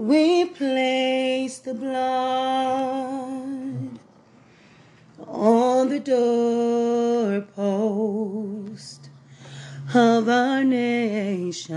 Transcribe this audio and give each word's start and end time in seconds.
we 0.00 0.46
place 0.46 1.58
the 1.58 1.74
blood 1.74 2.00
on 5.28 5.88
the 5.90 6.00
doorpost 7.44 7.50
of 9.94 10.26
our 10.26 10.64
nation. 10.64 11.76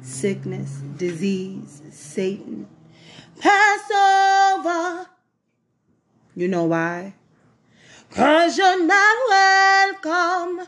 Sickness, 0.00 0.80
disease, 0.96 1.82
Satan, 1.90 2.66
Passover. 3.38 5.06
You 6.34 6.48
know 6.48 6.64
why? 6.64 7.12
Cause 8.10 8.56
you're 8.56 8.86
not 8.86 9.16
welcome. 9.28 10.66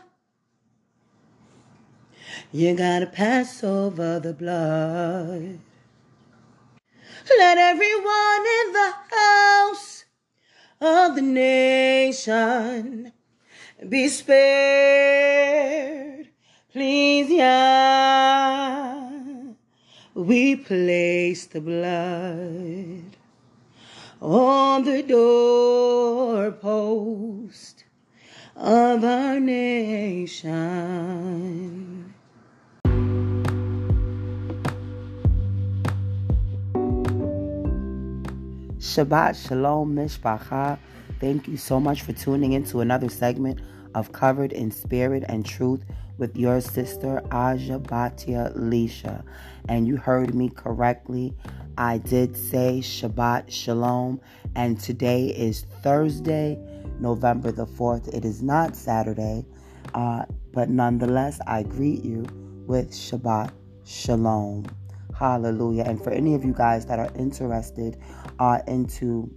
You 2.55 2.75
gotta 2.75 3.07
pass 3.07 3.63
over 3.63 4.19
the 4.19 4.31
blood. 4.31 5.57
Let 7.39 7.57
everyone 7.57 8.45
in 8.61 8.73
the 8.73 8.93
house 9.09 10.05
of 10.79 11.15
the 11.15 11.23
nation 11.23 13.11
be 13.89 14.07
spared. 14.07 15.47
Please, 16.71 17.31
yeah. 17.31 19.09
We 20.13 20.55
place 20.55 21.47
the 21.47 21.59
blood 21.59 23.17
on 24.21 24.83
the 24.83 25.01
doorpost 25.01 26.53
of 28.55 29.03
our 29.03 29.39
nation. 29.39 30.43
Shabbat 38.93 39.47
Shalom 39.47 39.95
Mishpacha. 39.95 40.77
Thank 41.19 41.47
you 41.47 41.57
so 41.57 41.79
much 41.79 42.03
for 42.03 42.13
tuning 42.13 42.53
in 42.53 42.63
to 42.65 42.81
another 42.81 43.09
segment 43.09 43.59
of 43.95 44.11
Covered 44.11 44.53
in 44.53 44.69
Spirit 44.69 45.23
and 45.27 45.43
Truth 45.43 45.83
with 46.19 46.37
your 46.37 46.61
sister 46.61 47.19
Aja 47.31 47.79
Batia 47.79 48.55
Lisha. 48.55 49.23
And 49.67 49.87
you 49.87 49.97
heard 49.97 50.35
me 50.35 50.47
correctly. 50.47 51.33
I 51.75 51.97
did 51.97 52.37
say 52.37 52.81
Shabbat 52.83 53.49
Shalom, 53.49 54.21
and 54.53 54.79
today 54.79 55.29
is 55.29 55.65
Thursday, 55.81 56.59
November 56.99 57.51
the 57.51 57.65
4th. 57.65 58.13
It 58.13 58.23
is 58.23 58.43
not 58.43 58.75
Saturday, 58.75 59.43
uh, 59.95 60.25
but 60.51 60.69
nonetheless, 60.69 61.39
I 61.47 61.63
greet 61.63 62.05
you 62.05 62.27
with 62.67 62.91
Shabbat 62.91 63.53
Shalom. 63.85 64.67
Hallelujah. 65.17 65.83
And 65.83 66.03
for 66.03 66.11
any 66.11 66.35
of 66.35 66.43
you 66.43 66.53
guys 66.53 66.85
that 66.87 66.99
are 66.99 67.09
interested 67.15 67.97
uh, 68.43 68.59
into 68.67 69.31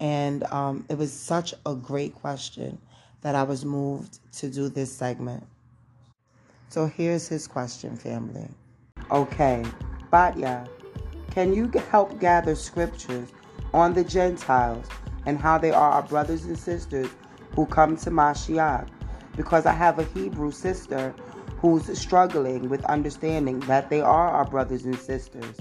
And 0.00 0.44
um, 0.44 0.86
it 0.88 0.96
was 0.96 1.12
such 1.12 1.52
a 1.66 1.74
great 1.74 2.14
question 2.14 2.78
that 3.22 3.34
I 3.34 3.42
was 3.42 3.64
moved 3.64 4.18
to 4.38 4.48
do 4.48 4.68
this 4.68 4.92
segment. 4.92 5.44
So 6.68 6.86
here's 6.86 7.28
his 7.28 7.46
question, 7.46 7.96
family. 7.96 8.48
Okay, 9.10 9.64
Batya, 10.12 10.68
can 11.30 11.52
you 11.52 11.70
help 11.90 12.20
gather 12.20 12.54
scriptures 12.54 13.32
on 13.74 13.94
the 13.94 14.04
Gentiles 14.04 14.86
and 15.26 15.38
how 15.38 15.58
they 15.58 15.70
are 15.70 15.90
our 15.90 16.02
brothers 16.02 16.44
and 16.44 16.58
sisters 16.58 17.08
who 17.54 17.66
come 17.66 17.96
to 17.98 18.10
Mashiach? 18.10 18.88
Because 19.36 19.66
I 19.66 19.72
have 19.72 19.98
a 19.98 20.04
Hebrew 20.04 20.50
sister 20.50 21.14
who's 21.58 21.98
struggling 21.98 22.68
with 22.68 22.84
understanding 22.84 23.60
that 23.60 23.90
they 23.90 24.00
are 24.00 24.28
our 24.28 24.44
brothers 24.44 24.84
and 24.84 24.98
sisters 24.98 25.56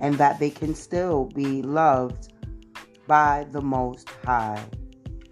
and 0.00 0.16
that 0.16 0.38
they 0.38 0.50
can 0.50 0.74
still 0.74 1.26
be 1.26 1.62
loved 1.62 2.32
by 3.06 3.46
the 3.50 3.60
Most 3.60 4.08
High. 4.24 4.64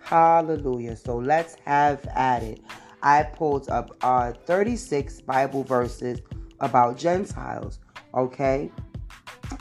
Hallelujah. 0.07 0.95
So 0.95 1.17
let's 1.17 1.57
have 1.65 2.07
at 2.15 2.45
it. 2.45 2.61
I 3.03 3.25
pulled 3.25 3.69
up 3.69 3.91
uh, 4.03 4.33
36 4.33 5.21
Bible 5.23 5.65
verses 5.65 6.21
about 6.61 6.97
Gentiles, 6.97 7.81
okay? 8.15 8.71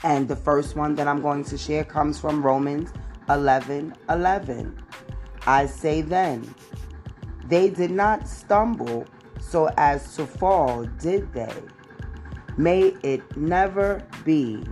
And 0.03 0.28
the 0.28 0.35
first 0.35 0.75
one 0.75 0.94
that 0.95 1.07
I'm 1.07 1.23
going 1.23 1.44
to 1.45 1.57
share 1.57 1.84
comes 1.84 2.19
from 2.19 2.44
Romans 2.44 2.94
11 3.28 3.95
11. 4.07 4.84
I 5.47 5.66
say 5.66 6.01
then, 6.01 6.53
they 7.47 7.72
did 7.72 7.89
not 7.89 8.28
stumble 8.28 9.07
so 9.39 9.72
as 9.78 10.16
to 10.16 10.28
fall, 10.28 10.85
did 11.00 11.34
they? 11.34 11.53
May 12.55 12.94
it 13.01 13.35
never 13.35 14.07
be. 14.23 14.63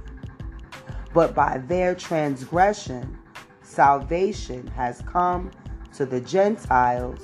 But 1.15 1.33
by 1.33 1.63
their 1.67 1.95
transgression, 1.95 3.17
salvation 3.63 4.67
has 4.67 5.01
come 5.01 5.49
to 5.95 6.05
the 6.05 6.21
Gentiles 6.21 7.19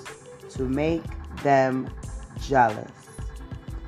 to 0.52 0.64
make 0.64 1.04
them 1.44 1.90
jealous. 2.42 2.92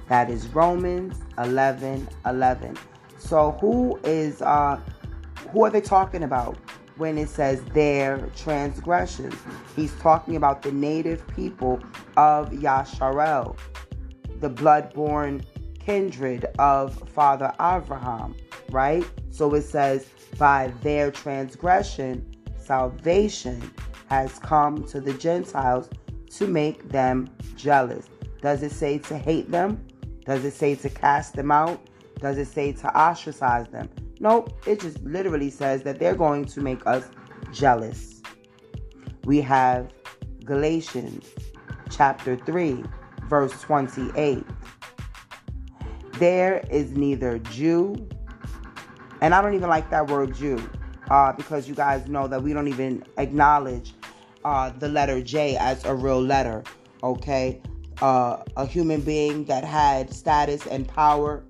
That 0.08 0.30
is 0.30 0.48
Romans 0.48 1.20
11 1.38 2.08
11. 2.26 2.78
So 3.18 3.52
who 3.62 4.00
is 4.04 4.42
uh 4.42 4.80
who 5.52 5.64
are 5.64 5.70
they 5.70 5.82
talking 5.82 6.24
about 6.24 6.58
when 6.98 7.18
it 7.18 7.30
says 7.30 7.64
their 7.74 8.18
transgressions? 8.36 9.36
He's 9.76 9.94
talking 10.00 10.36
about 10.36 10.62
the 10.62 10.72
native 10.72 11.26
people 11.28 11.82
of 12.18 12.52
Yasharel, 12.52 13.58
the 14.40 14.50
blood-born 14.50 15.44
kindred 15.80 16.46
of 16.60 17.10
Father 17.10 17.54
Abraham, 17.60 18.36
right? 18.70 19.06
So 19.30 19.54
it 19.56 19.64
says 19.64 20.08
by 20.38 20.74
their 20.82 21.12
transgression 21.12 22.26
salvation 22.58 23.62
has 24.12 24.38
come 24.40 24.84
to 24.84 25.00
the 25.00 25.14
Gentiles 25.14 25.90
to 26.30 26.46
make 26.46 26.90
them 26.90 27.30
jealous. 27.56 28.10
Does 28.42 28.62
it 28.62 28.74
say 28.74 28.98
to 28.98 29.18
hate 29.18 29.50
them? 29.50 29.88
Does 30.26 30.44
it 30.44 30.52
say 30.52 30.76
to 30.76 30.90
cast 30.90 31.34
them 31.34 31.50
out? 31.50 31.80
Does 32.20 32.38
it 32.38 32.50
say 32.50 32.74
to 32.74 32.94
ostracize 32.94 33.70
them? 33.70 33.90
Nope, 34.20 34.52
it 34.68 34.82
just 34.82 35.02
literally 35.04 35.50
says 35.50 35.84
that 35.84 35.98
they're 35.98 36.14
going 36.14 36.44
to 36.44 36.60
make 36.60 36.86
us 36.86 37.08
jealous. 37.54 38.22
We 39.24 39.40
have 39.40 39.94
Galatians 40.44 41.26
chapter 41.90 42.36
3, 42.36 42.84
verse 43.30 43.62
28. 43.62 44.44
There 46.20 46.66
is 46.70 46.92
neither 46.92 47.40
Jew, 47.40 47.96
and 49.22 49.34
I 49.34 49.42
don't 49.42 49.54
even 49.54 49.70
like 49.70 49.90
that 49.90 50.08
word 50.08 50.36
Jew, 50.36 50.62
uh, 51.10 51.32
because 51.32 51.70
you 51.70 51.76
guys 51.76 52.10
know 52.10 52.28
that 52.28 52.44
we 52.44 52.52
don't 52.52 52.68
even 52.68 53.06
acknowledge 53.18 53.94
uh, 54.44 54.70
the 54.72 54.88
letter 54.88 55.22
J 55.22 55.58
as 55.58 55.84
a 55.86 55.94
real 55.94 56.22
letter, 56.22 56.64
okay? 57.04 57.62
Uh, 58.02 58.44
a 58.58 58.66
human 58.66 59.02
being 59.02 59.46
that 59.46 59.64
had 59.64 60.14
status 60.14 60.66
and 60.68 60.88
power 60.88 61.44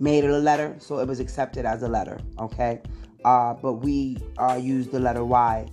made 0.00 0.24
it 0.24 0.30
a 0.30 0.38
letter, 0.38 0.76
so 0.78 0.98
it 0.98 1.08
was 1.08 1.20
accepted 1.20 1.64
as 1.64 1.82
a 1.82 1.88
letter, 1.88 2.18
okay? 2.38 2.80
Uh, 3.24 3.54
but 3.54 3.74
we 3.74 4.18
uh, 4.38 4.58
use 4.60 4.88
the 4.88 4.98
letter 4.98 5.24
Y 5.24 5.66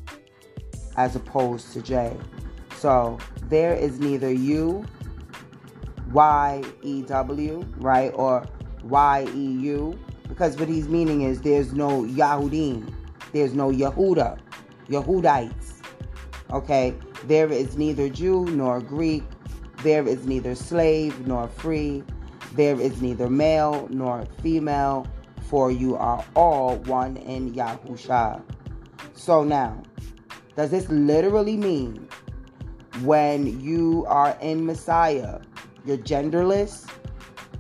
as 0.98 1.16
opposed 1.16 1.74
to 1.74 1.82
J. 1.82 2.16
So 2.78 3.18
there 3.44 3.74
is 3.74 4.00
neither 4.00 4.32
U, 4.32 4.86
Y, 6.14 6.64
E, 6.84 7.02
W, 7.02 7.66
right, 7.78 8.12
or 8.16 8.46
Y, 8.84 9.28
E, 9.34 9.52
U, 9.62 10.00
because 10.28 10.58
what 10.58 10.70
he's 10.70 10.88
meaning 10.88 11.24
is 11.24 11.42
there's 11.42 11.74
no 11.74 12.04
Yahudim, 12.04 12.94
there's 13.34 13.54
no 13.54 13.72
Yehuda, 13.72 14.40
Yehudites, 14.88 15.79
okay? 16.52 16.94
There 17.26 17.52
is 17.52 17.78
neither 17.78 18.10
Jew 18.10 18.46
nor 18.46 18.82
Greek. 18.82 19.24
There 19.84 20.08
is 20.08 20.26
neither 20.26 20.56
slave 20.56 21.28
nor 21.28 21.48
free. 21.48 22.04
There 22.54 22.80
is 22.80 23.02
neither 23.02 23.30
male 23.30 23.88
nor 23.92 24.26
female, 24.42 25.08
for 25.44 25.72
you 25.72 25.96
are 25.96 26.24
all 26.36 26.78
one 26.78 27.18
in 27.18 27.54
Yahusha. 27.54 28.42
So 29.14 29.44
now, 29.44 29.82
does 30.56 30.72
this 30.72 30.90
literally 30.90 31.58
mean 31.58 32.08
when 33.04 33.62
you 33.62 34.06
are 34.08 34.38
in 34.42 34.66
Messiah, 34.66 35.40
you're 35.86 35.98
genderless? 35.98 36.90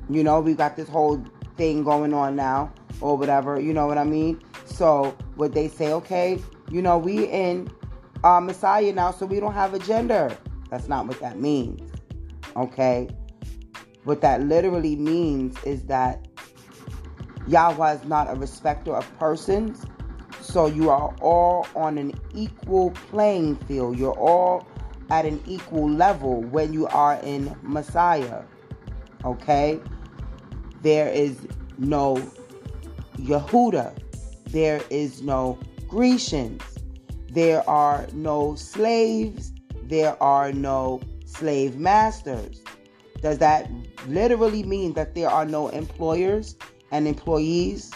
You 0.09 0.23
know, 0.23 0.39
we 0.41 0.53
got 0.53 0.75
this 0.75 0.89
whole 0.89 1.23
thing 1.55 1.83
going 1.83 2.13
on 2.13 2.35
now, 2.35 2.73
or 2.99 3.15
whatever, 3.15 3.59
you 3.59 3.73
know 3.73 3.87
what 3.87 3.97
I 3.97 4.03
mean? 4.03 4.41
So, 4.65 5.15
would 5.37 5.53
they 5.53 5.67
say, 5.67 5.93
okay, 5.93 6.39
you 6.71 6.81
know, 6.81 6.97
we 6.97 7.25
in 7.25 7.69
uh, 8.23 8.39
Messiah 8.39 8.93
now, 8.93 9.11
so 9.11 9.25
we 9.25 9.39
don't 9.39 9.53
have 9.53 9.73
a 9.73 9.79
gender? 9.79 10.35
That's 10.69 10.87
not 10.87 11.07
what 11.07 11.19
that 11.19 11.39
means, 11.39 11.91
okay? 12.55 13.09
What 14.03 14.21
that 14.21 14.41
literally 14.41 14.95
means 14.95 15.61
is 15.63 15.83
that 15.83 16.27
Yahweh 17.47 17.95
is 17.95 18.05
not 18.05 18.29
a 18.29 18.35
respecter 18.35 18.95
of 18.95 19.19
persons. 19.19 19.85
So 20.41 20.67
you 20.67 20.89
are 20.89 21.13
all 21.21 21.67
on 21.75 21.97
an 21.97 22.13
equal 22.33 22.91
playing 22.91 23.55
field. 23.55 23.97
You're 23.97 24.17
all 24.17 24.67
at 25.09 25.25
an 25.25 25.41
equal 25.45 25.89
level 25.89 26.41
when 26.41 26.73
you 26.73 26.87
are 26.87 27.19
in 27.23 27.55
Messiah. 27.61 28.43
Okay? 29.25 29.79
There 30.81 31.09
is 31.09 31.47
no 31.77 32.15
Yehuda. 33.17 33.97
There 34.45 34.81
is 34.89 35.21
no 35.21 35.59
Grecians. 35.87 36.63
There 37.31 37.67
are 37.69 38.07
no 38.13 38.55
slaves. 38.55 39.53
There 39.83 40.21
are 40.21 40.51
no 40.51 41.01
slave 41.25 41.77
masters. 41.77 42.63
Does 43.21 43.37
that 43.39 43.69
literally 44.07 44.63
mean 44.63 44.93
that 44.93 45.13
there 45.13 45.29
are 45.29 45.45
no 45.45 45.67
employers 45.69 46.55
and 46.91 47.07
employees? 47.07 47.91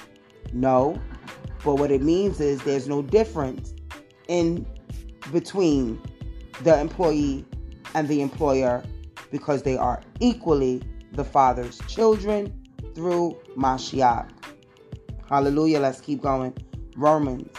No. 0.51 1.01
But 1.63 1.75
what 1.75 1.91
it 1.91 2.01
means 2.01 2.39
is 2.39 2.61
there's 2.63 2.87
no 2.87 3.01
difference 3.01 3.73
in 4.27 4.65
between 5.31 6.01
the 6.63 6.79
employee 6.79 7.45
and 7.95 8.07
the 8.07 8.21
employer 8.21 8.83
because 9.31 9.63
they 9.63 9.77
are 9.77 10.01
equally 10.19 10.81
the 11.13 11.23
Father's 11.23 11.79
children 11.87 12.53
through 12.93 13.37
Mashiach. 13.57 14.29
Hallelujah. 15.27 15.79
Let's 15.79 16.01
keep 16.01 16.21
going. 16.21 16.55
Romans 16.95 17.49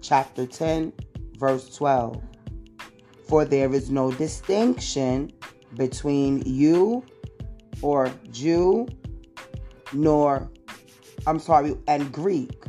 chapter 0.00 0.46
10, 0.46 0.92
verse 1.42 1.74
12. 1.74 2.22
For 3.28 3.44
there 3.44 3.74
is 3.74 3.90
no 3.90 4.12
distinction 4.12 5.32
between 5.76 6.40
you 6.46 7.04
or 7.82 8.12
Jew, 8.30 8.86
nor, 9.92 10.48
I'm 11.26 11.40
sorry, 11.40 11.76
and 11.88 12.12
Greek. 12.12 12.62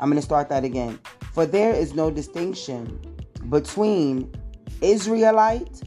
I'm 0.00 0.08
going 0.08 0.16
to 0.16 0.24
start 0.24 0.48
that 0.48 0.64
again. 0.64 0.98
For 1.34 1.44
there 1.44 1.74
is 1.74 1.92
no 1.92 2.10
distinction 2.10 2.98
between 3.50 4.32
Israelite 4.80 5.82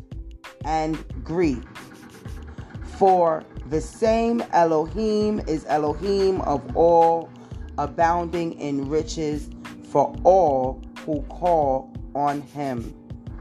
and 0.65 1.03
Greek. 1.23 1.63
For 2.97 3.43
the 3.71 3.81
same 3.81 4.43
Elohim 4.53 5.39
is 5.47 5.65
Elohim 5.67 6.41
of 6.41 6.61
all, 6.75 7.31
abounding 7.79 8.53
in 8.59 8.87
riches 8.87 9.49
for 9.89 10.15
all 10.23 10.83
who 11.07 11.21
call 11.23 11.89
on 12.13 12.41
him. 12.41 12.93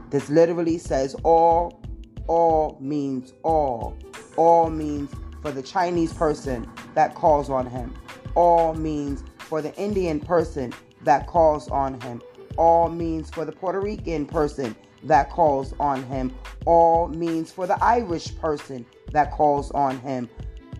This 0.09 0.29
literally 0.29 0.77
says 0.77 1.15
all 1.23 1.83
all 2.27 2.77
means 2.79 3.33
all. 3.43 3.97
All 4.37 4.69
means 4.69 5.11
for 5.41 5.51
the 5.51 5.61
Chinese 5.61 6.13
person 6.13 6.65
that 6.95 7.13
calls 7.13 7.49
on 7.49 7.65
him. 7.67 7.93
All 8.35 8.73
means 8.73 9.23
for 9.37 9.61
the 9.61 9.75
Indian 9.75 10.19
person 10.19 10.73
that 11.03 11.27
calls 11.27 11.67
on 11.69 11.99
him. 12.01 12.21
All 12.57 12.89
means 12.89 13.29
for 13.29 13.43
the 13.43 13.51
Puerto 13.51 13.81
Rican 13.81 14.25
person 14.25 14.75
that 15.03 15.29
calls 15.29 15.73
on 15.79 16.03
him. 16.03 16.33
All 16.65 17.09
means 17.09 17.51
for 17.51 17.67
the 17.67 17.81
Irish 17.83 18.35
person 18.37 18.85
that 19.11 19.31
calls 19.31 19.71
on 19.71 19.99
him. 19.99 20.29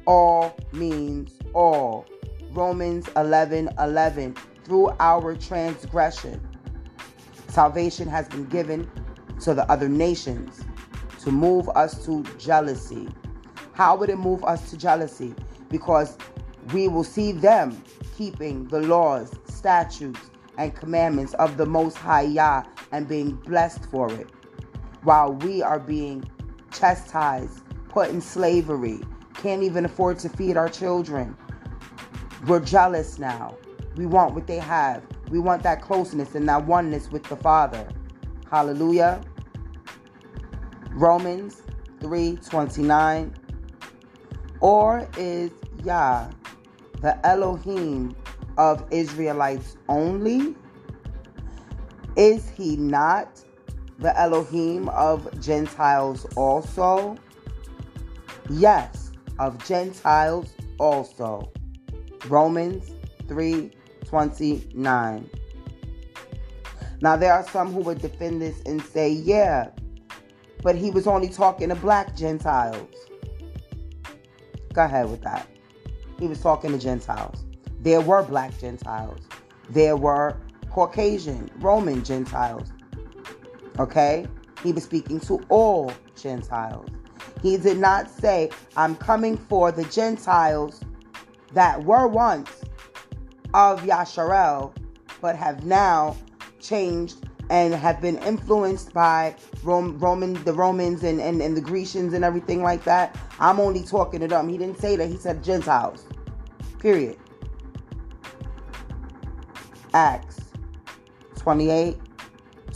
All 0.06 0.56
means 0.72 1.38
all. 1.54 2.06
Romans 2.52 3.10
11 3.18 3.70
11. 3.78 4.36
Through 4.64 4.92
our 5.00 5.36
transgression, 5.36 6.46
salvation 7.58 8.08
has 8.08 8.28
been 8.28 8.46
given 8.46 8.88
to 9.42 9.52
the 9.52 9.68
other 9.72 9.90
nations 9.90 10.64
to 11.20 11.32
move 11.32 11.68
us 11.70 12.06
to 12.06 12.22
jealousy. 12.38 13.08
How 13.74 13.96
would 13.96 14.12
it 14.12 14.20
move 14.20 14.44
us 14.44 14.70
to 14.70 14.78
jealousy? 14.78 15.34
Because 15.72 16.20
we 16.72 16.88
will 16.88 17.04
see 17.04 17.32
them 17.32 17.82
keeping 18.16 18.66
the 18.66 18.82
laws, 18.82 19.34
statutes, 19.46 20.20
and 20.60 20.76
commandments 20.76 21.34
of 21.40 21.58
the 21.58 21.66
Most 21.66 21.98
High 21.98 22.30
Yah 22.38 22.62
and 22.92 23.08
being 23.08 23.32
blessed 23.38 23.86
for 23.86 24.14
it, 24.14 24.30
while 25.02 25.34
we 25.34 25.64
are 25.64 25.80
being 25.80 26.24
chastised, 26.72 27.64
put 27.90 28.12
in 28.12 28.22
slavery, 28.22 29.00
can't 29.34 29.64
even 29.64 29.84
afford 29.84 30.20
to 30.20 30.30
feed 30.30 30.58
our 30.58 30.70
children. 30.70 31.36
We're 32.46 32.60
jealous 32.60 33.18
now. 33.18 33.58
We 33.96 34.06
want 34.06 34.36
what 34.36 34.46
they 34.46 34.60
have. 34.60 35.02
We 35.30 35.40
want 35.40 35.64
that 35.64 35.82
closeness 35.82 36.36
and 36.36 36.48
that 36.48 36.66
oneness 36.66 37.12
with 37.12 37.24
the 37.24 37.36
Father. 37.36 37.88
Hallelujah. 38.50 39.22
Romans 40.92 41.62
3:29 42.00 43.34
Or 44.62 45.08
is 45.18 45.52
Yah 45.84 46.30
the 47.02 47.26
Elohim 47.26 48.16
of 48.58 48.86
Israelites 48.90 49.78
only? 49.90 50.56
Is 52.16 52.50
he 52.50 52.76
not 52.78 53.44
the 54.00 54.18
Elohim 54.20 54.90
of 54.90 55.40
Gentiles 55.40 56.26
also? 56.36 57.16
Yes, 58.50 59.12
of 59.40 59.64
Gentiles 59.66 60.54
also. 60.80 61.52
Romans 62.28 62.92
3:29. 64.10 65.30
Now 67.02 67.16
there 67.16 67.34
are 67.34 67.48
some 67.48 67.72
who 67.72 67.82
would 67.82 68.00
defend 68.00 68.42
this 68.42 68.62
and 68.66 68.82
say, 68.82 69.10
yeah, 69.10 69.70
but 70.64 70.76
he 70.76 70.90
was 70.90 71.08
only 71.08 71.30
talking 71.30 71.70
to 71.70 71.76
black 71.76 72.16
Gentiles. 72.16 72.90
Go 74.74 74.84
ahead 74.84 75.10
with 75.10 75.22
that. 75.22 75.48
He 76.20 76.28
was 76.28 76.42
talking 76.42 76.72
to 76.72 76.80
Gentiles. 76.80 77.46
There 77.82 78.02
were 78.02 78.24
black 78.24 78.58
Gentiles. 78.60 79.22
There 79.70 79.96
were 79.96 80.38
Caucasian, 80.72 81.50
Roman 81.60 82.04
Gentiles. 82.04 82.72
Okay? 83.80 84.26
He 84.64 84.72
was 84.72 84.84
speaking 84.84 85.20
to 85.22 85.40
all 85.50 85.92
Gentiles. 86.16 86.90
He 87.42 87.58
did 87.58 87.78
not 87.78 88.10
say, 88.10 88.50
I'm 88.76 88.96
coming 88.96 89.38
for 89.38 89.72
the 89.72 89.86
Gentiles 89.86 90.82
that 91.54 91.84
were 91.84 92.08
once 92.08 92.64
of 93.58 93.82
Yasharel, 93.82 94.72
but 95.20 95.36
have 95.36 95.66
now 95.66 96.16
changed 96.60 97.28
and 97.50 97.74
have 97.74 98.00
been 98.00 98.18
influenced 98.20 98.94
by 98.94 99.36
Rome, 99.64 99.98
Roman, 99.98 100.36
the 100.44 100.54
Romans 100.54 101.04
and, 101.04 101.20
and, 101.20 101.42
and 101.42 101.58
the 101.58 101.62
Grecians 101.62 102.14
and 102.14 102.24
everything 102.24 102.62
like 102.62 102.84
that. 102.84 103.18
I'm 103.40 103.60
only 103.60 103.82
talking 103.82 104.20
to 104.20 104.28
them. 104.28 104.48
He 104.48 104.60
didn't 104.60 104.80
say 104.80 104.96
that. 104.98 105.08
He 105.08 105.18
said 105.18 105.44
Gentiles. 105.44 106.06
Period. 106.78 107.18
Acts 109.96 110.40
28 111.38 111.98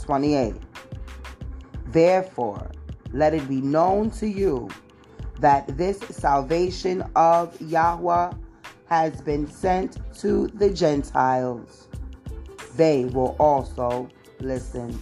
28. 0.00 0.54
Therefore, 1.86 2.72
let 3.12 3.34
it 3.34 3.48
be 3.48 3.60
known 3.60 4.10
to 4.12 4.26
you 4.26 4.68
that 5.38 5.76
this 5.78 6.00
salvation 6.00 7.04
of 7.14 7.60
Yahweh 7.60 8.32
has 8.92 9.22
been 9.22 9.46
sent 9.46 9.96
to 10.14 10.48
the 10.48 10.68
Gentiles. 10.68 11.88
They 12.76 13.06
will 13.06 13.34
also 13.38 14.06
listen. 14.38 15.00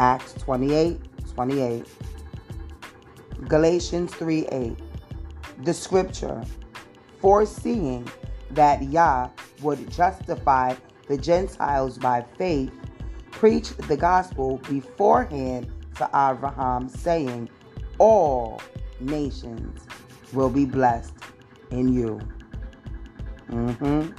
Acts 0.00 0.32
28 0.32 0.98
28. 1.36 1.86
Galatians 3.46 4.12
3 4.12 4.46
8. 4.48 4.76
The 5.62 5.72
scripture, 5.72 6.42
foreseeing 7.20 8.08
that 8.50 8.82
Yah 8.82 9.30
would 9.62 9.88
justify 9.92 10.74
the 11.06 11.16
Gentiles 11.16 11.96
by 11.96 12.24
faith, 12.38 12.72
preached 13.30 13.78
the 13.86 13.96
gospel 13.96 14.56
beforehand 14.68 15.70
to 15.94 16.06
Abraham, 16.06 16.88
saying, 16.88 17.50
All 17.98 18.60
nations 18.98 19.86
will 20.32 20.50
be 20.50 20.64
blessed 20.64 21.14
in 21.70 21.92
you. 21.92 22.18
Mm-hmm. 23.50 24.10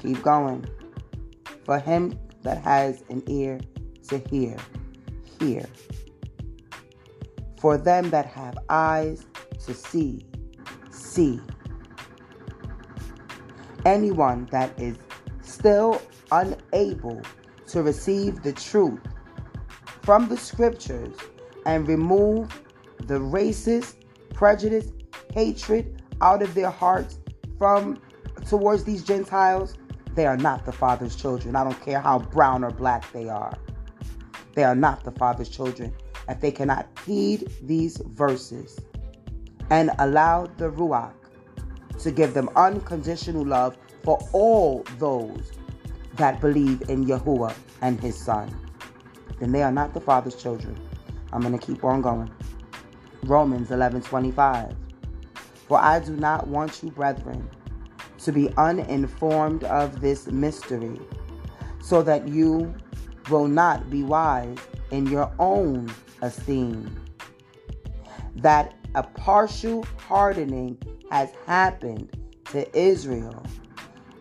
Keep 0.00 0.22
going. 0.22 0.66
For 1.64 1.78
him 1.78 2.18
that 2.42 2.58
has 2.58 3.02
an 3.10 3.22
ear 3.26 3.60
to 4.08 4.18
hear, 4.30 4.56
hear. 5.38 5.64
For 7.58 7.76
them 7.76 8.10
that 8.10 8.26
have 8.26 8.56
eyes 8.68 9.26
to 9.64 9.74
see, 9.74 10.24
see. 10.90 11.40
Anyone 13.84 14.48
that 14.52 14.78
is 14.80 14.96
still 15.42 16.00
unable 16.30 17.22
to 17.68 17.82
receive 17.82 18.42
the 18.42 18.52
truth 18.52 19.00
from 20.02 20.28
the 20.28 20.36
scriptures 20.36 21.16
and 21.64 21.88
remove 21.88 22.48
the 23.06 23.18
racist 23.18 23.96
prejudice, 24.34 24.92
hatred 25.32 26.02
out 26.20 26.42
of 26.42 26.54
their 26.54 26.70
hearts 26.70 27.18
from 27.58 27.98
towards 28.48 28.84
these 28.84 29.02
Gentiles, 29.02 29.74
they 30.14 30.26
are 30.26 30.36
not 30.36 30.64
the 30.64 30.72
Father's 30.72 31.14
children. 31.14 31.56
I 31.56 31.64
don't 31.64 31.80
care 31.82 32.00
how 32.00 32.18
brown 32.18 32.64
or 32.64 32.70
black 32.70 33.10
they 33.12 33.28
are. 33.28 33.56
They 34.54 34.64
are 34.64 34.74
not 34.74 35.04
the 35.04 35.12
Father's 35.12 35.48
children. 35.48 35.92
If 36.28 36.40
they 36.40 36.50
cannot 36.50 36.88
heed 37.04 37.50
these 37.62 37.98
verses 37.98 38.80
and 39.70 39.90
allow 39.98 40.46
the 40.56 40.70
Ruach 40.70 41.12
to 42.00 42.10
give 42.10 42.34
them 42.34 42.48
unconditional 42.56 43.44
love 43.44 43.76
for 44.02 44.18
all 44.32 44.84
those 44.98 45.52
that 46.14 46.40
believe 46.40 46.88
in 46.88 47.04
Yahuwah 47.06 47.54
and 47.82 48.00
his 48.00 48.18
son, 48.18 48.54
then 49.38 49.52
they 49.52 49.62
are 49.62 49.72
not 49.72 49.92
the 49.92 50.00
Father's 50.00 50.34
children. 50.34 50.76
I'm 51.32 51.42
going 51.42 51.58
to 51.58 51.64
keep 51.64 51.84
on 51.84 52.00
going. 52.00 52.30
Romans 53.24 53.68
11:25. 53.68 54.74
For 55.68 55.78
I 55.78 55.98
do 55.98 56.16
not 56.16 56.46
want 56.46 56.82
you, 56.82 56.90
brethren, 56.90 57.50
to 58.18 58.32
be 58.32 58.48
uninformed 58.56 59.64
of 59.64 60.00
this 60.00 60.26
mystery, 60.26 61.00
so 61.80 62.02
that 62.02 62.28
you 62.28 62.74
will 63.30 63.48
not 63.48 63.90
be 63.90 64.02
wise 64.02 64.58
in 64.90 65.06
your 65.06 65.32
own 65.38 65.92
esteem. 66.22 67.04
That 68.36 68.74
a 68.94 69.02
partial 69.02 69.84
hardening 69.98 70.78
has 71.10 71.30
happened 71.46 72.16
to 72.46 72.78
Israel 72.78 73.44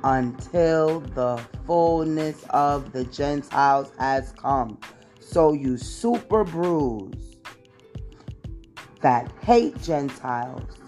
until 0.04 1.00
the 1.00 1.42
fullness 1.66 2.44
of 2.52 2.92
the 2.92 3.06
Gentiles 3.06 3.92
has 3.98 4.32
come. 4.34 4.80
So 5.20 5.54
you 5.54 5.78
super 5.78 6.44
bruise 6.44 7.38
that 9.02 9.32
hate 9.42 9.80
Gentiles, 9.82 10.80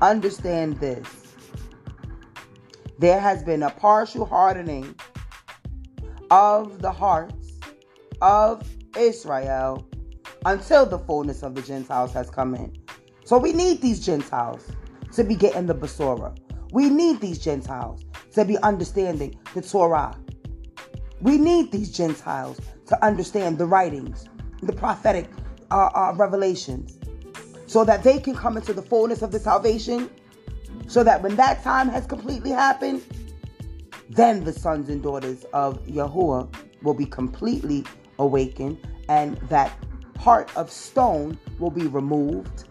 understand 0.00 0.78
this. 0.78 1.27
There 2.98 3.20
has 3.20 3.42
been 3.42 3.62
a 3.62 3.70
partial 3.70 4.24
hardening 4.24 4.94
of 6.30 6.82
the 6.82 6.90
hearts 6.90 7.52
of 8.20 8.68
Israel 8.96 9.88
until 10.44 10.84
the 10.86 10.98
fullness 10.98 11.42
of 11.42 11.54
the 11.54 11.62
Gentiles 11.62 12.12
has 12.12 12.28
come 12.30 12.54
in. 12.54 12.76
So 13.24 13.38
we 13.38 13.52
need 13.52 13.80
these 13.80 14.04
Gentiles 14.04 14.70
to 15.12 15.24
be 15.24 15.34
getting 15.36 15.66
the 15.66 15.74
Besorah. 15.74 16.36
We 16.72 16.90
need 16.90 17.20
these 17.20 17.38
Gentiles 17.38 18.04
to 18.32 18.44
be 18.44 18.58
understanding 18.58 19.38
the 19.54 19.62
Torah. 19.62 20.16
We 21.20 21.38
need 21.38 21.72
these 21.72 21.90
Gentiles 21.90 22.60
to 22.86 23.04
understand 23.04 23.58
the 23.58 23.66
writings, 23.66 24.28
the 24.62 24.72
prophetic 24.72 25.28
uh, 25.70 25.90
uh, 25.94 26.14
revelations, 26.16 26.98
so 27.66 27.84
that 27.84 28.02
they 28.02 28.18
can 28.18 28.34
come 28.34 28.56
into 28.56 28.72
the 28.72 28.82
fullness 28.82 29.22
of 29.22 29.32
the 29.32 29.38
salvation. 29.38 30.10
So 30.88 31.04
that 31.04 31.22
when 31.22 31.36
that 31.36 31.62
time 31.62 31.88
has 31.90 32.06
completely 32.06 32.50
happened, 32.50 33.02
then 34.08 34.42
the 34.44 34.52
sons 34.52 34.88
and 34.88 35.02
daughters 35.02 35.44
of 35.52 35.84
Yahuwah 35.86 36.52
will 36.82 36.94
be 36.94 37.04
completely 37.04 37.84
awakened, 38.18 38.78
and 39.08 39.36
that 39.48 39.72
heart 40.18 40.50
of 40.56 40.70
stone 40.70 41.38
will 41.58 41.70
be 41.70 41.86
removed 41.86 42.64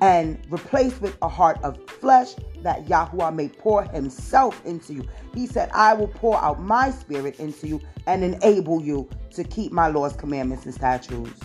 and 0.00 0.40
replaced 0.48 1.00
with 1.02 1.16
a 1.22 1.28
heart 1.28 1.58
of 1.62 1.78
flesh 1.88 2.34
that 2.62 2.86
Yahuwah 2.86 3.34
may 3.34 3.48
pour 3.48 3.82
himself 3.82 4.64
into 4.64 4.94
you. 4.94 5.08
He 5.34 5.46
said, 5.46 5.70
I 5.74 5.94
will 5.94 6.08
pour 6.08 6.42
out 6.42 6.60
my 6.60 6.90
spirit 6.90 7.38
into 7.40 7.66
you 7.66 7.80
and 8.06 8.22
enable 8.24 8.80
you 8.80 9.08
to 9.32 9.44
keep 9.44 9.72
my 9.72 9.88
laws, 9.88 10.14
commandments, 10.14 10.64
and 10.64 10.74
statutes. 10.74 11.40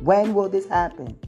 When 0.00 0.34
will 0.34 0.48
this 0.48 0.68
happen? 0.68 1.18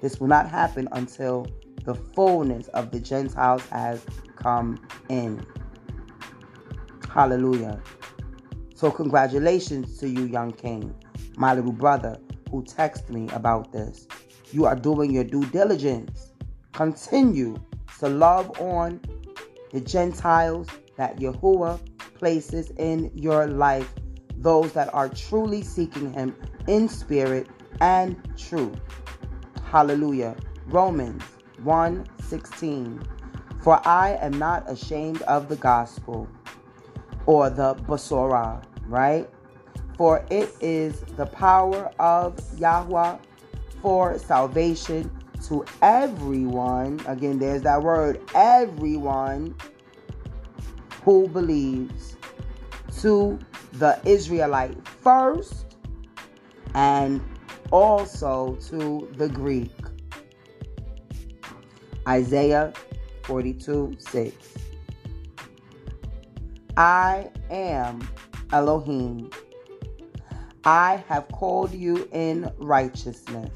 This 0.00 0.20
will 0.20 0.28
not 0.28 0.48
happen 0.48 0.88
until 0.92 1.46
the 1.84 1.94
fullness 1.94 2.68
of 2.68 2.90
the 2.90 3.00
Gentiles 3.00 3.64
has 3.68 4.04
come 4.36 4.78
in. 5.08 5.44
Hallelujah. 7.12 7.80
So, 8.74 8.90
congratulations 8.90 9.98
to 9.98 10.08
you, 10.08 10.24
young 10.24 10.52
king, 10.52 10.94
my 11.36 11.54
little 11.54 11.72
brother 11.72 12.18
who 12.50 12.62
texted 12.64 13.10
me 13.10 13.28
about 13.30 13.72
this. 13.72 14.08
You 14.52 14.64
are 14.66 14.76
doing 14.76 15.12
your 15.12 15.24
due 15.24 15.44
diligence. 15.46 16.32
Continue 16.72 17.56
to 18.00 18.08
love 18.08 18.60
on 18.60 19.00
the 19.72 19.80
Gentiles 19.80 20.68
that 20.96 21.18
Yahuwah 21.18 21.80
places 22.14 22.70
in 22.78 23.10
your 23.14 23.46
life, 23.46 23.92
those 24.36 24.72
that 24.72 24.92
are 24.94 25.08
truly 25.08 25.62
seeking 25.62 26.12
Him 26.12 26.36
in 26.66 26.88
spirit 26.88 27.48
and 27.80 28.16
truth. 28.36 28.78
Hallelujah. 29.64 30.36
Romans 30.66 31.22
1 31.64 32.06
16. 32.20 33.02
For 33.60 33.80
I 33.86 34.18
am 34.20 34.38
not 34.38 34.70
ashamed 34.70 35.22
of 35.22 35.48
the 35.48 35.56
gospel 35.56 36.28
or 37.26 37.48
the 37.48 37.74
Besorah, 37.74 38.62
right? 38.86 39.28
For 39.96 40.24
it 40.30 40.54
is 40.60 41.00
the 41.16 41.26
power 41.26 41.90
of 41.98 42.38
Yahweh 42.58 43.16
for 43.80 44.18
salvation 44.18 45.10
to 45.48 45.64
everyone. 45.82 47.00
Again, 47.06 47.38
there's 47.38 47.62
that 47.62 47.82
word, 47.82 48.20
everyone 48.34 49.54
who 51.04 51.28
believes. 51.28 52.16
To 53.00 53.38
the 53.74 54.00
Israelite 54.04 54.86
first 54.86 55.76
and 56.74 57.20
also 57.70 58.56
to 58.68 59.08
the 59.16 59.28
Greek. 59.28 59.72
Isaiah 62.08 62.72
42 63.22 63.96
6. 63.98 64.34
I 66.76 67.30
am 67.50 68.06
Elohim. 68.52 69.30
I 70.64 71.04
have 71.08 71.28
called 71.28 71.72
you 71.72 72.08
in 72.12 72.50
righteousness. 72.58 73.50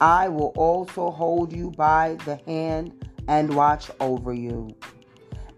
I 0.00 0.28
will 0.28 0.52
also 0.56 1.10
hold 1.10 1.52
you 1.52 1.70
by 1.70 2.16
the 2.24 2.36
hand 2.46 3.08
and 3.28 3.54
watch 3.54 3.90
over 4.00 4.32
you. 4.34 4.74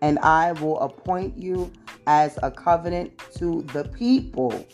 And 0.03 0.19
I 0.19 0.53
will 0.53 0.79
appoint 0.81 1.39
you 1.39 1.73
as 2.07 2.39
a 2.43 2.51
covenant 2.51 3.19
to 3.39 3.63
the 3.73 3.85
people, 3.85 4.67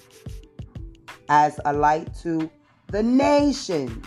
as 1.28 1.60
a 1.64 1.72
light 1.72 2.12
to 2.22 2.50
the 2.88 3.02
nations. 3.02 4.04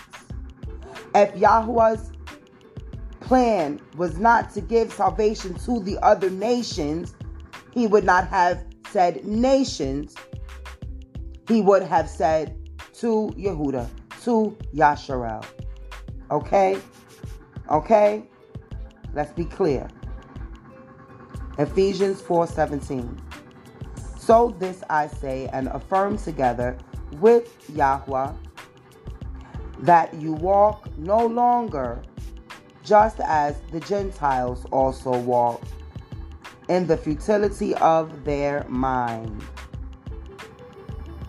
If 1.16 1.34
Yahweh's 1.36 2.12
plan 3.24 3.80
was 3.96 4.20
not 4.20 4.54
to 4.54 4.62
give 4.62 4.92
salvation 4.92 5.54
to 5.56 5.80
the 5.80 5.98
other 6.04 6.30
nations, 6.30 7.16
he 7.72 7.88
would 7.88 8.04
not 8.04 8.28
have 8.28 8.64
said 8.92 9.26
nations. 9.26 10.16
He 11.48 11.62
would 11.62 11.84
have 11.84 12.10
said 12.10 12.56
to 13.00 13.34
Yehuda, 13.36 13.90
to 14.24 14.58
Yasharel. 14.74 15.44
Okay? 16.32 16.80
Okay? 17.70 18.24
Let's 19.14 19.32
be 19.32 19.46
clear. 19.46 19.88
Ephesians 21.58 22.22
4:17. 22.22 23.20
So 24.18 24.56
this 24.58 24.84
I 24.90 25.08
say 25.08 25.50
and 25.54 25.68
affirm 25.68 26.18
together 26.18 26.78
with 27.20 27.52
Yahweh 27.76 28.32
that 29.80 30.14
you 30.14 30.34
walk 30.34 30.88
no 30.98 31.26
longer 31.26 32.02
just 32.84 33.20
as 33.22 33.60
the 33.72 33.80
Gentiles 33.80 34.66
also 34.72 35.18
walk 35.18 35.62
in 36.68 36.88
the 36.88 36.98
futility 36.98 37.76
of 37.76 38.24
their 38.24 38.66
mind. 38.68 39.44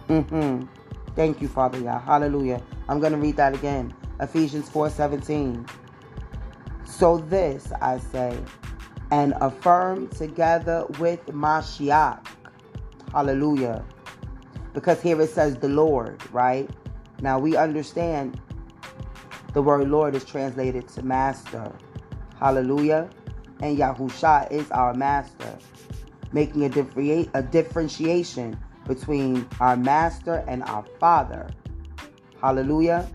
Mm-hmm. 0.08 0.66
Thank 1.14 1.40
you, 1.40 1.48
Father 1.48 1.78
Yah. 1.78 2.00
Hallelujah. 2.00 2.60
I'm 2.88 3.00
going 3.00 3.12
to 3.12 3.18
read 3.18 3.36
that 3.36 3.54
again. 3.54 3.94
Ephesians 4.20 4.68
4:17. 4.68 5.68
So 6.84 7.18
this 7.18 7.72
I 7.80 7.98
say, 7.98 8.38
and 9.10 9.34
affirm 9.40 10.08
together 10.08 10.86
with 10.98 11.24
Mashiach. 11.26 12.26
Hallelujah. 13.12 13.84
Because 14.72 15.00
here 15.00 15.20
it 15.20 15.30
says 15.30 15.56
the 15.56 15.68
Lord, 15.68 16.20
right? 16.32 16.68
Now 17.20 17.38
we 17.38 17.56
understand 17.56 18.40
the 19.54 19.62
word 19.62 19.88
Lord 19.88 20.14
is 20.14 20.24
translated 20.24 20.86
to 20.88 21.02
master. 21.02 21.72
Hallelujah 22.38 23.08
and 23.60 23.78
Yahusha 23.78 24.50
is 24.50 24.70
our 24.70 24.94
master, 24.94 25.58
making 26.32 26.64
a, 26.64 27.28
a 27.34 27.42
differentiation 27.42 28.58
between 28.86 29.48
our 29.60 29.76
master 29.76 30.44
and 30.46 30.62
our 30.64 30.84
father. 31.00 31.48
Hallelujah. 32.40 33.08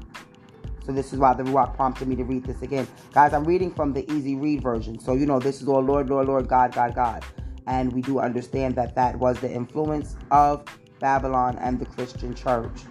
So 0.85 0.91
this 0.91 1.13
is 1.13 1.19
why 1.19 1.35
the 1.35 1.43
Ruach 1.43 1.75
prompted 1.75 2.07
me 2.07 2.15
to 2.15 2.23
read 2.23 2.45
this 2.45 2.63
again. 2.63 2.87
Guys, 3.13 3.33
I'm 3.33 3.43
reading 3.43 3.71
from 3.71 3.93
the 3.93 4.11
easy 4.11 4.35
read 4.35 4.63
version. 4.63 4.99
So 4.99 5.13
you 5.13 5.27
know 5.27 5.39
this 5.39 5.61
is 5.61 5.67
all 5.67 5.81
Lord, 5.81 6.09
Lord, 6.09 6.27
Lord, 6.27 6.47
God, 6.47 6.73
God, 6.73 6.95
God. 6.95 7.23
And 7.67 7.93
we 7.93 8.01
do 8.01 8.19
understand 8.19 8.75
that 8.75 8.95
that 8.95 9.15
was 9.17 9.39
the 9.39 9.51
influence 9.51 10.15
of 10.31 10.65
Babylon 10.99 11.59
and 11.59 11.79
the 11.79 11.85
Christian 11.85 12.33
church. 12.33 12.81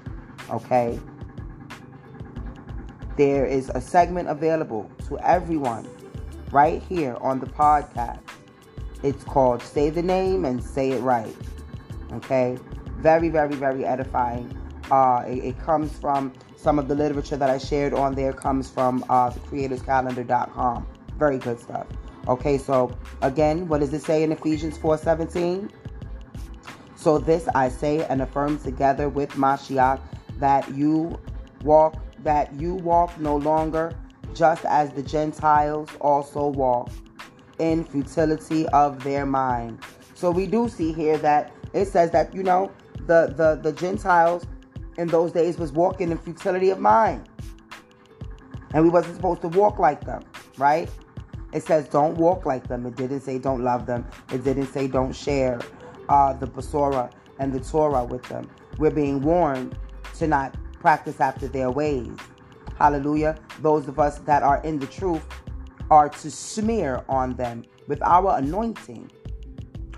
Okay? 0.51 1.01
There 3.19 3.45
is 3.45 3.69
a 3.75 3.81
segment 3.81 4.29
available 4.29 4.89
to 5.09 5.19
everyone 5.19 5.89
right 6.53 6.81
here 6.81 7.17
on 7.21 7.41
the 7.41 7.47
podcast. 7.47 8.21
It's 9.03 9.25
called 9.25 9.61
Say 9.61 9.91
the 9.91 10.05
Name 10.05 10.45
and 10.45 10.63
Say 10.63 10.93
It 10.93 11.01
Right. 11.01 11.37
Okay? 12.13 12.57
Very, 12.99 13.29
very, 13.29 13.57
very 13.57 13.85
edifying. 13.85 14.57
Uh, 14.93 15.25
it, 15.27 15.39
it 15.39 15.59
comes 15.59 15.99
from 15.99 16.33
some 16.55 16.79
of 16.79 16.87
the 16.87 16.95
literature 16.95 17.37
that 17.37 17.51
I 17.51 17.59
shared 17.59 17.93
on 17.93 18.15
there 18.15 18.33
comes 18.33 18.71
from 18.71 19.05
uh, 19.09 19.31
thecreatorscalendar.com. 19.31 20.87
Very 21.19 21.39
good 21.39 21.59
stuff. 21.59 21.89
Okay, 22.29 22.57
so 22.57 22.97
again, 23.23 23.67
what 23.67 23.81
does 23.81 23.93
it 23.93 24.03
say 24.03 24.23
in 24.23 24.31
Ephesians 24.31 24.79
4:17? 24.79 25.71
So 26.95 27.19
this 27.19 27.49
I 27.49 27.69
say 27.69 28.05
and 28.05 28.23
affirm 28.23 28.61
together 28.61 29.09
with 29.09 29.31
Mashiach 29.31 29.99
that 30.39 30.73
you 30.73 31.19
walk 31.65 31.97
that 32.23 32.53
you 32.55 32.75
walk 32.75 33.19
no 33.19 33.37
longer 33.37 33.95
just 34.35 34.65
as 34.65 34.91
the 34.93 35.03
Gentiles 35.03 35.89
also 36.01 36.47
walk 36.47 36.91
in 37.59 37.85
futility 37.85 38.67
of 38.69 39.03
their 39.03 39.27
mind. 39.27 39.81
So 40.15 40.31
we 40.31 40.47
do 40.47 40.69
see 40.69 40.93
here 40.93 41.19
that 41.19 41.53
it 41.73 41.87
says 41.87 42.11
that 42.13 42.35
you 42.35 42.43
know 42.43 42.71
the 43.07 43.33
the 43.37 43.59
the 43.63 43.73
Gentiles 43.73 44.47
in 44.97 45.09
those 45.09 45.33
days 45.33 45.59
was 45.59 45.73
walking 45.73 46.11
in 46.11 46.19
futility 46.19 46.71
of 46.71 46.79
mind. 46.79 47.29
And 48.75 48.85
we 48.85 48.91
wasn't 48.91 49.17
supposed 49.17 49.41
to 49.43 49.49
walk 49.49 49.79
like 49.79 50.05
them, 50.05 50.25
right? 50.59 50.91
It 51.53 51.63
says 51.63 51.89
don't 51.89 52.17
walk 52.17 52.45
like 52.45 52.69
them. 52.69 52.85
It 52.85 52.97
didn't 52.97 53.21
say 53.21 53.39
don't 53.39 53.63
love 53.65 53.87
them. 53.87 54.07
It 54.33 54.45
didn't 54.45 54.67
say 54.67 54.89
don't 54.89 55.15
share 55.15 55.61
uh, 56.09 56.35
the 56.35 56.47
Besorah 56.47 57.11
and 57.39 57.53
the 57.53 57.61
Torah 57.61 58.05
with 58.05 58.23
them. 58.25 58.51
We're 58.79 58.91
being 58.91 59.23
warned 59.23 59.79
to 60.19 60.27
not 60.27 60.55
practice 60.81 61.21
after 61.21 61.49
their 61.49 61.71
ways. 61.71 62.17
Hallelujah. 62.79 63.39
Those 63.61 63.89
of 63.89 63.99
us 63.99 64.19
that 64.21 64.43
are 64.43 64.63
in 64.63 64.79
the 64.79 64.87
truth 64.87 65.25
are 65.91 66.09
to 66.09 66.31
smear 66.31 67.05
on 67.09 67.35
them 67.35 67.65
with 67.89 68.01
our 68.03 68.39
anointing. 68.39 69.11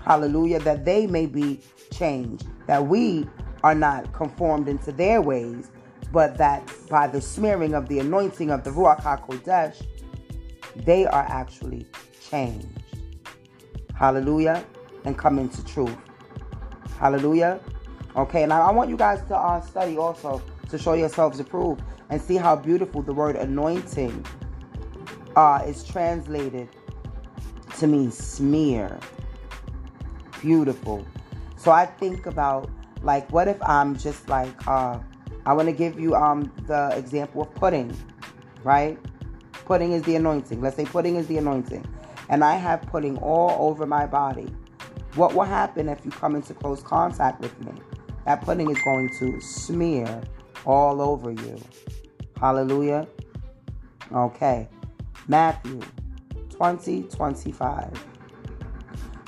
Hallelujah. 0.03 0.59
That 0.59 0.85
they 0.85 1.05
may 1.05 1.27
be 1.27 1.61
changed. 1.91 2.47
That 2.67 2.87
we 2.87 3.27
are 3.63 3.75
not 3.75 4.11
conformed 4.13 4.67
into 4.67 4.91
their 4.91 5.21
ways, 5.21 5.69
but 6.11 6.37
that 6.37 6.67
by 6.89 7.07
the 7.07 7.21
smearing 7.21 7.73
of 7.75 7.87
the 7.87 7.99
anointing 7.99 8.49
of 8.49 8.63
the 8.63 8.71
Ruach 8.71 9.01
HaKodesh, 9.01 9.85
they 10.75 11.05
are 11.05 11.25
actually 11.29 11.85
changed. 12.29 12.67
Hallelujah. 13.93 14.65
And 15.05 15.17
come 15.17 15.37
into 15.37 15.63
truth. 15.65 15.95
Hallelujah. 16.97 17.59
Okay, 18.15 18.43
and 18.43 18.51
I, 18.51 18.59
I 18.59 18.71
want 18.71 18.89
you 18.89 18.97
guys 18.97 19.23
to 19.27 19.37
uh, 19.37 19.61
study 19.61 19.97
also 19.97 20.41
to 20.71 20.77
show 20.77 20.93
yourselves 20.93 21.39
approved 21.39 21.83
and 22.09 22.21
see 22.21 22.35
how 22.35 22.55
beautiful 22.55 23.01
the 23.01 23.13
word 23.13 23.35
anointing 23.35 24.25
uh, 25.35 25.61
is 25.65 25.83
translated 25.83 26.67
to 27.77 27.87
mean 27.87 28.11
smear. 28.11 28.99
Beautiful. 30.41 31.05
So 31.57 31.71
I 31.71 31.85
think 31.85 32.25
about 32.25 32.69
like, 33.03 33.31
what 33.31 33.47
if 33.47 33.61
I'm 33.61 33.95
just 33.97 34.27
like, 34.29 34.67
uh, 34.67 34.99
I 35.45 35.53
want 35.53 35.67
to 35.67 35.73
give 35.73 35.99
you 35.99 36.15
um 36.15 36.51
the 36.67 36.89
example 36.95 37.41
of 37.43 37.53
pudding, 37.55 37.95
right? 38.63 38.97
Pudding 39.65 39.91
is 39.91 40.03
the 40.03 40.15
anointing. 40.15 40.61
Let's 40.61 40.75
say 40.75 40.85
pudding 40.85 41.15
is 41.15 41.27
the 41.27 41.37
anointing, 41.37 41.85
and 42.29 42.43
I 42.43 42.55
have 42.55 42.81
pudding 42.83 43.17
all 43.17 43.69
over 43.69 43.85
my 43.85 44.05
body. 44.05 44.53
What 45.15 45.33
will 45.33 45.43
happen 45.43 45.89
if 45.89 46.05
you 46.05 46.11
come 46.11 46.35
into 46.35 46.53
close 46.53 46.83
contact 46.83 47.41
with 47.41 47.59
me? 47.65 47.73
That 48.25 48.41
pudding 48.41 48.69
is 48.69 48.81
going 48.83 49.09
to 49.17 49.41
smear 49.41 50.21
all 50.65 51.01
over 51.01 51.31
you. 51.31 51.59
Hallelujah. 52.39 53.07
Okay. 54.13 54.67
Matthew 55.27 55.81
20 56.49 57.03
25. 57.03 58.05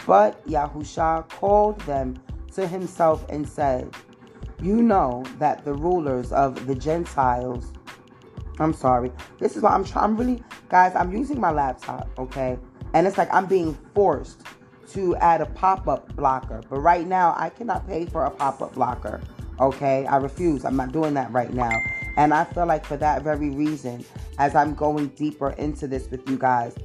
But 0.06 0.46
Yahusha 0.48 1.30
called 1.30 1.80
them 1.82 2.22
to 2.54 2.67
himself 2.67 3.26
and 3.30 3.48
said, 3.48 3.93
You 4.62 4.82
know 4.82 5.24
that 5.39 5.63
the 5.63 5.74
rulers 5.74 6.32
of 6.32 6.67
the 6.67 6.76
Gentiles, 6.76 7.72
I'm 8.60 8.74
sorry, 8.74 9.12
this 9.39 9.56
is 9.56 9.63
what 9.63 9.72
I'm 9.72 9.84
trying, 9.86 10.06
I'm 10.06 10.17
really, 10.17 10.43
guys, 10.69 10.93
I'm 10.96 11.12
using 11.12 11.39
my 11.39 11.52
laptop, 11.52 12.10
okay? 12.17 12.58
And 12.93 13.08
it's 13.08 13.17
like 13.17 13.34
I'm 13.34 13.46
being 13.46 13.78
forced 13.96 14.41
to 14.91 15.15
add 15.17 15.41
a 15.41 15.48
pop 15.48 15.88
up 15.88 16.15
blocker. 16.15 16.62
But 16.69 16.80
right 16.80 17.08
now, 17.08 17.34
I 17.38 17.50
cannot 17.50 17.88
pay 17.88 18.06
for 18.06 18.26
a 18.26 18.30
pop 18.30 18.62
up 18.62 18.76
blocker, 18.76 19.22
okay? 19.59 20.05
I 20.05 20.17
refuse. 20.17 20.65
I'm 20.65 20.75
not 20.75 20.91
doing 20.91 21.13
that 21.15 21.31
right 21.31 21.53
now. 21.53 21.71
And 22.17 22.33
I 22.33 22.43
feel 22.43 22.65
like 22.65 22.85
for 22.85 22.97
that 22.97 23.23
very 23.23 23.49
reason, 23.49 24.05
as 24.37 24.55
I'm 24.55 24.73
going 24.73 25.07
deeper 25.09 25.51
into 25.51 25.87
this 25.87 26.09
with 26.09 26.29
you 26.29 26.37
guys, 26.37 26.75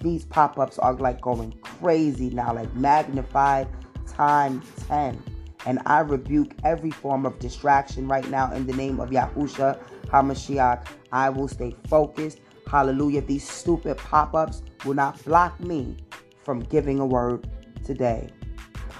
these 0.00 0.24
pop 0.24 0.58
ups 0.58 0.78
are 0.78 0.94
like 0.94 1.20
going 1.20 1.52
crazy 1.60 2.30
now, 2.30 2.54
like 2.54 2.72
magnified 2.74 3.68
times 4.06 4.64
10. 4.86 5.22
And 5.66 5.80
I 5.86 6.00
rebuke 6.00 6.52
every 6.64 6.90
form 6.90 7.26
of 7.26 7.38
distraction 7.38 8.08
right 8.08 8.28
now 8.30 8.52
in 8.52 8.66
the 8.66 8.72
name 8.72 9.00
of 9.00 9.10
Yahusha 9.10 9.78
HaMashiach. 10.06 10.86
I 11.12 11.30
will 11.30 11.48
stay 11.48 11.76
focused. 11.88 12.40
Hallelujah. 12.66 13.22
These 13.22 13.48
stupid 13.48 13.96
pop 13.98 14.34
ups 14.34 14.62
will 14.84 14.94
not 14.94 15.22
block 15.24 15.58
me 15.60 15.96
from 16.44 16.60
giving 16.60 17.00
a 17.00 17.06
word 17.06 17.48
today. 17.84 18.28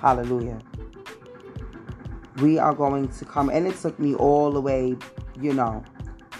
Hallelujah. 0.01 0.59
We 2.41 2.59
are 2.59 2.75
going 2.75 3.09
to 3.09 3.25
come, 3.25 3.49
and 3.49 3.67
it 3.67 3.77
took 3.77 3.99
me 3.99 4.15
all 4.15 4.51
the 4.51 4.61
way, 4.61 4.97
you 5.41 5.53
know, 5.53 5.85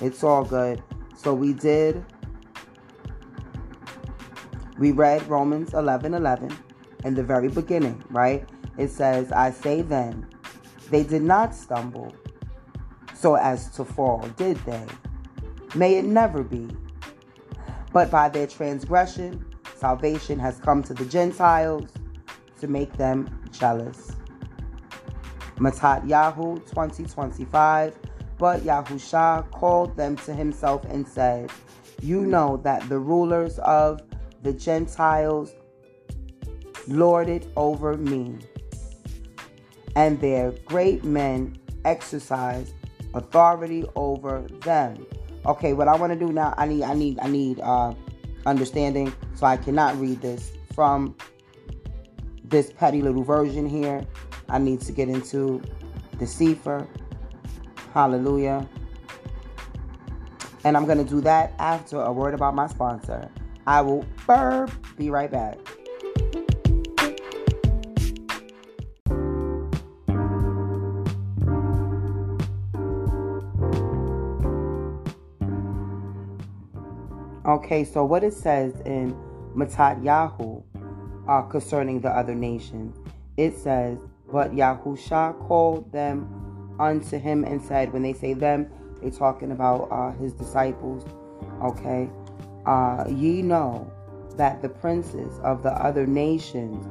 it's 0.01 0.23
all 0.23 0.45
good. 0.45 0.83
So 1.17 1.35
we 1.35 1.53
did, 1.53 2.05
we 4.79 4.93
read 4.93 5.27
Romans 5.29 5.75
11 5.75 6.15
11 6.15 6.57
in 7.05 7.15
the 7.15 7.23
very 7.23 7.49
beginning, 7.49 8.03
right? 8.11 8.49
It 8.77 8.91
says, 8.91 9.33
I 9.33 9.51
say 9.51 9.83
then, 9.83 10.29
they 10.91 11.03
did 11.03 11.23
not 11.23 11.55
stumble 11.55 12.15
so 13.15 13.35
as 13.35 13.69
to 13.71 13.85
fall, 13.85 14.21
did 14.37 14.57
they? 14.59 14.87
May 15.75 15.97
it 15.97 16.05
never 16.05 16.45
be. 16.45 16.69
But 17.93 18.11
by 18.11 18.29
their 18.29 18.47
transgression, 18.47 19.45
salvation 19.75 20.39
has 20.39 20.59
come 20.59 20.83
to 20.85 20.95
the 20.95 21.05
Gentiles 21.05 21.91
to 22.61 22.69
make 22.69 22.93
them 22.97 23.29
jealous. 23.51 24.13
Matat 25.59 26.07
Yahu 26.07 26.57
2025. 26.67 27.95
But 28.39 28.61
Yahusha 28.61 29.51
called 29.51 29.97
them 29.97 30.17
to 30.19 30.33
himself 30.33 30.85
and 30.85 31.07
said, 31.07 31.51
You 32.01 32.25
know 32.25 32.59
that 32.59 32.89
the 32.89 32.99
rulers 32.99 33.59
of 33.61 34.01
the 34.43 34.53
Gentiles 34.53 35.53
lord 36.87 37.29
it 37.29 37.47
over 37.57 37.97
me 37.97 38.39
and 39.97 40.21
their 40.21 40.53
great 40.65 41.03
men 41.05 41.59
exercise 41.85 42.73
authority 43.15 43.85
over 43.97 44.47
them. 44.61 45.05
Okay, 45.45 45.73
what 45.73 45.89
I 45.89 45.97
want 45.97 46.13
to 46.13 46.19
do 46.19 46.33
now, 46.33 46.55
I 46.57 46.67
need, 46.67 46.85
I 46.85 46.95
need, 46.95 47.19
I 47.21 47.29
need 47.29 47.61
uh, 47.61 47.95
understanding, 48.47 49.13
so 49.35 49.47
I 49.47 49.57
cannot 49.57 49.99
read 49.99 50.21
this 50.21 50.53
from 50.73 51.17
this 52.45 52.73
petty 52.73 53.03
little 53.03 53.25
version 53.25 53.69
here. 53.69 54.07
I 54.49 54.59
need 54.59 54.81
to 54.83 54.93
get 54.93 55.09
into 55.09 55.63
the 56.19 56.27
Sefer. 56.27 56.87
Hallelujah. 57.93 58.69
And 60.65 60.77
I'm 60.77 60.87
going 60.87 60.99
to 60.99 61.05
do 61.05 61.21
that 61.23 61.55
after 61.59 62.01
a 62.01 62.13
word 62.13 62.35
about 62.35 62.55
my 62.55 62.67
sponsor. 62.67 63.31
I 63.67 63.81
will 63.81 64.05
burp. 64.27 64.71
Be 64.97 65.11
right 65.11 65.31
back. 65.31 65.59
Okay, 77.47 77.85
so 77.85 78.05
what 78.05 78.25
it 78.25 78.35
says 78.35 78.75
in 78.85 79.15
Matat 79.55 80.03
Yahu 80.03 80.63
uh, 81.27 81.43
concerning 81.43 82.01
the 82.01 82.11
other 82.11 82.35
nations, 82.35 82.97
it 83.39 83.57
says, 83.57 83.99
But 84.31 84.53
Yahusha 84.53 85.39
called 85.47 85.91
them 85.93 86.77
unto 86.79 87.19
him 87.19 87.45
and 87.45 87.63
said, 87.63 87.93
when 87.93 88.03
they 88.03 88.13
say 88.13 88.35
them, 88.35 88.71
they 89.03 89.11
talking 89.11 89.53
about 89.53 89.89
uh, 89.91 90.13
his 90.13 90.33
disciples. 90.33 91.05
Okay, 91.63 92.11
uh, 92.67 93.05
ye 93.09 93.43
know 93.43 93.91
that 94.37 94.63
the 94.63 94.69
princes 94.69 95.39
of 95.41 95.63
the 95.63 95.73
other 95.73 96.07
nations 96.07 96.87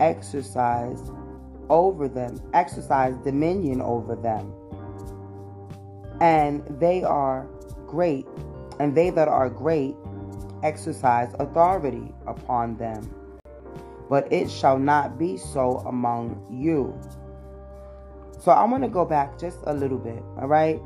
exercised 0.00 1.10
over 1.68 2.08
them, 2.08 2.40
exercise 2.52 3.16
dominion 3.24 3.80
over 3.80 4.14
them. 4.16 4.52
And 6.20 6.64
they 6.78 7.02
are 7.02 7.48
great, 7.86 8.26
and 8.78 8.94
they 8.94 9.10
that 9.10 9.28
are 9.28 9.48
great 9.48 9.96
exercise 10.62 11.34
authority 11.38 12.12
upon 12.26 12.76
them. 12.76 13.02
But 14.12 14.30
it 14.30 14.50
shall 14.50 14.78
not 14.78 15.18
be 15.18 15.38
so 15.38 15.78
among 15.86 16.46
you. 16.50 17.00
So 18.38 18.52
I 18.52 18.62
want 18.66 18.82
to 18.82 18.90
go 18.90 19.06
back 19.06 19.38
just 19.38 19.60
a 19.64 19.72
little 19.72 19.96
bit, 19.96 20.22
all 20.36 20.48
right? 20.48 20.78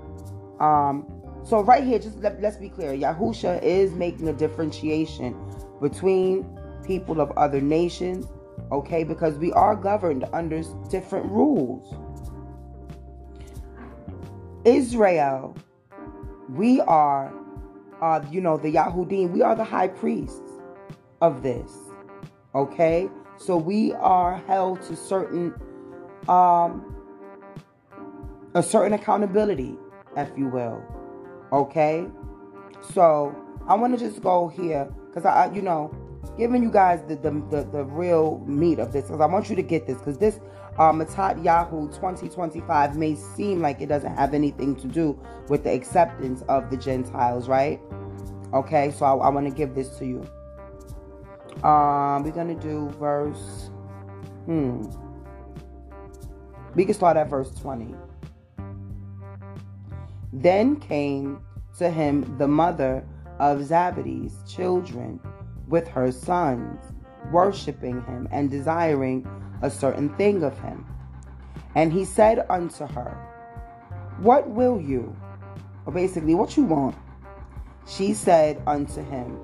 Um, 0.60 1.04
so 1.42 1.60
right 1.64 1.82
here, 1.82 1.98
just 1.98 2.20
let, 2.20 2.34
us 2.44 2.56
be 2.56 2.68
clear, 2.68 2.92
Yahusha 2.92 3.60
is 3.64 3.90
making 3.94 4.28
a 4.28 4.32
differentiation 4.32 5.36
between 5.82 6.46
people 6.86 7.20
of 7.20 7.32
other 7.32 7.60
nations, 7.60 8.28
okay? 8.70 9.02
Because 9.02 9.36
we 9.38 9.52
are 9.54 9.74
governed 9.74 10.24
under 10.32 10.62
different 10.88 11.26
rules. 11.26 11.96
Israel, 14.64 15.56
we 16.48 16.80
are, 16.82 17.34
uh, 18.00 18.20
you 18.30 18.40
know, 18.40 18.56
the 18.56 18.72
Yahudim, 18.72 19.32
we 19.32 19.42
are 19.42 19.56
the 19.56 19.64
high 19.64 19.88
priests 19.88 20.62
of 21.20 21.42
this, 21.42 21.72
okay? 22.56 23.08
So 23.36 23.56
we 23.56 23.92
are 23.92 24.38
held 24.46 24.82
to 24.82 24.96
certain, 24.96 25.54
um, 26.28 26.96
a 28.54 28.62
certain 28.62 28.94
accountability, 28.94 29.76
if 30.16 30.30
you 30.36 30.48
will, 30.48 30.82
okay? 31.52 32.06
So 32.92 33.36
I 33.68 33.74
want 33.74 33.98
to 33.98 34.04
just 34.04 34.22
go 34.22 34.48
here 34.48 34.88
because 35.08 35.26
I, 35.26 35.52
you 35.52 35.62
know, 35.62 35.94
giving 36.38 36.62
you 36.62 36.70
guys 36.70 37.02
the 37.08 37.16
the, 37.16 37.30
the, 37.50 37.68
the 37.70 37.84
real 37.84 38.42
meat 38.46 38.78
of 38.78 38.92
this 38.92 39.04
because 39.04 39.20
I 39.20 39.26
want 39.26 39.50
you 39.50 39.56
to 39.56 39.62
get 39.62 39.86
this 39.86 39.98
because 39.98 40.18
this 40.18 40.40
uh, 40.78 40.92
Matat 40.92 41.42
Yahu 41.42 41.94
2025 41.94 42.96
may 42.96 43.14
seem 43.14 43.60
like 43.60 43.80
it 43.80 43.86
doesn't 43.86 44.14
have 44.16 44.34
anything 44.34 44.76
to 44.76 44.86
do 44.86 45.18
with 45.48 45.64
the 45.64 45.72
acceptance 45.72 46.42
of 46.48 46.70
the 46.70 46.76
Gentiles, 46.76 47.48
right? 47.48 47.80
Okay, 48.52 48.92
so 48.92 49.04
I, 49.04 49.26
I 49.26 49.28
want 49.28 49.46
to 49.46 49.52
give 49.52 49.74
this 49.74 49.98
to 49.98 50.06
you. 50.06 50.26
Um, 51.62 52.22
we're 52.22 52.32
gonna 52.32 52.54
do 52.54 52.88
verse. 52.98 53.70
Hmm. 54.44 54.82
We 56.74 56.84
can 56.84 56.94
start 56.94 57.16
at 57.16 57.28
verse 57.28 57.50
20. 57.52 57.94
Then 60.32 60.76
came 60.76 61.40
to 61.78 61.90
him 61.90 62.36
the 62.38 62.46
mother 62.46 63.04
of 63.38 63.64
Zebedee's 63.64 64.36
children 64.46 65.20
with 65.68 65.88
her 65.88 66.12
sons, 66.12 66.92
worshiping 67.32 68.02
him 68.02 68.28
and 68.30 68.50
desiring 68.50 69.26
a 69.62 69.70
certain 69.70 70.14
thing 70.16 70.42
of 70.42 70.58
him. 70.60 70.86
And 71.74 71.92
he 71.92 72.04
said 72.04 72.44
unto 72.48 72.86
her, 72.86 73.16
What 74.18 74.48
will 74.48 74.80
you? 74.80 75.14
Or 75.86 75.92
basically, 75.92 76.34
what 76.34 76.56
you 76.56 76.64
want? 76.64 76.96
She 77.86 78.14
said 78.14 78.62
unto 78.66 79.02
him, 79.02 79.38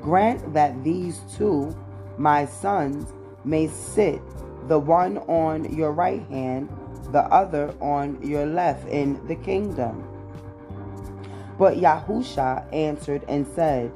Grant 0.00 0.54
that 0.54 0.82
these 0.84 1.20
two, 1.36 1.76
my 2.16 2.46
sons, 2.46 3.12
may 3.44 3.68
sit, 3.68 4.20
the 4.68 4.78
one 4.78 5.18
on 5.18 5.74
your 5.74 5.92
right 5.92 6.22
hand, 6.28 6.68
the 7.12 7.22
other 7.32 7.74
on 7.80 8.20
your 8.22 8.46
left 8.46 8.86
in 8.88 9.26
the 9.26 9.34
kingdom. 9.36 10.04
But 11.58 11.78
Yahusha 11.78 12.72
answered 12.72 13.24
and 13.28 13.46
said, 13.46 13.92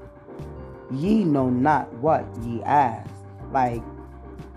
Ye 0.90 1.24
know 1.24 1.48
not 1.48 1.92
what 1.94 2.26
ye 2.42 2.62
ask. 2.64 3.08
Like, 3.52 3.82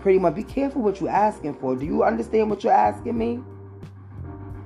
pretty 0.00 0.18
much 0.18 0.34
be 0.34 0.42
careful 0.42 0.82
what 0.82 1.00
you're 1.00 1.10
asking 1.10 1.54
for. 1.54 1.76
Do 1.76 1.86
you 1.86 2.02
understand 2.02 2.50
what 2.50 2.64
you're 2.64 2.72
asking 2.72 3.16
me? 3.16 3.40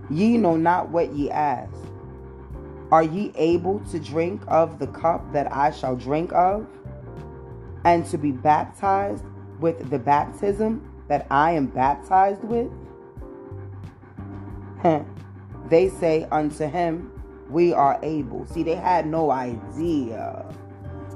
Ye 0.09 0.37
know 0.39 0.57
not 0.57 0.89
what 0.89 1.13
ye 1.13 1.31
ask. 1.31 1.73
Are 2.93 3.03
ye 3.03 3.33
able 3.37 3.81
to 3.91 3.99
drink 3.99 4.43
of 4.49 4.79
the 4.79 4.87
cup 4.89 5.33
that 5.33 5.53
I 5.55 5.71
shall 5.71 5.97
drink 5.97 6.33
of? 6.33 6.67
And 7.85 8.05
to 8.07 8.19
be 8.19 8.33
baptized 8.33 9.25
with 9.61 9.91
the 9.91 9.99
baptism 9.99 10.91
that 11.09 11.27
I 11.31 11.53
am 11.53 11.67
baptized 11.67 12.45
with? 12.45 12.71
they 15.71 15.89
say 15.89 16.27
unto 16.31 16.67
him, 16.67 17.11
We 17.49 17.73
are 17.73 17.99
able. 18.03 18.47
See, 18.47 18.63
they 18.63 18.75
had 18.75 19.07
no 19.07 19.31
idea. 19.31 20.45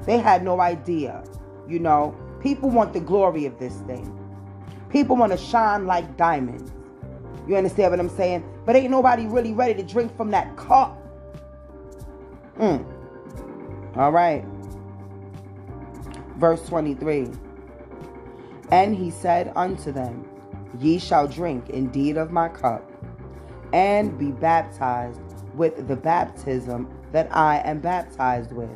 They 0.06 0.18
had 0.18 0.44
no 0.44 0.60
idea. 0.60 1.24
You 1.68 1.78
know, 1.78 2.14
People 2.44 2.68
want 2.68 2.92
the 2.92 3.00
glory 3.00 3.46
of 3.46 3.58
this 3.58 3.72
thing. 3.86 4.14
People 4.90 5.16
want 5.16 5.32
to 5.32 5.38
shine 5.38 5.86
like 5.86 6.18
diamonds. 6.18 6.72
You 7.48 7.56
understand 7.56 7.90
what 7.90 7.98
I'm 7.98 8.10
saying? 8.10 8.44
But 8.66 8.76
ain't 8.76 8.90
nobody 8.90 9.26
really 9.26 9.54
ready 9.54 9.72
to 9.72 9.82
drink 9.82 10.14
from 10.14 10.30
that 10.32 10.54
cup. 10.58 11.00
Mm. 12.58 12.84
All 13.96 14.12
right. 14.12 14.44
Verse 16.36 16.66
23. 16.66 17.28
And 18.70 18.96
he 18.96 19.10
said 19.10 19.52
unto 19.56 19.92
them, 19.92 20.28
Ye 20.80 20.98
shall 20.98 21.28
drink 21.28 21.70
indeed 21.70 22.16
of 22.16 22.32
my 22.32 22.48
cup, 22.48 22.90
and 23.72 24.18
be 24.18 24.32
baptized 24.32 25.20
with 25.54 25.86
the 25.86 25.96
baptism 25.96 26.88
that 27.12 27.28
I 27.34 27.58
am 27.58 27.80
baptized 27.80 28.52
with. 28.52 28.70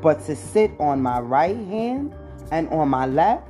But 0.00 0.24
to 0.26 0.36
sit 0.36 0.70
on 0.78 1.02
my 1.02 1.18
right 1.20 1.56
hand 1.56 2.14
and 2.52 2.68
on 2.68 2.88
my 2.88 3.06
left 3.06 3.48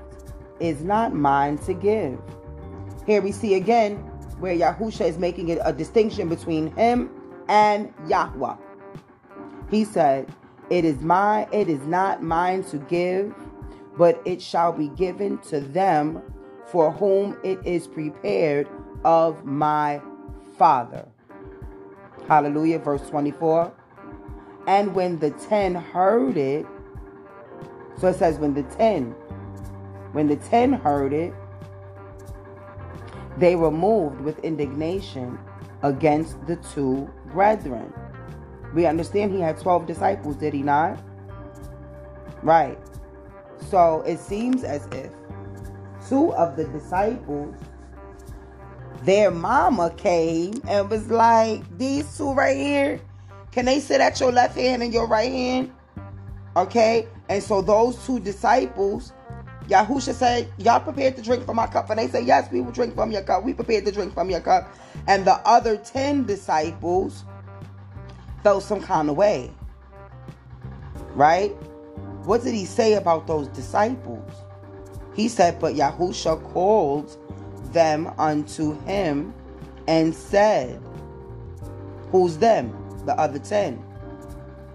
is 0.61 0.83
not 0.83 1.15
mine 1.15 1.59
to 1.59 1.75
give. 1.75 2.19
Here 3.07 3.21
we 3.21 3.33
see 3.33 3.55
again 3.55 3.97
where 4.39 4.55
Yahusha 4.55 5.07
is 5.07 5.19
making 5.19 5.49
it 5.51 5.59
a 5.65 5.73
distinction 5.73 6.29
between 6.29 6.75
him 6.75 7.11
and 7.49 7.93
Yahweh. 8.07 8.57
He 9.71 9.85
said, 9.85 10.33
It 10.71 10.85
is 10.85 11.01
my 11.01 11.49
it 11.53 11.69
is 11.69 11.83
not 11.87 12.23
mine 12.23 12.65
to 12.65 12.79
give, 12.79 13.35
but 13.97 14.21
it 14.25 14.41
shall 14.41 14.73
be 14.73 14.89
given 14.89 15.39
to 15.49 15.61
them 15.61 16.23
for 16.67 16.93
whom 16.93 17.37
it 17.43 17.59
is 17.65 17.87
prepared 17.87 18.69
of 19.05 19.45
my 19.45 20.01
Father. 20.57 21.07
Hallelujah. 22.27 22.79
Verse 22.79 23.09
24. 23.09 23.73
And 24.67 24.95
when 24.95 25.19
the 25.19 25.31
ten 25.31 25.75
heard 25.75 26.37
it, 26.37 26.67
so 27.97 28.09
it 28.09 28.17
says, 28.17 28.39
when 28.39 28.55
the 28.55 28.65
ten, 28.65 29.13
when 30.13 30.27
the 30.29 30.37
ten 30.37 30.73
heard 30.73 31.13
it, 31.13 31.33
they 33.39 33.57
were 33.57 33.71
moved 33.71 34.21
with 34.21 34.39
indignation 34.41 35.39
against 35.83 36.45
the 36.47 36.57
two 36.57 37.09
brethren. 37.33 37.93
We 38.75 38.87
understand 38.87 39.33
he 39.33 39.41
had 39.41 39.59
12 39.59 39.87
disciples, 39.87 40.37
did 40.37 40.55
he 40.55 40.63
not? 40.63 40.99
Right. 42.43 42.79
So 43.71 44.03
it 44.03 44.19
seems 44.19 44.65
as 44.65 44.87
if 44.93 45.11
two 46.09 46.33
of 46.35 46.57
the 46.57 46.65
disciples, 46.67 47.55
their 49.03 49.31
mama 49.31 49.91
came 49.97 50.61
and 50.69 50.91
was 50.91 51.11
like, 51.11 51.63
These 51.79 52.17
two 52.17 52.33
right 52.33 52.57
here, 52.57 53.01
can 53.53 53.65
they 53.65 53.81
sit 53.81 54.01
at 54.01 54.21
your 54.21 54.33
left 54.33 54.57
hand 54.57 54.83
and 54.83 54.93
your 54.93 55.07
right 55.07 55.31
hand? 55.31 55.73
Okay. 56.57 57.07
And 57.29 57.43
so 57.43 57.63
those 57.63 58.05
two 58.07 58.21
disciples, 58.21 59.13
Yahusha 59.69 60.15
said, 60.15 60.49
Y'all 60.59 60.81
prepared 60.81 61.17
to 61.17 61.23
drink 61.23 61.45
from 61.45 61.57
my 61.57 61.67
cup? 61.67 61.91
And 61.91 61.99
they 61.99 62.09
said, 62.09 62.27
Yes, 62.27 62.51
we 62.51 62.61
will 62.61 62.73
drink 62.73 62.95
from 62.95 63.11
your 63.11 63.23
cup. 63.23 63.45
We 63.45 63.53
prepared 63.53 63.85
to 63.87 63.93
drink 63.93 64.15
from 64.15 64.31
your 64.31 64.41
cup. 64.41 64.73
And 65.07 65.25
the 65.25 65.35
other 65.47 65.77
10 65.77 66.25
disciples 66.25 67.25
felt 68.43 68.63
some 68.63 68.81
kind 68.81 69.09
of 69.11 69.17
way. 69.17 69.51
Right? 71.15 71.51
What 72.25 72.45
did 72.45 72.55
he 72.55 72.65
say 72.65 72.95
about 72.95 73.27
those 73.27 73.49
disciples? 73.49 74.31
He 75.15 75.29
said, 75.29 75.59
But 75.59 75.75
Yahusha 75.75 76.43
called 76.53 77.17
them 77.73 78.13
unto 78.19 78.79
him 78.83 79.35
and 79.87 80.15
said, 80.15 80.81
Who's 82.13 82.39
them? 82.39 82.73
The 83.05 83.19
other 83.19 83.39
10. 83.39 83.83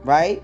Right? 0.04 0.41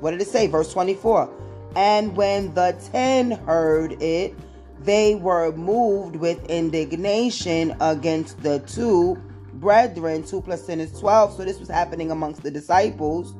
What 0.00 0.12
did 0.12 0.22
it 0.22 0.28
say? 0.28 0.46
Verse 0.46 0.72
24. 0.72 1.28
And 1.76 2.16
when 2.16 2.54
the 2.54 2.76
ten 2.92 3.32
heard 3.32 4.00
it, 4.02 4.34
they 4.80 5.16
were 5.16 5.52
moved 5.52 6.16
with 6.16 6.44
indignation 6.48 7.76
against 7.80 8.42
the 8.42 8.60
two 8.60 9.20
brethren. 9.60 10.22
Two 10.22 10.40
plus 10.40 10.66
ten 10.66 10.80
is 10.80 10.98
12. 10.98 11.36
So 11.36 11.44
this 11.44 11.58
was 11.58 11.68
happening 11.68 12.10
amongst 12.10 12.42
the 12.42 12.50
disciples, 12.50 13.34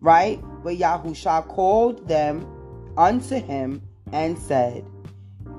right? 0.00 0.40
But 0.62 0.76
Yahusha 0.78 1.46
called 1.48 2.06
them 2.08 2.46
unto 2.96 3.36
him 3.36 3.82
and 4.12 4.38
said, 4.38 4.84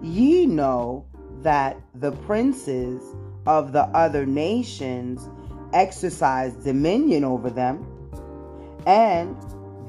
Ye 0.01 0.45
know 0.45 1.05
that 1.41 1.79
the 1.95 2.11
princes 2.11 3.01
of 3.45 3.71
the 3.71 3.83
other 3.83 4.25
nations 4.25 5.27
exercise 5.73 6.53
dominion 6.55 7.23
over 7.23 7.49
them, 7.49 7.85
and 8.85 9.35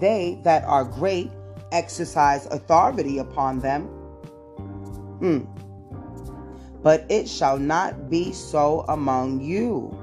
they 0.01 0.40
that 0.44 0.64
are 0.64 0.85
great 0.85 1.31
exercise 1.73 2.46
authority 2.46 3.18
upon 3.18 3.61
them. 3.61 3.88
Mm. 5.20 5.60
But 6.83 7.05
it 7.09 7.29
shall 7.29 7.59
not 7.59 8.09
be 8.09 8.33
so 8.33 8.85
among 8.88 9.40
you. 9.40 9.97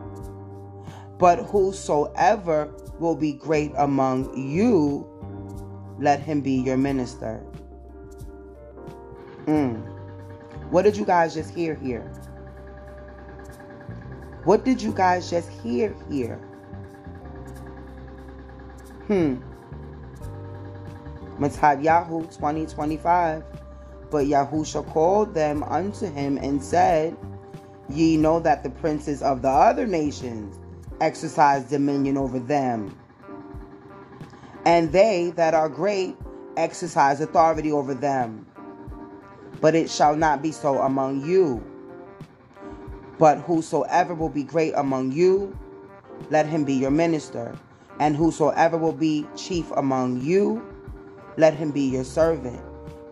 But 1.18 1.40
whosoever 1.40 2.72
will 3.00 3.16
be 3.16 3.34
great 3.34 3.72
among 3.78 4.38
you, 4.38 5.08
let 6.00 6.20
him 6.20 6.42
be 6.42 6.54
your 6.54 6.78
minister. 6.78 7.44
Mm. 9.46 9.82
What 10.70 10.84
did 10.84 10.96
you 10.98 11.06
guys 11.06 11.34
just 11.34 11.54
hear 11.54 11.74
here? 11.76 12.02
What 14.44 14.64
did 14.64 14.82
you 14.82 14.94
guys 14.94 15.30
just 15.30 15.50
hear 15.50 15.96
here? 16.10 16.38
Hmm. 19.08 19.38
Yahoo 21.40 22.22
2025. 22.24 23.44
But 24.10 24.26
Yahusha 24.26 24.88
called 24.88 25.34
them 25.34 25.64
unto 25.64 26.10
him 26.10 26.38
and 26.38 26.64
said, 26.64 27.18
Ye 27.90 28.18
know 28.18 28.40
that 28.40 28.64
the 28.64 28.70
princes 28.70 29.22
of 29.22 29.42
the 29.42 29.50
other 29.50 29.86
nations 29.86 30.60
exercise 31.02 31.66
dominion 31.66 32.18
over 32.18 32.40
them. 32.40 32.98
And 34.66 34.92
they 34.92 35.32
that 35.36 35.54
are 35.54 35.70
great 35.70 36.18
exercise 36.58 37.22
authority 37.22 37.72
over 37.72 37.94
them. 37.94 38.46
But 39.62 39.76
it 39.76 39.90
shall 39.90 40.16
not 40.16 40.42
be 40.42 40.52
so 40.52 40.82
among 40.82 41.26
you. 41.26 41.64
But 43.18 43.40
whosoever 43.40 44.14
will 44.14 44.30
be 44.30 44.44
great 44.44 44.74
among 44.76 45.12
you, 45.12 45.58
let 46.30 46.46
him 46.46 46.64
be 46.64 46.74
your 46.74 46.92
minister. 46.92 47.58
And 48.00 48.16
whosoever 48.16 48.78
will 48.78 48.94
be 48.94 49.26
chief 49.36 49.72
among 49.72 50.22
you, 50.22 50.64
let 51.38 51.54
him 51.54 51.72
be 51.72 51.82
your 51.82 52.04
servant, 52.04 52.62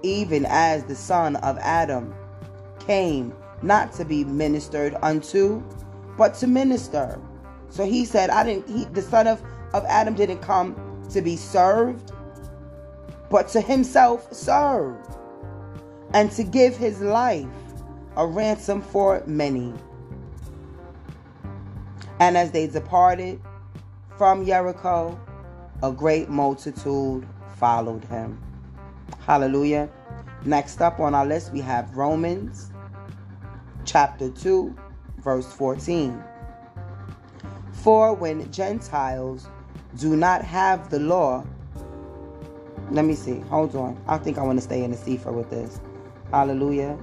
even 0.05 0.45
as 0.45 0.83
the 0.83 0.95
son 0.95 1.35
of 1.37 1.57
Adam 1.57 2.13
came 2.79 3.33
not 3.61 3.91
to 3.93 4.05
be 4.05 4.23
ministered 4.23 4.95
unto, 5.01 5.63
but 6.17 6.35
to 6.35 6.47
minister. 6.47 7.19
So 7.69 7.85
he 7.85 8.05
said, 8.05 8.29
I 8.29 8.43
didn't 8.43 8.69
he, 8.69 8.85
the 8.85 9.01
son 9.01 9.27
of, 9.27 9.41
of 9.73 9.83
Adam 9.85 10.13
didn't 10.13 10.39
come 10.39 10.75
to 11.09 11.21
be 11.21 11.35
served, 11.35 12.11
but 13.29 13.47
to 13.49 13.61
himself 13.61 14.31
serve, 14.31 14.95
and 16.13 16.31
to 16.33 16.43
give 16.43 16.77
his 16.77 17.01
life 17.01 17.47
a 18.15 18.25
ransom 18.25 18.81
for 18.81 19.23
many. 19.25 19.73
And 22.19 22.37
as 22.37 22.51
they 22.51 22.67
departed 22.67 23.41
from 24.17 24.45
Jericho, 24.45 25.19
a 25.83 25.91
great 25.91 26.29
multitude 26.29 27.27
followed 27.57 28.05
him. 28.05 28.39
Hallelujah. 29.25 29.89
Next 30.45 30.81
up 30.81 30.99
on 30.99 31.15
our 31.15 31.25
list, 31.25 31.51
we 31.51 31.61
have 31.61 31.95
Romans 31.95 32.71
chapter 33.85 34.29
2, 34.29 34.75
verse 35.19 35.51
14. 35.53 36.23
For 37.71 38.13
when 38.13 38.51
Gentiles 38.51 39.47
do 39.97 40.15
not 40.15 40.43
have 40.43 40.89
the 40.89 40.99
law, 40.99 41.45
let 42.91 43.05
me 43.05 43.15
see. 43.15 43.39
Hold 43.49 43.75
on. 43.75 44.01
I 44.07 44.17
think 44.17 44.37
I 44.37 44.43
want 44.43 44.59
to 44.59 44.63
stay 44.63 44.83
in 44.83 44.91
the 44.91 44.97
Sefer 44.97 45.31
with 45.31 45.49
this. 45.49 45.79
Hallelujah. 46.31 46.97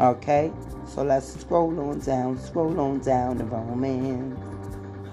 Okay. 0.00 0.52
So 0.86 1.02
let's 1.02 1.38
scroll 1.40 1.78
on 1.80 2.00
down, 2.00 2.38
scroll 2.38 2.80
on 2.80 3.00
down 3.00 3.36
the 3.36 3.44
Romans. 3.44 4.38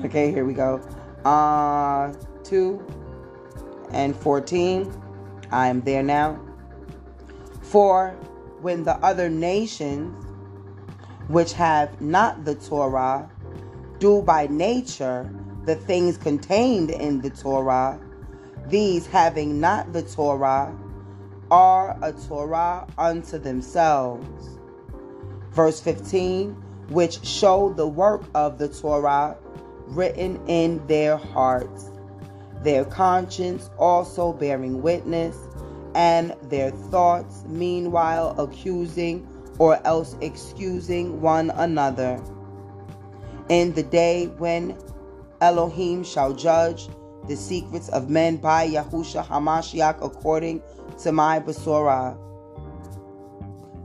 Okay, 0.05 0.31
here 0.31 0.45
we 0.45 0.53
go. 0.53 0.77
Uh 1.25 2.13
2 2.43 3.04
and 3.95 4.15
14. 4.15 4.91
I 5.51 5.67
am 5.67 5.81
there 5.81 6.03
now. 6.03 6.39
For 7.61 8.11
when 8.61 8.83
the 8.83 8.95
other 8.97 9.29
nations, 9.29 10.13
which 11.27 11.53
have 11.53 11.99
not 12.01 12.45
the 12.45 12.55
Torah, 12.55 13.29
do 13.99 14.21
by 14.21 14.47
nature 14.47 15.29
the 15.63 15.75
things 15.75 16.17
contained 16.17 16.91
in 16.91 17.21
the 17.21 17.29
Torah, 17.29 17.99
these 18.67 19.07
having 19.07 19.59
not 19.59 19.93
the 19.93 20.03
Torah, 20.03 20.75
are 21.49 21.97
a 22.01 22.11
Torah 22.11 22.85
unto 22.97 23.37
themselves. 23.37 24.59
Verse 25.51 25.79
15, 25.79 26.51
which 26.89 27.23
show 27.25 27.71
the 27.73 27.87
work 27.87 28.23
of 28.35 28.57
the 28.57 28.67
Torah 28.67 29.37
written 29.87 30.39
in 30.47 30.85
their 30.87 31.15
hearts 31.15 31.91
their 32.65 32.83
conscience 32.83 33.69
also 33.77 34.33
bearing 34.33 34.81
witness, 34.81 35.37
and 35.93 36.35
their 36.49 36.71
thoughts 36.71 37.43
meanwhile 37.47 38.35
accusing 38.37 39.25
or 39.59 39.79
else 39.87 40.17
excusing 40.19 41.21
one 41.21 41.51
another. 41.51 42.21
In 43.47 43.71
the 43.73 43.83
day 43.83 44.25
when 44.39 44.77
Elohim 45.39 46.03
shall 46.03 46.33
judge 46.33 46.89
the 47.27 47.35
secrets 47.35 47.87
of 47.89 48.09
men 48.09 48.37
by 48.37 48.67
Yahusha 48.67 49.25
Hamashiach 49.25 50.03
according 50.03 50.61
to 51.03 51.11
my 51.11 51.39
Besorah. 51.39 52.17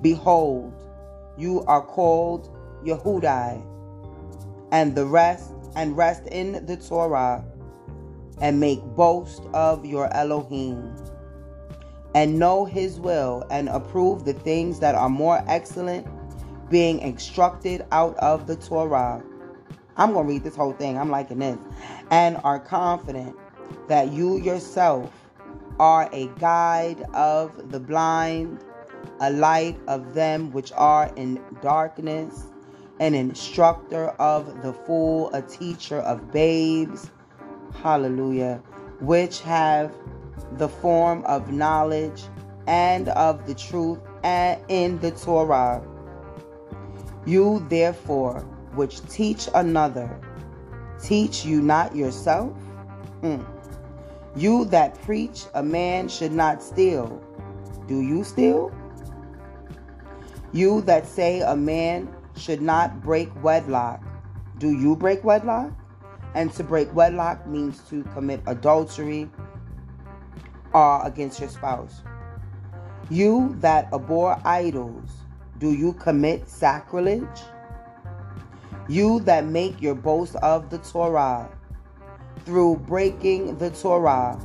Behold, 0.01 0.73
you 1.37 1.63
are 1.67 1.83
called 1.83 2.49
Yehudai, 2.85 3.63
and 4.73 4.95
the 4.95 5.05
rest 5.05 5.53
and 5.77 5.97
rest 5.97 6.27
in 6.29 6.65
the 6.67 6.77
Torah 6.77 7.45
and 8.41 8.59
make 8.59 8.83
boast 8.97 9.43
of 9.53 9.85
your 9.85 10.13
Elohim, 10.15 10.95
and 12.15 12.39
know 12.39 12.65
his 12.65 12.99
will, 12.99 13.45
and 13.51 13.69
approve 13.69 14.25
the 14.25 14.33
things 14.33 14.81
that 14.81 14.95
are 14.95 15.09
more 15.09 15.43
excellent, 15.47 16.07
being 16.71 16.99
instructed 17.01 17.85
out 17.93 18.17
of 18.17 18.47
the 18.47 18.57
Torah. 18.57 19.23
I'm 19.97 20.13
going 20.13 20.27
to 20.27 20.33
read 20.33 20.45
this 20.45 20.57
whole 20.57 20.73
thing. 20.73 20.97
I'm 20.97 21.11
liking 21.11 21.41
this. 21.41 21.59
And 22.11 22.39
are 22.43 22.59
confident 22.59 23.37
that 23.89 24.13
you 24.13 24.39
yourself 24.39 25.13
are 25.79 26.09
a 26.13 26.29
guide 26.39 27.03
of 27.13 27.71
the 27.71 27.81
blind, 27.81 28.65
a 29.21 29.31
light 29.31 29.79
of 29.89 30.15
them 30.15 30.53
which 30.53 30.73
are 30.73 31.13
in 31.17 31.43
darkness, 31.61 32.47
an 32.99 33.15
instructor 33.15 34.09
of 34.11 34.63
the 34.63 34.73
fool, 34.73 35.31
a 35.35 35.43
teacher 35.43 35.99
of 35.99 36.33
babes 36.33 37.11
hallelujah, 37.75 38.63
which 39.01 39.41
have 39.41 39.93
the 40.53 40.69
form 40.69 41.25
of 41.25 41.53
knowledge 41.53 42.23
and 42.67 43.09
of 43.11 43.47
the 43.47 43.55
truth 43.55 43.99
and 44.23 44.61
in 44.69 44.99
the 45.01 45.11
Torah. 45.13 45.83
You 47.27 47.65
therefore, 47.69 48.41
which 48.75 49.07
teach 49.09 49.49
another, 49.55 50.21
teach 51.03 51.45
you 51.45 51.61
not 51.61 51.95
yourself? 51.95 52.53
Hmm. 53.21 53.43
You 54.37 54.65
that 54.67 55.01
preach 55.03 55.45
a 55.55 55.63
man 55.63 56.09
should 56.09 56.33
not 56.33 56.63
steal, 56.63 57.21
do 57.89 58.01
you 58.01 58.23
steal? 58.23 58.73
You 60.53 60.81
that 60.83 61.07
say 61.07 61.41
a 61.41 61.57
man 61.57 62.09
should 62.37 62.63
not 62.63 63.03
break 63.03 63.31
wedlock, 63.43 64.03
do 64.59 64.71
you 64.71 64.95
break 64.95 65.25
wedlock? 65.25 65.73
And 66.35 66.53
to 66.55 66.65
break 66.65 66.95
wedlock 66.95 67.47
means 67.47 67.81
to 67.91 68.05
commit 68.05 68.41
adultery 68.47 69.29
or 70.73 71.07
against 71.07 71.41
your 71.41 71.49
spouse. 71.49 72.03
You 73.11 73.57
that 73.61 73.89
abhor 73.93 74.41
idols, 74.45 75.11
do 75.59 75.73
you 75.73 75.93
commit 75.95 76.49
sacrilege? 76.49 77.43
You 78.89 79.21
that 79.21 79.45
make 79.45 79.83
your 79.83 79.95
boast 79.95 80.37
of 80.37 80.71
the 80.71 80.79
Torah 80.79 81.51
through 82.45 82.77
breaking 82.87 83.59
the 83.59 83.71
Torah, 83.71 84.39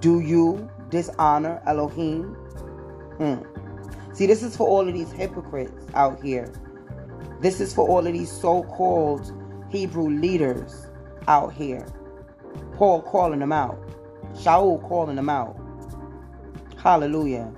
do 0.00 0.20
you 0.20 0.68
dishonor 0.90 1.62
Elohim? 1.66 2.34
Hmm. 3.18 3.36
See, 4.14 4.26
this 4.26 4.42
is 4.42 4.56
for 4.56 4.66
all 4.66 4.86
of 4.86 4.94
these 4.94 5.12
hypocrites 5.12 5.86
out 5.94 6.22
here. 6.22 6.52
This 7.40 7.60
is 7.60 7.72
for 7.72 7.86
all 7.86 8.06
of 8.06 8.12
these 8.12 8.30
so 8.30 8.64
called 8.64 9.32
Hebrew 9.70 10.08
leaders 10.08 10.86
out 11.26 11.52
here. 11.52 11.86
Paul 12.74 13.02
calling 13.02 13.40
them 13.40 13.52
out. 13.52 13.78
Shaul 14.34 14.86
calling 14.88 15.16
them 15.16 15.28
out. 15.28 15.56
Hallelujah. 16.76 17.52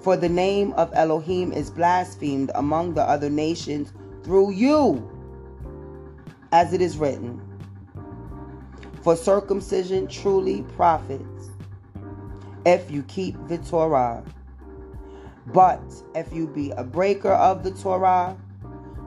For 0.00 0.16
the 0.16 0.28
name 0.28 0.72
of 0.74 0.90
Elohim 0.94 1.52
is 1.52 1.70
blasphemed 1.70 2.50
among 2.54 2.94
the 2.94 3.02
other 3.02 3.30
nations 3.30 3.92
through 4.22 4.52
you, 4.52 5.08
as 6.52 6.72
it 6.72 6.80
is 6.80 6.98
written. 6.98 7.40
For 9.02 9.16
circumcision 9.16 10.08
truly 10.08 10.62
profits 10.76 11.50
if 12.66 12.90
you 12.90 13.02
keep 13.04 13.36
the 13.48 13.58
Torah. 13.58 14.22
But 15.46 15.80
if 16.14 16.32
you 16.32 16.46
be 16.46 16.70
a 16.72 16.84
breaker 16.84 17.32
of 17.32 17.62
the 17.62 17.70
Torah, 17.70 18.36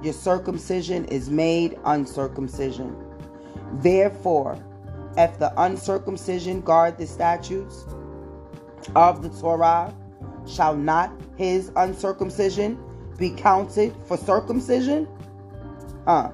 your 0.03 0.13
circumcision 0.13 1.05
is 1.05 1.29
made 1.29 1.79
uncircumcision. 1.85 2.95
Therefore, 3.75 4.57
if 5.17 5.37
the 5.39 5.53
uncircumcision 5.61 6.61
guard 6.61 6.97
the 6.97 7.07
statutes 7.07 7.85
of 8.95 9.21
the 9.21 9.29
Torah, 9.29 9.93
shall 10.45 10.75
not 10.75 11.11
his 11.37 11.71
uncircumcision 11.75 12.77
be 13.17 13.29
counted 13.29 13.95
for 14.05 14.17
circumcision? 14.17 15.07
Huh. 16.05 16.31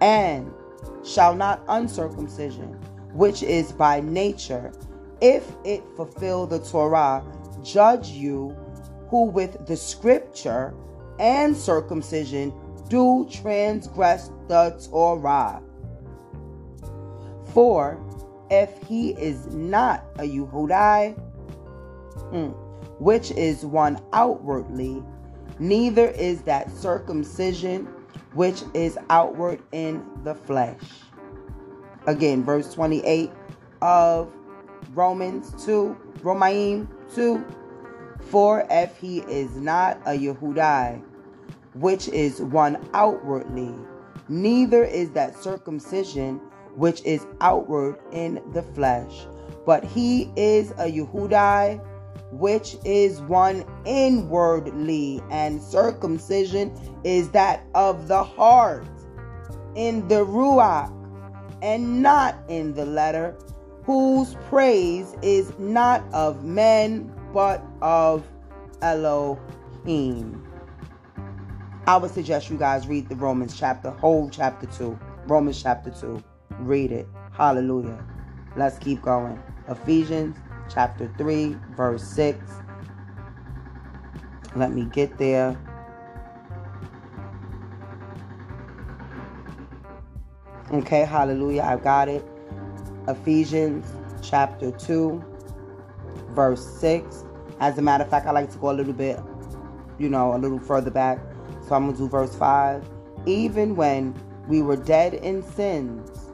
And 0.00 0.52
shall 1.04 1.34
not 1.34 1.62
uncircumcision, 1.68 2.72
which 3.12 3.42
is 3.42 3.72
by 3.72 4.00
nature, 4.00 4.72
if 5.20 5.52
it 5.64 5.82
fulfill 5.96 6.46
the 6.46 6.58
Torah, 6.60 7.22
judge 7.62 8.08
you 8.08 8.56
who 9.08 9.26
with 9.26 9.66
the 9.66 9.76
scripture 9.76 10.74
and 11.18 11.56
circumcision 11.56 12.52
do 12.88 13.26
transgress 13.30 14.30
the 14.48 14.70
Torah. 14.90 15.62
For 17.52 17.98
if 18.50 18.70
he 18.86 19.10
is 19.12 19.46
not 19.48 20.04
a 20.18 20.22
Yehudai, 20.22 21.14
hmm, 22.30 22.48
which 22.98 23.30
is 23.32 23.64
one 23.64 23.98
outwardly, 24.12 25.02
neither 25.58 26.08
is 26.08 26.42
that 26.42 26.70
circumcision 26.70 27.88
which 28.34 28.62
is 28.74 28.98
outward 29.10 29.62
in 29.72 30.04
the 30.24 30.34
flesh. 30.34 30.80
Again, 32.06 32.44
verse 32.44 32.72
28 32.74 33.30
of 33.80 34.32
Romans 34.94 35.64
2, 35.64 35.96
Romaim 36.20 36.88
2. 37.14 37.44
For 38.32 38.66
if 38.70 38.96
he 38.96 39.18
is 39.18 39.54
not 39.56 40.00
a 40.06 40.18
Yehudai, 40.18 41.02
which 41.74 42.08
is 42.08 42.40
one 42.40 42.78
outwardly, 42.94 43.74
neither 44.30 44.84
is 44.84 45.10
that 45.10 45.36
circumcision 45.36 46.40
which 46.74 47.04
is 47.04 47.26
outward 47.42 47.98
in 48.10 48.40
the 48.54 48.62
flesh, 48.62 49.26
but 49.66 49.84
he 49.84 50.32
is 50.34 50.70
a 50.78 50.90
Yehudai, 50.90 51.78
which 52.30 52.74
is 52.86 53.20
one 53.20 53.66
inwardly, 53.84 55.22
and 55.30 55.60
circumcision 55.60 56.72
is 57.04 57.28
that 57.32 57.66
of 57.74 58.08
the 58.08 58.24
heart, 58.24 58.86
in 59.74 60.08
the 60.08 60.24
Ruach, 60.24 60.90
and 61.60 62.02
not 62.02 62.36
in 62.48 62.72
the 62.72 62.86
letter, 62.86 63.36
whose 63.84 64.36
praise 64.48 65.14
is 65.20 65.52
not 65.58 66.02
of 66.14 66.44
men, 66.44 67.12
but 67.32 67.64
of 67.80 68.26
Elohim. 68.80 70.46
I 71.86 71.96
would 71.96 72.10
suggest 72.12 72.50
you 72.50 72.56
guys 72.56 72.86
read 72.86 73.08
the 73.08 73.16
Romans 73.16 73.58
chapter, 73.58 73.90
whole 73.90 74.30
chapter 74.30 74.66
2. 74.66 74.98
Romans 75.26 75.60
chapter 75.60 75.90
2. 75.90 76.22
Read 76.60 76.92
it. 76.92 77.08
Hallelujah. 77.32 78.04
Let's 78.56 78.78
keep 78.78 79.02
going. 79.02 79.42
Ephesians 79.68 80.36
chapter 80.72 81.12
3, 81.18 81.56
verse 81.76 82.04
6. 82.04 82.38
Let 84.54 84.72
me 84.72 84.84
get 84.84 85.18
there. 85.18 85.58
Okay, 90.72 91.04
hallelujah. 91.04 91.62
I've 91.62 91.82
got 91.82 92.08
it. 92.08 92.24
Ephesians 93.08 93.84
chapter 94.22 94.70
2, 94.70 95.22
verse 96.32 96.64
6. 96.80 97.24
As 97.60 97.78
a 97.78 97.82
matter 97.82 98.04
of 98.04 98.10
fact, 98.10 98.26
I 98.26 98.32
like 98.32 98.50
to 98.52 98.58
go 98.58 98.70
a 98.70 98.72
little 98.72 98.92
bit, 98.92 99.20
you 99.98 100.08
know, 100.08 100.34
a 100.34 100.38
little 100.38 100.58
further 100.58 100.90
back. 100.90 101.18
So 101.66 101.74
I'm 101.74 101.84
going 101.84 101.96
to 101.96 102.02
do 102.02 102.08
verse 102.08 102.34
5. 102.34 102.88
Even 103.26 103.76
when 103.76 104.14
we 104.48 104.62
were 104.62 104.76
dead 104.76 105.14
in 105.14 105.42
sins, 105.42 106.32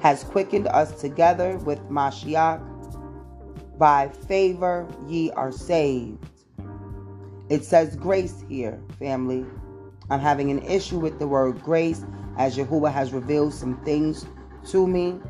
has 0.00 0.24
quickened 0.24 0.68
us 0.68 1.00
together 1.00 1.56
with 1.58 1.80
Mashiach. 1.88 2.62
By 3.78 4.08
favor 4.08 4.86
ye 5.06 5.30
are 5.32 5.52
saved. 5.52 6.24
It 7.48 7.64
says 7.64 7.96
grace 7.96 8.44
here, 8.48 8.80
family. 8.98 9.44
I'm 10.10 10.20
having 10.20 10.50
an 10.50 10.62
issue 10.62 10.98
with 10.98 11.18
the 11.18 11.26
word 11.26 11.62
grace 11.62 12.04
as 12.38 12.56
Yahuwah 12.56 12.92
has 12.92 13.12
revealed 13.12 13.52
some 13.52 13.76
things 13.84 14.26
to 14.66 14.86
me. 14.86 15.20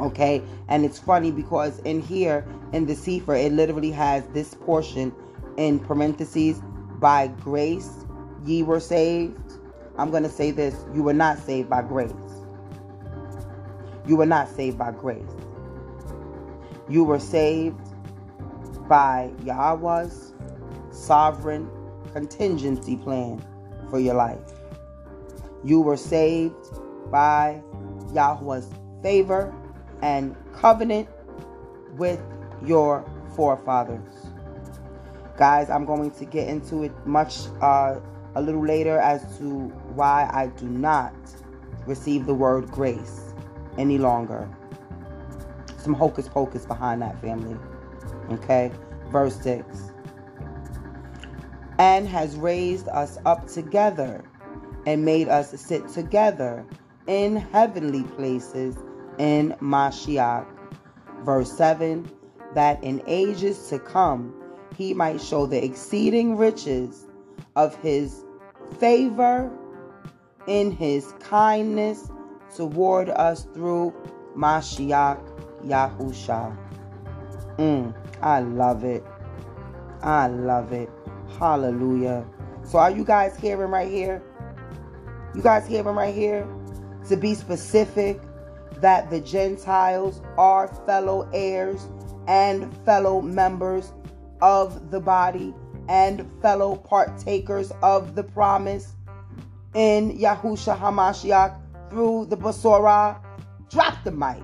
Okay, 0.00 0.42
and 0.68 0.84
it's 0.84 0.98
funny 0.98 1.30
because 1.30 1.80
in 1.80 2.00
here 2.00 2.46
in 2.72 2.86
the 2.86 2.94
Sefer, 2.94 3.34
it 3.34 3.52
literally 3.52 3.90
has 3.90 4.24
this 4.28 4.54
portion 4.54 5.12
in 5.56 5.80
parentheses 5.80 6.60
by 7.00 7.26
grace 7.26 8.04
ye 8.44 8.62
were 8.62 8.80
saved. 8.80 9.36
I'm 9.96 10.10
going 10.10 10.22
to 10.22 10.28
say 10.28 10.52
this 10.52 10.84
you 10.94 11.02
were 11.02 11.12
not 11.12 11.38
saved 11.38 11.68
by 11.68 11.82
grace. 11.82 12.12
You 14.06 14.16
were 14.16 14.26
not 14.26 14.48
saved 14.48 14.78
by 14.78 14.92
grace. 14.92 15.22
You 16.88 17.04
were 17.04 17.18
saved 17.18 17.80
by 18.88 19.30
Yahweh's 19.44 20.32
sovereign 20.90 21.68
contingency 22.12 22.96
plan 22.96 23.44
for 23.90 23.98
your 23.98 24.14
life. 24.14 24.38
You 25.64 25.80
were 25.80 25.96
saved 25.96 26.54
by 27.10 27.60
Yahweh's 28.12 28.70
favor 29.02 29.54
and 30.02 30.36
covenant 30.54 31.08
with 31.96 32.20
your 32.64 33.04
forefathers. 33.34 34.00
Guys, 35.36 35.70
I'm 35.70 35.84
going 35.84 36.10
to 36.12 36.24
get 36.24 36.48
into 36.48 36.82
it 36.82 36.92
much 37.06 37.38
uh, 37.60 38.00
a 38.34 38.42
little 38.42 38.64
later 38.64 38.98
as 38.98 39.22
to 39.38 39.68
why 39.94 40.28
I 40.32 40.48
do 40.58 40.66
not 40.66 41.14
receive 41.86 42.26
the 42.26 42.34
word 42.34 42.70
grace 42.70 43.32
any 43.78 43.98
longer. 43.98 44.48
Some 45.78 45.94
hocus 45.94 46.28
pocus 46.28 46.66
behind 46.66 47.02
that 47.02 47.20
family. 47.20 47.56
Okay? 48.30 48.72
Verse 49.10 49.40
6 49.40 49.92
and 51.78 52.08
has 52.08 52.34
raised 52.36 52.88
us 52.88 53.18
up 53.24 53.46
together 53.46 54.22
and 54.86 55.04
made 55.04 55.28
us 55.28 55.58
sit 55.60 55.88
together 55.88 56.64
in 57.06 57.36
heavenly 57.36 58.02
places 58.02 58.76
in 59.18 59.54
Mashiach. 59.60 60.46
Verse 61.24 61.50
7 61.52 62.08
that 62.54 62.82
in 62.82 63.02
ages 63.06 63.68
to 63.68 63.78
come 63.78 64.34
he 64.76 64.94
might 64.94 65.20
show 65.20 65.46
the 65.46 65.62
exceeding 65.62 66.36
riches 66.36 67.06
of 67.56 67.74
his 67.76 68.24
favor 68.78 69.50
in 70.46 70.70
his 70.70 71.12
kindness 71.20 72.10
toward 72.54 73.10
us 73.10 73.44
through 73.52 73.92
Mashiach 74.36 75.20
Yahusha. 75.64 76.56
Mm, 77.58 77.94
I 78.22 78.40
love 78.40 78.84
it. 78.84 79.04
I 80.02 80.28
love 80.28 80.72
it. 80.72 80.88
Hallelujah. 81.38 82.24
So 82.62 82.78
are 82.78 82.90
you 82.90 83.04
guys 83.04 83.36
hearing 83.36 83.70
right 83.70 83.90
here? 83.90 84.22
You 85.34 85.42
guys 85.42 85.66
hearing 85.66 85.94
right 85.94 86.14
here? 86.14 86.46
To 87.08 87.16
be 87.16 87.34
specific, 87.34 88.20
that 88.80 89.10
the 89.10 89.20
Gentiles 89.20 90.22
are 90.36 90.68
fellow 90.86 91.28
heirs 91.32 91.88
and 92.26 92.74
fellow 92.84 93.20
members 93.20 93.92
of 94.40 94.90
the 94.90 95.00
body 95.00 95.54
and 95.88 96.30
fellow 96.42 96.76
partakers 96.76 97.72
of 97.82 98.14
the 98.14 98.22
promise 98.22 98.94
in 99.74 100.16
Yahusha 100.18 100.78
Hamashiach 100.78 101.58
through 101.90 102.26
the 102.26 102.36
Besorah. 102.36 103.20
Drop 103.70 103.94
the 104.04 104.10
mic. 104.10 104.42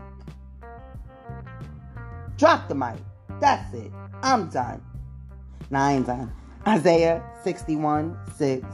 Drop 2.37 2.68
the 2.68 2.75
mic. 2.75 2.99
That's 3.40 3.73
it. 3.75 3.92
I'm 4.23 4.49
done. 4.49 4.83
Now 5.70 5.85
I 5.85 5.92
ain't 5.92 6.07
done. 6.07 6.33
Isaiah 6.66 7.23
61 7.42 8.16
6. 8.37 8.66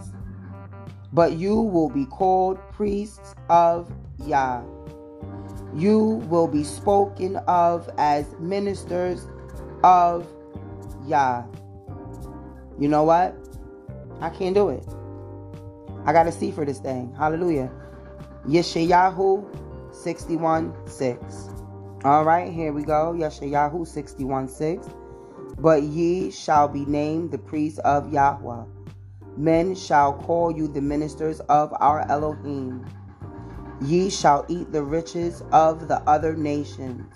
But 1.12 1.32
you 1.32 1.56
will 1.56 1.90
be 1.90 2.06
called 2.06 2.58
priests 2.72 3.34
of 3.48 3.92
Yah. 4.24 4.62
You 5.74 6.24
will 6.28 6.48
be 6.48 6.64
spoken 6.64 7.36
of 7.46 7.88
as 7.98 8.26
ministers 8.38 9.26
of 9.84 10.26
Yah. 11.06 11.44
You 12.78 12.88
know 12.88 13.04
what? 13.04 13.36
I 14.20 14.30
can't 14.30 14.54
do 14.54 14.68
it. 14.70 14.86
I 16.04 16.12
got 16.12 16.24
to 16.24 16.32
see 16.32 16.50
for 16.50 16.64
this 16.64 16.78
thing. 16.78 17.14
Hallelujah. 17.16 17.70
Yeshayahu 18.46 19.94
61 19.94 20.74
6. 20.86 21.48
All 22.04 22.24
right, 22.24 22.50
here 22.50 22.72
we 22.72 22.82
go. 22.82 23.14
Yeshayahu 23.16 23.86
61 23.86 24.48
6. 24.48 24.88
But 25.58 25.82
ye 25.82 26.30
shall 26.30 26.68
be 26.68 26.86
named 26.86 27.30
the 27.30 27.38
priests 27.38 27.78
of 27.80 28.12
Yahweh. 28.12 28.64
Men 29.36 29.74
shall 29.74 30.14
call 30.14 30.50
you 30.50 30.68
the 30.68 30.80
ministers 30.80 31.40
of 31.40 31.72
our 31.80 32.10
Elohim. 32.10 32.86
Ye 33.82 34.10
shall 34.10 34.44
eat 34.48 34.72
the 34.72 34.82
riches 34.82 35.42
of 35.52 35.88
the 35.88 36.00
other 36.08 36.34
nations, 36.34 37.12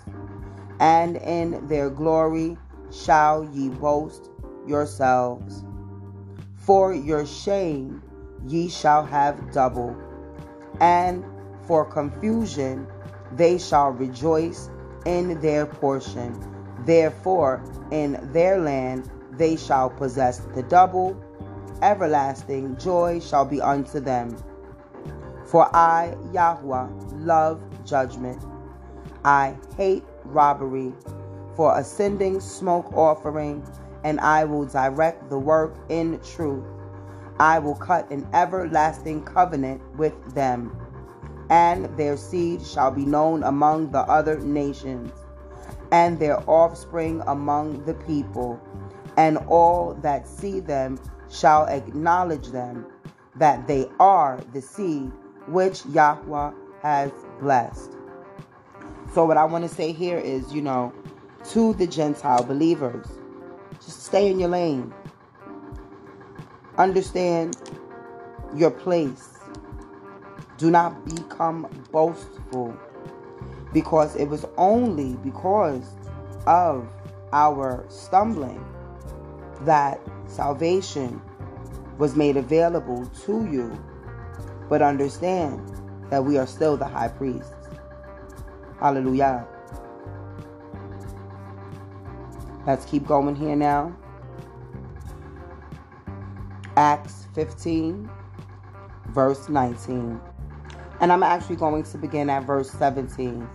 and 0.79 1.17
in 1.17 1.67
their 1.67 1.89
glory 1.89 2.57
shall 2.91 3.43
ye 3.45 3.69
boast 3.69 4.29
yourselves. 4.67 5.63
For 6.57 6.93
your 6.93 7.25
shame 7.25 8.01
ye 8.47 8.67
shall 8.67 9.05
have 9.05 9.51
double, 9.51 9.95
and 10.79 11.23
for 11.67 11.85
confusion 11.85 12.87
they 13.31 13.57
shall 13.57 13.91
rejoice 13.91 14.69
in 15.05 15.39
their 15.41 15.65
portion 15.65 16.33
Therefore, 16.85 17.63
in 17.91 18.19
their 18.31 18.59
land 18.59 19.09
they 19.31 19.55
shall 19.55 19.89
possess 19.89 20.39
the 20.53 20.63
double. 20.63 21.17
Everlasting 21.81 22.77
joy 22.77 23.19
shall 23.19 23.45
be 23.45 23.59
unto 23.59 23.99
them. 23.99 24.37
For 25.55 25.73
I, 25.73 26.17
Yahweh, 26.33 26.87
love 27.13 27.61
judgment. 27.85 28.43
I 29.23 29.55
hate 29.77 30.03
robbery. 30.25 30.91
For 31.55 31.79
ascending 31.79 32.41
smoke 32.41 32.91
offering, 32.91 33.65
and 34.03 34.19
I 34.19 34.43
will 34.43 34.65
direct 34.65 35.29
the 35.29 35.39
work 35.39 35.77
in 35.87 36.19
truth. 36.19 36.65
I 37.39 37.59
will 37.59 37.75
cut 37.75 38.11
an 38.11 38.27
everlasting 38.33 39.23
covenant 39.23 39.81
with 39.95 40.33
them, 40.33 40.75
and 41.49 41.85
their 41.97 42.17
seed 42.17 42.61
shall 42.61 42.91
be 42.91 43.05
known 43.05 43.41
among 43.43 43.91
the 43.91 44.01
other 44.01 44.37
nations, 44.41 45.13
and 45.89 46.19
their 46.19 46.37
offspring 46.49 47.23
among 47.27 47.85
the 47.85 47.93
people, 47.93 48.59
and 49.15 49.37
all 49.47 49.93
that 50.01 50.27
see 50.27 50.59
them 50.59 50.99
shall 51.29 51.65
acknowledge 51.67 52.49
them, 52.49 52.87
that 53.37 53.65
they 53.67 53.89
are 54.01 54.37
the 54.51 54.61
seed 54.61 55.13
which 55.47 55.85
Yahweh 55.87 56.51
has 56.81 57.11
blessed. 57.39 57.91
So, 59.13 59.25
what 59.25 59.37
I 59.37 59.45
want 59.45 59.67
to 59.67 59.73
say 59.73 59.91
here 59.91 60.17
is, 60.17 60.53
you 60.53 60.61
know, 60.61 60.93
to 61.51 61.73
the 61.73 61.87
Gentile 61.87 62.43
believers, 62.43 63.07
just 63.83 64.03
stay 64.03 64.29
in 64.29 64.39
your 64.39 64.49
lane. 64.49 64.93
Understand 66.77 67.57
your 68.55 68.71
place. 68.71 69.39
Do 70.57 70.71
not 70.71 71.05
become 71.05 71.67
boastful 71.91 72.75
because 73.73 74.15
it 74.15 74.29
was 74.29 74.45
only 74.57 75.15
because 75.17 75.83
of 76.47 76.87
our 77.33 77.85
stumbling 77.89 78.63
that 79.61 79.99
salvation 80.27 81.21
was 81.97 82.15
made 82.15 82.37
available 82.37 83.05
to 83.25 83.45
you 83.51 83.77
but 84.69 84.81
understand 84.81 85.61
that 86.09 86.23
we 86.23 86.37
are 86.37 86.47
still 86.47 86.77
the 86.77 86.85
high 86.85 87.07
priests. 87.07 87.53
Hallelujah. 88.79 89.47
Let's 92.65 92.85
keep 92.85 93.05
going 93.05 93.35
here 93.35 93.55
now. 93.55 93.95
Acts 96.77 97.27
15, 97.35 98.09
verse 99.09 99.49
19. 99.49 100.19
And 100.99 101.11
I'm 101.11 101.23
actually 101.23 101.57
going 101.57 101.83
to 101.83 101.97
begin 101.97 102.29
at 102.29 102.43
verse 102.43 102.71
17. 102.71 103.47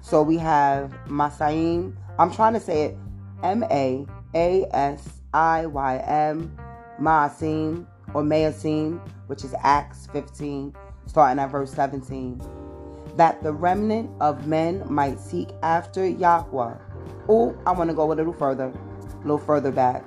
So 0.00 0.22
we 0.22 0.36
have 0.38 0.92
Masaim. 1.06 1.96
I'm 2.18 2.32
trying 2.32 2.54
to 2.54 2.60
say 2.60 2.82
it 2.84 2.98
M 3.42 3.62
A 3.64 4.06
A 4.34 4.66
S 4.72 5.20
I 5.32 5.66
Y 5.66 5.96
M, 5.98 6.56
Maasim 7.00 7.86
or 8.16 8.22
Maasim 8.22 8.98
which 9.26 9.44
is 9.44 9.54
Acts 9.62 10.06
15, 10.10 10.74
starting 11.04 11.38
at 11.38 11.50
verse 11.50 11.70
17. 11.72 12.40
That 13.16 13.42
the 13.42 13.52
remnant 13.52 14.10
of 14.22 14.46
men 14.46 14.82
might 14.88 15.20
seek 15.20 15.50
after 15.62 16.06
Yahweh. 16.06 16.76
Oh, 17.28 17.58
I 17.66 17.72
want 17.72 17.90
to 17.90 17.94
go 17.94 18.10
a 18.10 18.14
little 18.14 18.32
further, 18.32 18.72
a 18.72 19.18
little 19.18 19.36
further 19.36 19.70
back. 19.70 20.02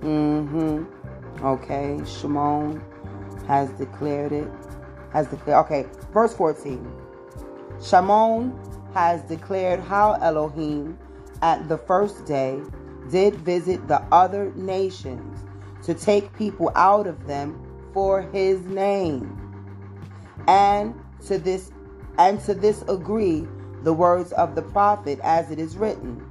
Mm-hmm. 0.00 1.44
Okay, 1.44 2.00
Shimon 2.06 2.82
has 3.46 3.68
declared 3.72 4.32
it. 4.32 4.48
Has 5.12 5.26
declared. 5.26 5.66
Okay, 5.66 5.86
verse 6.14 6.32
14. 6.32 6.90
Shimon 7.82 8.58
has 8.94 9.20
declared 9.24 9.80
how 9.80 10.12
Elohim 10.14 10.98
at 11.42 11.68
the 11.68 11.76
first 11.76 12.24
day 12.24 12.62
did 13.10 13.34
visit 13.34 13.86
the 13.86 14.00
other 14.12 14.50
nations 14.54 15.44
to 15.84 15.94
take 15.94 16.34
people 16.36 16.70
out 16.74 17.06
of 17.06 17.26
them 17.26 17.60
for 17.92 18.22
his 18.22 18.60
name. 18.66 19.38
And 20.48 20.94
to 21.26 21.38
this 21.38 21.70
and 22.18 22.40
to 22.40 22.54
this 22.54 22.82
agree 22.88 23.46
the 23.82 23.92
words 23.92 24.32
of 24.32 24.54
the 24.54 24.62
prophet 24.62 25.18
as 25.22 25.50
it 25.50 25.58
is 25.58 25.76
written. 25.76 26.24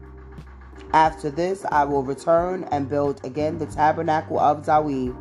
After 0.93 1.29
this 1.29 1.65
I 1.71 1.85
will 1.85 2.03
return 2.03 2.65
and 2.71 2.89
build 2.89 3.23
again 3.25 3.57
the 3.57 3.65
tabernacle 3.65 4.39
of 4.39 4.65
Dawid, 4.65 5.15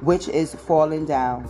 which 0.00 0.28
is 0.28 0.54
fallen 0.54 1.04
down, 1.04 1.48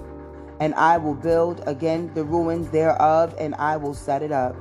and 0.60 0.74
I 0.74 0.96
will 0.98 1.14
build 1.14 1.62
again 1.66 2.12
the 2.14 2.24
ruins 2.24 2.70
thereof, 2.70 3.34
and 3.38 3.54
I 3.56 3.76
will 3.76 3.94
set 3.94 4.22
it 4.22 4.32
up. 4.32 4.56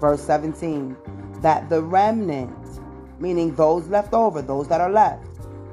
Verse 0.00 0.22
17 0.22 0.96
that 1.42 1.68
the 1.68 1.82
remnant, 1.82 2.56
meaning 3.20 3.54
those 3.56 3.88
left 3.88 4.14
over, 4.14 4.40
those 4.40 4.68
that 4.68 4.80
are 4.80 4.90
left, 4.90 5.31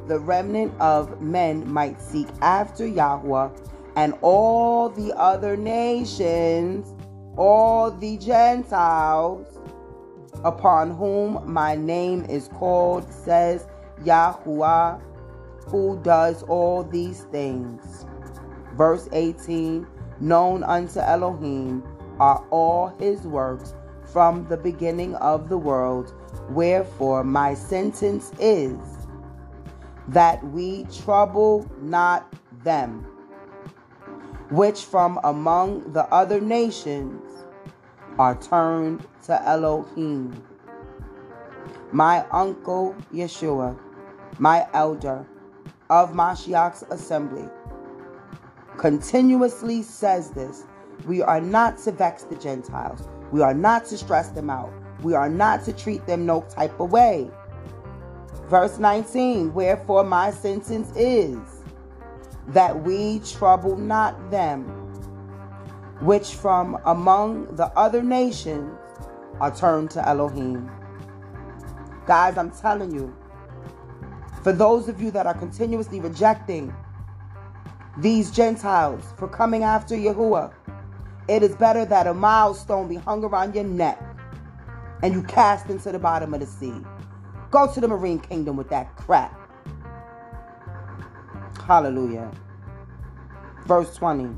the 0.10 0.20
remnant 0.20 0.74
of 0.82 1.22
men 1.22 1.72
might 1.72 2.02
seek 2.02 2.28
after 2.42 2.86
Yahweh, 2.86 3.50
and 3.96 4.16
all 4.22 4.90
the 4.90 5.14
other 5.16 5.56
nations, 5.56 6.96
all 7.38 7.92
the 7.92 8.18
Gentiles, 8.18 9.60
upon 10.44 10.90
whom 10.90 11.44
my 11.46 11.76
name 11.76 12.26
is 12.26 12.48
called, 12.48 13.12
says 13.14 13.68
Yahweh, 14.04 14.98
who 15.68 16.00
does 16.02 16.42
all 16.44 16.84
these 16.84 17.26
things. 17.26 18.08
Verse 18.76 19.08
18 19.14 19.86
Known 20.22 20.64
unto 20.64 21.00
Elohim 21.00 21.84
are 22.20 22.44
all 22.50 22.88
his 23.00 23.22
works 23.22 23.76
from 24.06 24.48
the 24.48 24.58
beginning 24.58 25.14
of 25.16 25.50
the 25.50 25.58
world. 25.58 26.14
Wherefore, 26.50 27.24
my 27.24 27.54
sentence 27.54 28.32
is 28.40 28.76
that 30.10 30.44
we 30.44 30.86
trouble 30.86 31.70
not 31.82 32.34
them, 32.64 33.06
which 34.50 34.86
from 34.86 35.20
among 35.24 35.94
the 35.94 36.06
other 36.06 36.42
nations 36.42 37.22
are 38.18 38.36
turned 38.42 39.06
to 39.26 39.48
Elohim. 39.48 40.44
My 41.92 42.26
uncle 42.32 42.96
Yeshua, 43.14 43.78
my 44.40 44.68
elder 44.74 45.26
of 45.92 46.14
Mashiach's 46.14 46.84
assembly, 46.90 47.48
continuously 48.78 49.84
says 49.84 50.32
this. 50.32 50.66
We 51.06 51.22
are 51.22 51.42
not 51.42 51.78
to 51.80 51.92
vex 51.92 52.24
the 52.24 52.36
Gentiles. 52.36 53.08
We 53.32 53.42
are 53.42 53.54
not 53.54 53.86
to 53.86 53.98
stress 53.98 54.30
them 54.30 54.50
out. 54.50 54.72
We 55.02 55.14
are 55.14 55.30
not 55.30 55.64
to 55.66 55.74
treat 55.74 56.06
them 56.08 56.26
no 56.26 56.42
type 56.50 56.80
of 56.80 56.92
way. 56.92 57.30
Verse 58.50 58.80
19 58.80 59.54
Wherefore 59.54 60.04
my 60.04 60.32
sentence 60.32 60.92
is 60.96 61.38
that 62.48 62.82
we 62.82 63.20
trouble 63.20 63.78
not 63.78 64.32
them 64.32 64.64
which 66.02 66.34
from 66.34 66.80
among 66.86 67.46
the 67.58 67.68
other 67.78 68.02
nations 68.02 68.76
are 69.40 69.56
turned 69.56 69.92
to 69.92 70.08
Elohim. 70.08 70.72
Guys, 72.08 72.38
I'm 72.38 72.50
telling 72.50 72.92
you, 72.92 73.16
for 74.42 74.52
those 74.52 74.90
of 74.90 75.00
you 75.00 75.12
that 75.12 75.28
are 75.28 75.36
continuously 75.36 76.00
rejecting 76.00 76.74
these 77.98 78.32
Gentiles 78.32 79.04
for 79.18 79.28
coming 79.28 79.62
after 79.62 79.96
Yahuwah, 79.96 80.52
it 81.28 81.44
is 81.44 81.56
better 81.56 81.86
that 81.86 82.08
a 82.08 82.14
milestone 82.16 82.88
be 82.88 82.96
hung 82.96 83.24
around 83.24 83.54
your 83.54 83.66
neck 83.66 84.02
and 85.04 85.14
you 85.14 85.22
cast 85.22 85.70
into 85.70 85.92
the 85.92 86.00
bottom 86.00 86.34
of 86.34 86.40
the 86.40 86.48
sea 86.48 86.74
Go 87.52 87.72
to 87.72 87.82
the 87.82 87.88
marine 87.88 88.20
kingdom 88.20 88.58
with 88.58 88.70
that 88.70 88.96
crap. 88.96 89.36
Hallelujah. 91.66 92.32
Verse 93.66 93.96
20. 93.96 94.38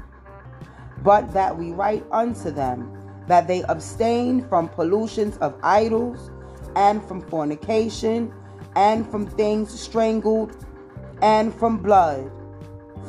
But 1.03 1.33
that 1.33 1.57
we 1.57 1.71
write 1.71 2.05
unto 2.11 2.51
them 2.51 2.97
that 3.27 3.47
they 3.47 3.63
abstain 3.63 4.47
from 4.47 4.69
pollutions 4.69 5.37
of 5.37 5.55
idols 5.63 6.31
and 6.75 7.03
from 7.03 7.21
fornication 7.21 8.33
and 8.75 9.09
from 9.09 9.27
things 9.27 9.77
strangled 9.77 10.65
and 11.21 11.53
from 11.53 11.77
blood. 11.77 12.31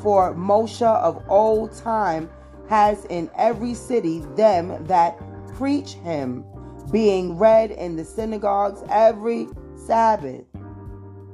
For 0.03 0.35
Moshe 0.35 0.83
of 0.83 1.23
old 1.29 1.73
time 1.77 2.29
has 2.69 3.05
in 3.07 3.31
every 3.37 3.75
city 3.75 4.21
them 4.37 4.85
that 4.87 5.19
preach 5.55 5.93
him, 5.95 6.45
being 6.91 7.39
read 7.39 7.71
in 7.71 7.95
the 7.95 8.05
synagogues 8.05 8.83
every 8.89 9.49
Sabbath, 9.87 10.45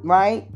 right? 0.03 0.49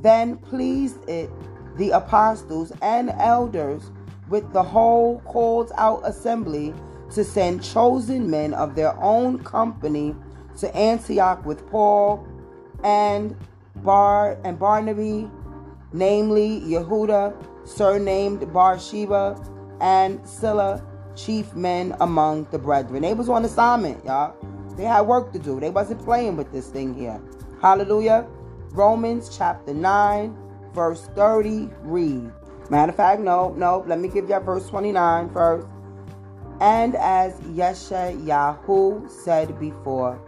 Then 0.00 0.36
pleased 0.36 1.08
it 1.08 1.30
the 1.76 1.90
apostles 1.90 2.72
and 2.82 3.10
elders 3.18 3.90
with 4.28 4.52
the 4.52 4.62
whole 4.62 5.20
called 5.20 5.72
out 5.76 6.00
assembly 6.04 6.74
to 7.12 7.24
send 7.24 7.62
chosen 7.62 8.30
men 8.30 8.54
of 8.54 8.74
their 8.74 8.96
own 9.02 9.38
company 9.42 10.14
to 10.58 10.74
Antioch 10.76 11.44
with 11.44 11.68
Paul 11.68 12.26
and 12.82 13.36
Bar 13.76 14.38
and 14.44 14.58
Barnaby, 14.58 15.28
namely 15.92 16.60
Yehuda, 16.60 17.34
surnamed 17.66 18.52
Barsheba, 18.52 19.40
and 19.80 20.26
Silla, 20.26 20.84
chief 21.16 21.54
men 21.54 21.96
among 22.00 22.46
the 22.50 22.58
brethren. 22.58 23.02
They 23.02 23.14
was 23.14 23.28
on 23.28 23.44
assignment, 23.44 24.04
y'all. 24.04 24.36
They 24.76 24.84
had 24.84 25.02
work 25.02 25.32
to 25.32 25.38
do. 25.38 25.60
They 25.60 25.70
wasn't 25.70 26.04
playing 26.04 26.36
with 26.36 26.50
this 26.52 26.68
thing 26.68 26.94
here. 26.94 27.20
Hallelujah. 27.60 28.26
Romans 28.72 29.34
chapter 29.36 29.72
9, 29.72 30.36
verse 30.72 31.08
30 31.14 31.70
read. 31.82 32.30
Matter 32.70 32.90
of 32.90 32.96
fact, 32.96 33.20
no, 33.20 33.54
no, 33.56 33.84
let 33.86 34.00
me 34.00 34.08
give 34.08 34.28
you 34.28 34.38
verse 34.40 34.68
29 34.68 35.30
first. 35.30 35.66
And 36.60 36.94
as 36.96 37.34
Yeshayahu 37.40 39.10
said 39.10 39.58
before, 39.60 40.20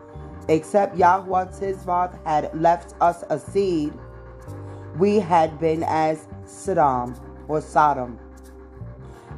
except 0.48 0.96
Yahweh 0.96 1.46
Tizvath 1.46 2.24
had 2.24 2.54
left 2.54 2.94
us 3.00 3.24
a 3.30 3.38
seed, 3.38 3.92
we 4.98 5.18
had 5.18 5.58
been 5.58 5.82
as 5.84 6.26
Sodom 6.44 7.14
or 7.48 7.60
Sodom, 7.60 8.18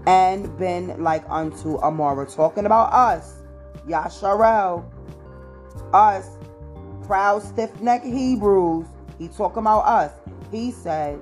and 0.06 0.56
been 0.59 1.02
like 1.02 1.24
unto 1.28 1.78
Amorah. 1.78 2.34
Talking 2.34 2.66
about 2.66 2.92
us, 2.92 3.36
Yasharel, 3.86 4.84
us, 5.95 6.36
proud 7.07 7.43
stiff-necked 7.43 8.05
Hebrews. 8.05 8.86
He 9.18 9.28
talking 9.28 9.61
about 9.61 9.80
us. 9.80 10.12
He 10.51 10.70
said, 10.70 11.18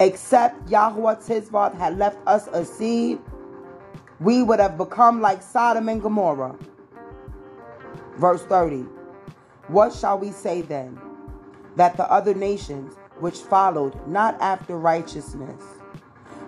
except 0.00 0.68
Yahweh 0.68 1.16
Tizvath 1.16 1.76
had 1.76 1.98
left 1.98 2.18
us 2.26 2.48
a 2.52 2.64
seed, 2.64 3.18
we 4.20 4.42
would 4.42 4.60
have 4.60 4.76
become 4.76 5.20
like 5.20 5.42
Sodom 5.42 5.88
and 5.88 6.02
Gomorrah. 6.02 6.56
Verse 8.16 8.42
30. 8.44 8.86
What 9.68 9.92
shall 9.92 10.18
we 10.18 10.30
say 10.30 10.62
then? 10.62 11.00
That 11.76 11.96
the 11.96 12.10
other 12.10 12.34
nations 12.34 12.94
which 13.18 13.38
followed 13.38 13.94
not 14.06 14.40
after 14.40 14.78
righteousness 14.78 15.62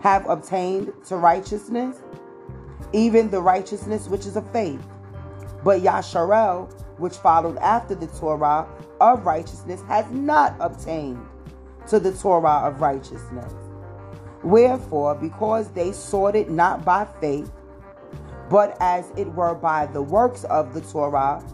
have 0.03 0.29
obtained 0.29 0.93
to 1.07 1.16
righteousness, 1.16 2.03
even 2.93 3.31
the 3.31 3.41
righteousness 3.41 4.09
which 4.09 4.27
is 4.27 4.37
of 4.37 4.49
faith. 4.53 4.81
But 5.66 5.82
Yasharel, 5.82 6.72
which 6.98 7.16
followed 7.16 7.58
after 7.58 7.96
the 7.96 8.06
Torah 8.06 8.68
of 9.00 9.26
righteousness, 9.26 9.82
has 9.88 10.08
not 10.12 10.54
obtained 10.60 11.18
to 11.88 11.98
the 11.98 12.12
Torah 12.12 12.68
of 12.68 12.80
righteousness. 12.80 13.52
Wherefore, 14.44 15.16
because 15.16 15.68
they 15.72 15.90
sought 15.90 16.36
it 16.36 16.50
not 16.50 16.84
by 16.84 17.04
faith, 17.20 17.50
but 18.48 18.76
as 18.78 19.10
it 19.16 19.26
were 19.34 19.56
by 19.56 19.86
the 19.86 20.00
works 20.00 20.44
of 20.44 20.72
the 20.72 20.82
Torah, 20.82 21.44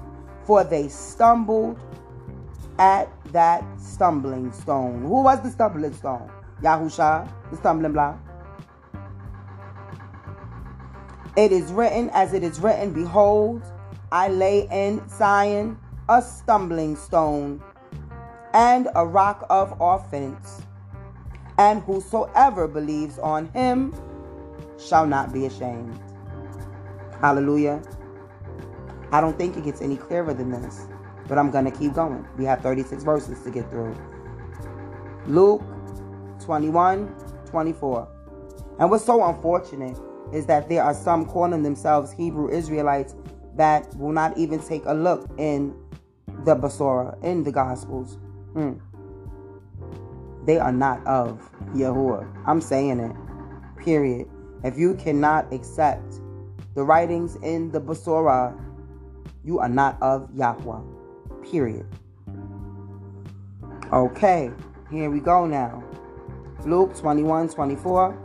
for 0.45 0.63
they 0.63 0.89
stumbled 0.89 1.81
at 2.79 3.09
that 3.33 3.65
stumbling 3.81 4.53
stone. 4.53 5.01
Who 5.05 5.23
was 5.23 5.41
the 5.43 5.51
stumbling 5.51 5.95
stone? 5.95 6.31
Yahusha, 6.61 7.33
the 7.51 7.57
stumbling 7.57 7.93
block. 7.95 8.19
It 11.35 11.51
is 11.51 11.73
written, 11.73 12.11
as 12.11 12.35
it 12.35 12.43
is 12.43 12.61
written, 12.61 12.93
Behold, 12.93 13.63
I 14.13 14.29
lay 14.29 14.69
in 14.71 15.03
Zion 15.09 15.79
a 16.11 16.21
stumbling 16.21 16.97
stone 16.97 17.63
and 18.53 18.89
a 18.95 19.07
rock 19.07 19.47
of 19.49 19.75
offense, 19.81 20.61
and 21.57 21.83
whosoever 21.85 22.69
believes 22.69 23.19
on 23.19 23.49
him 23.53 23.95
shall 24.79 25.07
not 25.07 25.33
be 25.33 25.47
ashamed. 25.47 25.99
Hallelujah. 27.23 27.81
I 29.13 29.23
don't 29.23 29.39
think 29.39 29.57
it 29.57 29.65
gets 29.65 29.81
any 29.81 29.97
clearer 29.97 30.35
than 30.35 30.51
this, 30.51 30.89
but 31.27 31.39
I'm 31.39 31.51
going 31.51 31.65
to 31.65 31.71
keep 31.71 31.95
going. 31.95 32.27
We 32.37 32.45
have 32.45 32.61
36 32.61 33.05
verses 33.05 33.43
to 33.45 33.51
get 33.51 33.71
through. 33.71 33.97
Luke 35.27 35.63
21 36.45 37.15
24. 37.47 38.09
And 38.79 38.91
what's 38.91 39.07
so 39.07 39.25
unfortunate 39.25 39.99
is 40.35 40.45
that 40.47 40.69
there 40.69 40.83
are 40.83 40.93
some 40.93 41.25
calling 41.25 41.63
themselves 41.63 42.13
Hebrew 42.13 42.51
Israelites 42.51 43.15
that 43.57 43.95
will 43.97 44.13
not 44.13 44.37
even 44.39 44.59
take 44.59 44.83
a 44.87 44.95
look 44.95 45.29
in 45.39 45.75
the 46.45 46.57
Besorah, 46.57 47.23
in 47.23 47.45
the 47.45 47.53
Gospels. 47.53 48.19
Mm. 48.55 48.81
They 50.45 50.59
are 50.59 50.73
not 50.73 51.07
of 51.07 51.51
Yahuwah. 51.75 52.27
I'm 52.47 52.61
saying 52.61 53.01
it. 53.01 53.13
Period. 53.77 54.29
If 54.65 54.79
you 54.79 54.95
cannot 54.95 55.53
accept 55.53 56.21
the 56.75 56.83
writings 56.83 57.37
in 57.43 57.71
the 57.71 57.81
Besorah, 57.81 58.59
you 59.45 59.59
are 59.59 59.69
not 59.69 60.01
of 60.01 60.29
Yahweh. 60.35 60.81
Period. 61.51 61.87
Okay, 63.93 64.51
here 64.91 65.11
we 65.11 65.21
go 65.21 65.47
now. 65.47 65.85
Luke 66.65 66.97
21 66.97 67.49
24. 67.49 68.19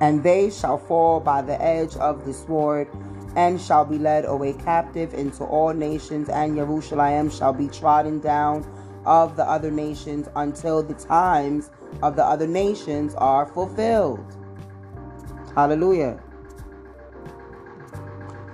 And 0.00 0.22
they 0.22 0.50
shall 0.50 0.78
fall 0.78 1.20
by 1.20 1.42
the 1.42 1.60
edge 1.62 1.94
of 1.96 2.24
the 2.24 2.32
sword 2.32 2.88
and 3.36 3.60
shall 3.60 3.84
be 3.84 3.98
led 3.98 4.24
away 4.24 4.52
captive 4.52 5.14
into 5.14 5.44
all 5.44 5.72
nations, 5.72 6.28
and 6.28 6.56
Jerusalem 6.56 7.30
shall 7.30 7.52
be 7.52 7.68
trodden 7.68 8.20
down 8.20 8.66
of 9.06 9.36
the 9.36 9.44
other 9.44 9.70
nations 9.70 10.28
until 10.36 10.82
the 10.82 10.94
times 10.94 11.70
of 12.02 12.16
the 12.16 12.24
other 12.24 12.46
nations 12.46 13.14
are 13.16 13.46
fulfilled. 13.46 14.24
Hallelujah. 15.54 16.20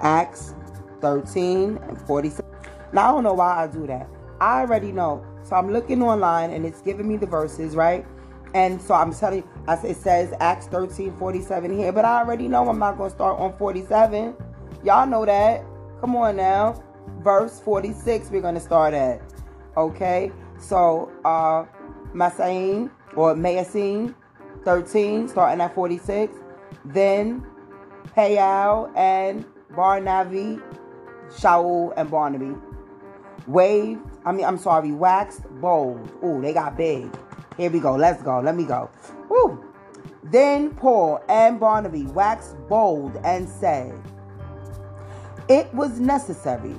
Acts 0.01 0.55
13 1.01 1.77
and 1.77 2.01
47. 2.03 2.45
Now, 2.93 3.09
I 3.09 3.13
don't 3.13 3.25
know 3.25 3.35
why 3.35 3.65
I 3.65 3.67
do 3.67 3.87
that. 3.87 4.09
I 4.41 4.61
already 4.61 4.93
know. 4.93 5.25
So 5.43 5.57
I'm 5.57 5.73
looking 5.73 6.03
online 6.03 6.51
and 6.51 6.65
it's 6.65 6.81
giving 6.83 7.09
me 7.09 7.17
the 7.17 7.27
verses, 7.27 7.75
right? 7.77 8.07
And 8.55 8.81
so 8.81 8.95
I'm 8.95 9.13
telling 9.13 9.43
you, 9.43 9.79
it 9.85 9.97
says 9.97 10.33
Acts 10.41 10.67
13, 10.69 11.17
47 11.17 11.77
here, 11.77 11.93
but 11.93 12.05
I 12.05 12.19
already 12.19 12.49
know 12.49 12.69
I'm 12.69 12.79
not 12.79 12.97
going 12.97 13.11
to 13.11 13.15
start 13.15 13.39
on 13.39 13.57
47. 13.59 14.35
Y'all 14.85 15.07
know 15.07 15.27
that. 15.27 15.65
Come 16.01 16.15
on 16.17 16.37
now. 16.37 16.83
Verse 17.21 17.61
46, 17.61 18.31
we're 18.31 18.41
going 18.41 18.55
to 18.55 18.61
start 18.61 18.95
at. 18.95 19.21
Okay? 19.77 20.31
So, 20.59 21.11
uh, 21.25 21.65
Masain 22.15 22.91
or 23.17 23.35
Mayasin 23.35 24.15
13, 24.65 25.29
starting 25.29 25.61
at 25.61 25.75
46. 25.75 26.33
Then 26.85 27.45
Payal 28.17 28.97
and 28.97 29.45
Barnavi, 29.73 30.63
Shaul 31.29 31.93
and 31.97 32.11
Barnaby. 32.11 32.55
Waved, 33.47 34.01
I 34.25 34.33
mean, 34.33 34.45
I'm 34.45 34.59
sorry, 34.59 34.93
waxed 34.93 35.43
bold. 35.61 36.13
Ooh, 36.25 36.41
they 36.41 36.53
got 36.53 36.77
big. 36.77 37.11
Here 37.57 37.71
we 37.71 37.81
go. 37.81 37.97
Let's 37.97 38.23
go. 38.23 38.41
Let 38.41 38.55
me 38.55 38.65
go. 38.65 38.91
Woo. 39.29 39.65
Then 40.25 40.75
Paul 40.75 41.21
and 41.29 41.59
Barnaby 41.59 42.05
waxed 42.05 42.57
bold 42.69 43.17
and 43.25 43.49
said, 43.49 43.99
It 45.49 45.73
was 45.73 45.99
necessary 45.99 46.77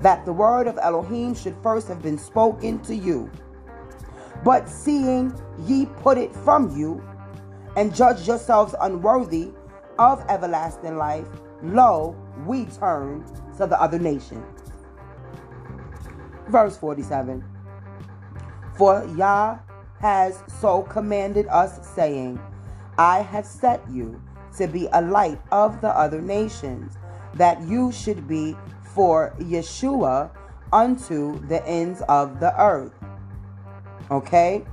that 0.00 0.24
the 0.24 0.32
word 0.32 0.66
of 0.66 0.78
Elohim 0.78 1.34
should 1.34 1.56
first 1.62 1.86
have 1.88 2.02
been 2.02 2.18
spoken 2.18 2.80
to 2.80 2.94
you. 2.94 3.30
But 4.44 4.68
seeing 4.68 5.32
ye 5.66 5.86
put 5.86 6.18
it 6.18 6.34
from 6.34 6.76
you, 6.76 7.02
and 7.76 7.94
judge 7.94 8.26
yourselves 8.26 8.74
unworthy 8.80 9.50
of 9.98 10.24
everlasting 10.28 10.96
life, 10.96 11.28
lo, 11.62 12.16
we 12.46 12.64
turn 12.64 13.24
to 13.58 13.66
the 13.66 13.80
other 13.80 13.98
nation. 13.98 14.42
Verse 16.48 16.76
47 16.76 17.44
For 18.76 19.06
Yah 19.16 19.58
has 20.00 20.42
so 20.60 20.82
commanded 20.82 21.46
us, 21.48 21.86
saying, 21.94 22.40
I 22.98 23.20
have 23.20 23.46
set 23.46 23.82
you 23.90 24.20
to 24.56 24.66
be 24.66 24.88
a 24.92 25.00
light 25.00 25.40
of 25.52 25.80
the 25.80 25.88
other 25.88 26.20
nations, 26.20 26.96
that 27.34 27.60
you 27.62 27.92
should 27.92 28.26
be 28.26 28.56
for 28.94 29.34
Yeshua 29.38 30.30
unto 30.72 31.38
the 31.46 31.64
ends 31.66 32.02
of 32.08 32.40
the 32.40 32.58
earth. 32.60 32.92
Okay? 34.10 34.64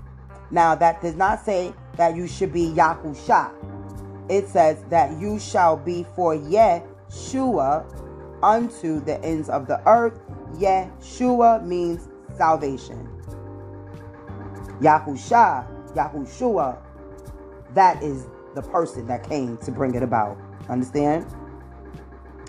Now, 0.51 0.76
that 0.76 1.01
does 1.01 1.16
not 1.16 1.43
say 1.43 1.74
that 1.97 2.16
you 2.16 2.28
should 2.28 2.53
be 2.53 2.72
Yahusha. 2.74 3.51
It 4.30 4.47
says 4.47 4.84
that 4.89 5.20
you 5.20 5.39
shall 5.39 5.78
be 5.78 6.05
for 6.16 6.36
Yeshua 6.36 7.86
unto 8.43 9.03
the 9.03 9.24
ends 9.24 9.49
of 9.49 9.68
the 9.68 9.82
earth. 9.88 10.20
Yeshua 10.53 11.66
means 11.66 12.10
salvation. 12.36 13.08
Yahusha, 14.82 15.68
Yahushua, 15.93 16.78
that 17.74 18.01
is 18.03 18.28
the 18.55 18.62
person 18.62 19.05
that 19.08 19.28
came 19.28 19.58
to 19.58 19.72
bring 19.72 19.95
it 19.95 20.03
about. 20.03 20.38
Understand? 20.70 21.26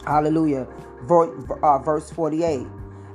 Hallelujah. 0.05 0.67
Uh, 1.11 1.79
verse 1.79 2.11
48. 2.11 2.67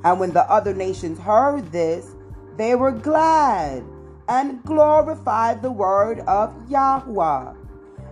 And 0.03 0.19
when 0.19 0.31
the 0.31 0.49
other 0.51 0.73
nations 0.73 1.19
heard 1.19 1.71
this, 1.71 2.15
they 2.57 2.75
were 2.75 2.91
glad 2.91 3.83
and 4.27 4.63
glorified 4.63 5.61
the 5.61 5.71
word 5.71 6.19
of 6.21 6.53
Yahweh. 6.69 7.53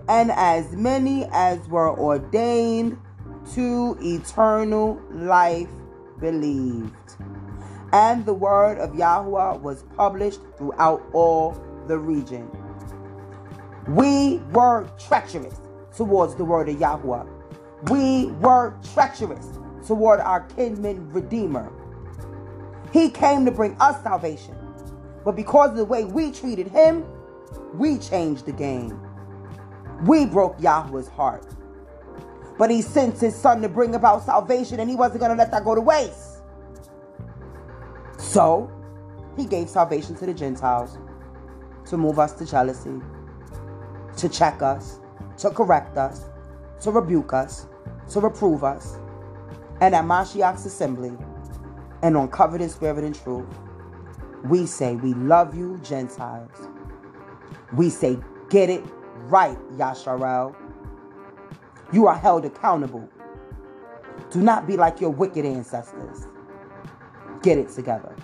And 0.08 0.32
as 0.32 0.74
many 0.74 1.26
as 1.32 1.68
were 1.68 1.98
ordained 1.98 2.98
to 3.54 3.98
eternal 4.02 5.02
life 5.12 5.70
believed. 6.20 7.16
And 7.94 8.26
the 8.26 8.34
word 8.34 8.78
of 8.78 8.96
Yahweh 8.96 9.58
was 9.58 9.84
published 9.96 10.40
throughout 10.58 11.04
all 11.14 11.62
the 11.88 11.98
region. 11.98 12.50
We 13.88 14.38
were 14.52 14.90
treacherous 14.98 15.60
towards 15.96 16.36
the 16.36 16.46
word 16.46 16.70
of 16.70 16.80
Yahweh 16.80 17.24
We 17.90 18.28
were 18.40 18.76
treacherous 18.94 19.48
toward 19.88 20.20
our 20.20 20.42
kinsman 20.42 21.12
redeemer. 21.12 21.72
He 22.92 23.10
came 23.10 23.46
to 23.46 23.52
bring 23.52 23.76
us 23.80 24.02
salvation. 24.04 24.56
But 25.24 25.36
because 25.36 25.72
of 25.72 25.78
the 25.78 25.86
way 25.86 26.06
we 26.06 26.32
treated 26.32 26.68
him, 26.68 27.06
we 27.74 27.98
changed 27.98 28.46
the 28.46 28.52
game. 28.52 29.00
We 30.06 30.26
broke 30.26 30.60
Yahweh's 30.60 31.08
heart. 31.08 31.46
But 32.58 32.70
he 32.70 32.82
sent 32.82 33.20
his 33.20 33.36
son 33.36 33.62
to 33.62 33.70
bring 33.70 33.96
about 33.96 34.24
salvation, 34.24 34.80
and 34.80 34.90
he 34.90 34.96
wasn't 34.96 35.22
going 35.22 35.32
to 35.32 35.38
let 35.38 35.52
that 35.52 35.64
go 35.64 35.74
to 35.74 35.82
waste. 35.82 36.42
So, 38.18 38.70
he 39.38 39.46
gave 39.46 39.70
salvation 39.70 40.16
to 40.16 40.26
the 40.26 40.34
Gentiles 40.34 40.98
to 41.86 41.98
move 41.98 42.20
us 42.20 42.34
to 42.34 42.46
jealousy, 42.46 43.02
to 44.18 44.30
check 44.30 44.62
us, 44.62 45.00
to 45.38 45.50
correct 45.50 45.98
us, 45.98 46.26
to 46.82 46.92
rebuke 46.92 47.34
us, 47.34 47.68
to 48.12 48.20
reprove 48.20 48.64
us. 48.64 48.98
And 49.80 49.96
at 49.96 50.06
Mashiach's 50.06 50.66
assembly, 50.66 51.12
and 52.04 52.18
on 52.18 52.28
covered 52.30 52.62
in 52.62 52.70
spirit 52.70 53.04
and 53.04 53.16
truth, 53.16 53.48
we 54.46 54.66
say, 54.66 54.96
We 54.96 55.14
love 55.14 55.56
you, 55.56 55.80
Gentiles. 55.84 56.70
We 57.76 57.90
say, 57.90 58.20
Get 58.50 58.70
it 58.70 58.84
right, 59.28 59.58
Yasharel. 59.74 60.56
You 61.94 62.08
are 62.08 62.16
held 62.18 62.46
accountable. 62.46 63.08
Do 64.30 64.42
not 64.42 64.68
be 64.68 64.78
like 64.78 65.02
your 65.02 65.10
wicked 65.10 65.46
ancestors. 65.46 66.28
Get 67.42 67.58
it 67.58 67.70
together. 67.70 68.16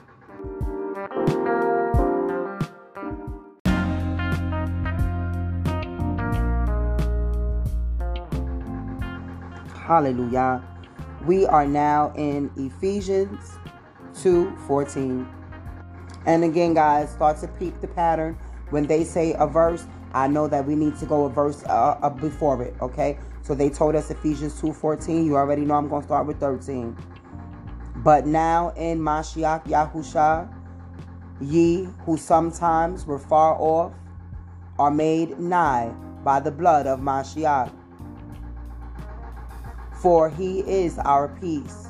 Hallelujah. 9.88 10.61
We 11.25 11.45
are 11.45 11.65
now 11.65 12.11
in 12.17 12.51
Ephesians 12.57 13.57
2:14. 14.15 15.25
And 16.25 16.43
again, 16.43 16.73
guys, 16.73 17.09
start 17.11 17.38
to 17.38 17.47
peep 17.47 17.79
the 17.79 17.88
pattern. 17.88 18.38
When 18.69 18.85
they 18.85 19.05
say 19.05 19.33
a 19.39 19.47
verse, 19.47 19.88
I 20.13 20.27
know 20.27 20.49
that 20.49 20.67
we 20.67 20.75
need 20.75 20.97
to 20.97 21.05
go 21.05 21.23
a 21.23 21.29
verse 21.29 21.63
uh, 21.69 22.09
before 22.09 22.61
it, 22.63 22.75
okay? 22.81 23.17
So 23.43 23.55
they 23.55 23.69
told 23.69 23.95
us 23.95 24.11
Ephesians 24.11 24.59
2:14. 24.61 25.25
You 25.25 25.38
already 25.38 25.63
know 25.63 25.75
I'm 25.75 25.88
going 25.88 26.01
to 26.01 26.05
start 26.05 26.27
with 26.27 26.38
13. 26.41 26.93
But 28.03 28.27
now 28.27 28.73
in 28.75 28.99
Mashiach 28.99 29.67
Yahusha, 29.67 30.53
ye 31.39 31.88
who 32.05 32.17
sometimes 32.17 33.05
were 33.05 33.19
far 33.19 33.55
off 33.57 33.93
are 34.77 34.91
made 34.91 35.39
nigh 35.39 35.93
by 36.25 36.41
the 36.41 36.51
blood 36.51 36.88
of 36.88 36.99
Mashiach. 36.99 37.71
For 40.01 40.29
he 40.29 40.59
is 40.59 40.99
our 40.99 41.27
peace, 41.39 41.87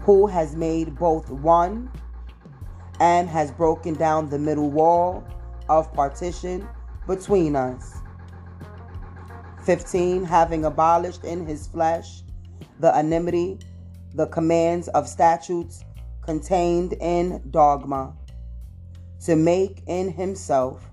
who 0.00 0.26
has 0.26 0.56
made 0.56 0.98
both 0.98 1.30
one 1.30 1.90
and 3.00 3.28
has 3.28 3.50
broken 3.52 3.94
down 3.94 4.28
the 4.28 4.38
middle 4.38 4.70
wall 4.70 5.24
of 5.68 5.92
partition 5.92 6.68
between 7.06 7.54
us 7.54 7.98
15. 9.64 10.24
Having 10.24 10.64
abolished 10.64 11.24
in 11.24 11.46
his 11.46 11.66
flesh 11.66 12.22
the 12.80 12.94
enmity, 12.94 13.58
the 14.14 14.26
commands 14.28 14.88
of 14.88 15.08
statutes 15.08 15.84
contained 16.22 16.92
in 16.94 17.42
dogma, 17.50 18.14
to 19.24 19.36
make 19.36 19.82
in 19.86 20.10
himself 20.10 20.88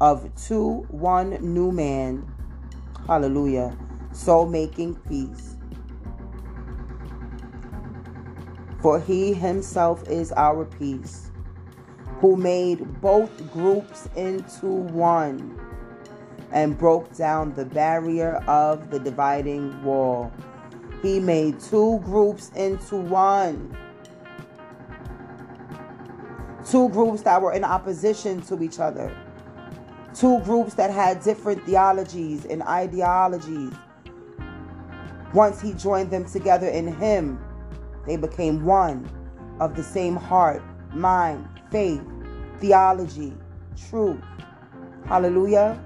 of 0.00 0.30
two 0.34 0.86
one 0.90 1.30
new 1.40 1.70
man. 1.72 2.26
Hallelujah. 3.06 3.76
So 4.12 4.44
making 4.46 4.96
peace. 5.08 5.56
For 8.80 8.98
he 8.98 9.34
himself 9.34 10.08
is 10.08 10.32
our 10.32 10.64
peace, 10.64 11.30
who 12.20 12.36
made 12.36 13.00
both 13.00 13.52
groups 13.52 14.08
into 14.16 14.66
one 14.66 15.58
and 16.50 16.76
broke 16.76 17.14
down 17.14 17.54
the 17.54 17.64
barrier 17.64 18.36
of 18.46 18.90
the 18.90 18.98
dividing 18.98 19.82
wall. 19.84 20.32
He 21.02 21.20
made 21.20 21.60
two 21.60 22.00
groups 22.04 22.50
into 22.56 22.96
one. 22.96 23.76
Two 26.66 26.88
groups 26.90 27.22
that 27.22 27.40
were 27.40 27.52
in 27.52 27.64
opposition 27.64 28.40
to 28.42 28.62
each 28.62 28.78
other. 28.80 29.16
Two 30.14 30.40
groups 30.40 30.74
that 30.74 30.90
had 30.90 31.22
different 31.22 31.64
theologies 31.64 32.44
and 32.44 32.62
ideologies. 32.62 33.72
Once 35.32 35.60
he 35.60 35.72
joined 35.74 36.10
them 36.10 36.24
together 36.24 36.66
in 36.68 36.88
him, 36.96 37.38
they 38.06 38.16
became 38.16 38.64
one 38.64 39.08
of 39.60 39.76
the 39.76 39.82
same 39.82 40.16
heart, 40.16 40.62
mind, 40.92 41.46
faith, 41.70 42.02
theology, 42.58 43.32
truth. 43.88 44.20
Hallelujah. 45.06 45.80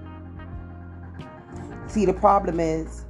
See, 1.89 2.07
the 2.07 2.15
problem 2.15 2.59
is 2.59 3.05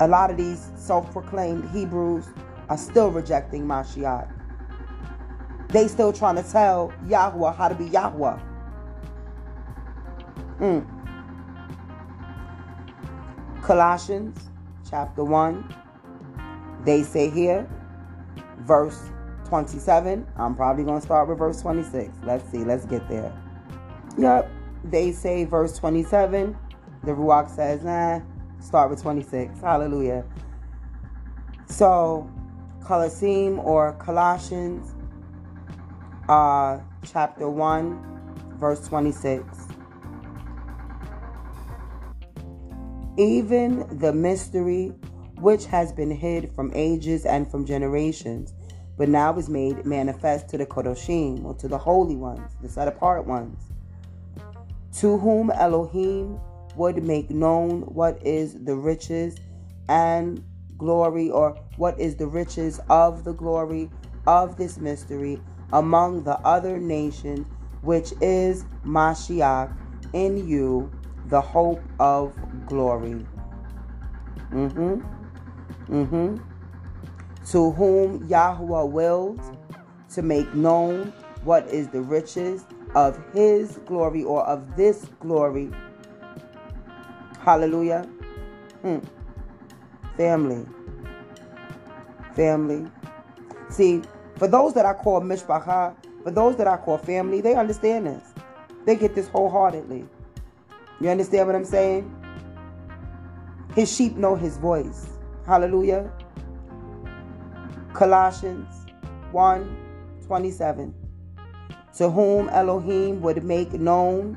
a 0.00 0.08
lot 0.08 0.30
of 0.30 0.36
these 0.36 0.70
self 0.76 1.10
proclaimed 1.12 1.68
Hebrews 1.70 2.26
are 2.68 2.78
still 2.78 3.10
rejecting 3.10 3.64
Mashiach. 3.66 4.32
They 5.68 5.88
still 5.88 6.12
trying 6.12 6.36
to 6.36 6.42
tell 6.42 6.92
Yahweh 7.06 7.52
how 7.52 7.68
to 7.68 7.74
be 7.74 7.86
Yahweh. 7.86 8.38
Mm. 10.60 10.86
Colossians 13.62 14.48
chapter 14.88 15.24
1. 15.24 15.74
They 16.84 17.02
say 17.02 17.30
here, 17.30 17.68
verse 18.60 19.10
27. 19.46 20.26
I'm 20.36 20.54
probably 20.54 20.84
going 20.84 21.00
to 21.00 21.04
start 21.04 21.28
with 21.28 21.38
verse 21.38 21.60
26. 21.60 22.10
Let's 22.24 22.50
see. 22.50 22.64
Let's 22.64 22.84
get 22.84 23.08
there. 23.08 23.32
Yep. 24.16 24.50
They 24.84 25.12
say 25.12 25.44
verse 25.44 25.76
27 25.78 26.56
the 27.02 27.12
Ruach 27.12 27.54
says, 27.54 27.84
nah, 27.84 28.20
start 28.60 28.90
with 28.90 29.00
26. 29.00 29.60
Hallelujah. 29.60 30.24
So, 31.66 32.28
Colosseum 32.84 33.58
or 33.60 33.92
Colossians, 33.94 34.94
uh, 36.28 36.80
chapter 37.04 37.48
1, 37.48 38.56
verse 38.58 38.86
26. 38.88 39.67
Even 43.18 43.84
the 43.98 44.12
mystery 44.12 44.92
which 45.40 45.66
has 45.66 45.92
been 45.92 46.10
hid 46.10 46.54
from 46.54 46.70
ages 46.72 47.26
and 47.26 47.50
from 47.50 47.66
generations, 47.66 48.54
but 48.96 49.08
now 49.08 49.36
is 49.36 49.48
made 49.48 49.84
manifest 49.84 50.48
to 50.48 50.56
the 50.56 50.64
Kodoshim, 50.64 51.44
or 51.44 51.52
to 51.54 51.66
the 51.66 51.78
holy 51.78 52.14
ones, 52.14 52.52
the 52.62 52.68
set 52.68 52.86
apart 52.86 53.26
ones, 53.26 53.72
to 54.98 55.18
whom 55.18 55.50
Elohim 55.50 56.38
would 56.76 57.02
make 57.02 57.28
known 57.28 57.82
what 57.82 58.24
is 58.24 58.54
the 58.64 58.76
riches 58.76 59.36
and 59.88 60.44
glory, 60.76 61.28
or 61.28 61.56
what 61.76 61.98
is 61.98 62.14
the 62.14 62.26
riches 62.28 62.80
of 62.88 63.24
the 63.24 63.32
glory 63.32 63.90
of 64.28 64.56
this 64.56 64.78
mystery 64.78 65.40
among 65.72 66.22
the 66.22 66.38
other 66.40 66.78
nations, 66.78 67.44
which 67.82 68.12
is 68.20 68.64
Mashiach 68.84 69.76
in 70.12 70.46
you, 70.48 70.88
the 71.26 71.40
hope 71.40 71.82
of 71.98 72.32
glory. 72.68 73.26
Mm-hmm. 74.52 75.00
Mm-hmm. 75.92 76.36
To 77.50 77.70
whom 77.72 78.28
Yahweh 78.28 78.82
willed 78.84 79.40
to 80.14 80.22
make 80.22 80.54
known 80.54 81.12
what 81.44 81.66
is 81.68 81.88
the 81.88 82.00
riches 82.00 82.64
of 82.94 83.18
his 83.32 83.78
glory 83.86 84.22
or 84.22 84.44
of 84.46 84.76
this 84.76 85.06
glory 85.20 85.70
Hallelujah. 87.48 88.02
Hmm. 88.82 88.98
Family. 90.18 90.66
Family. 92.34 92.90
See, 93.70 94.02
for 94.36 94.46
those 94.46 94.74
that 94.74 94.84
I 94.84 94.92
call 94.92 95.22
mishpacha, 95.22 95.96
for 96.22 96.30
those 96.30 96.56
that 96.56 96.66
I 96.66 96.76
call 96.76 96.98
family, 96.98 97.40
they 97.40 97.54
understand 97.54 98.06
this. 98.06 98.34
They 98.84 98.96
get 98.96 99.14
this 99.14 99.28
wholeheartedly. 99.28 100.06
You 101.00 101.08
understand 101.08 101.46
what 101.46 101.56
I'm 101.56 101.64
saying? 101.64 102.14
His 103.74 103.94
sheep 103.94 104.16
know 104.16 104.34
his 104.34 104.58
voice. 104.58 105.06
Hallelujah. 105.46 106.10
Colossians 107.92 108.86
1 109.32 109.76
27. 110.26 110.94
To 111.96 112.10
whom 112.10 112.48
Elohim 112.50 113.20
would 113.22 113.42
make 113.42 113.72
known 113.72 114.34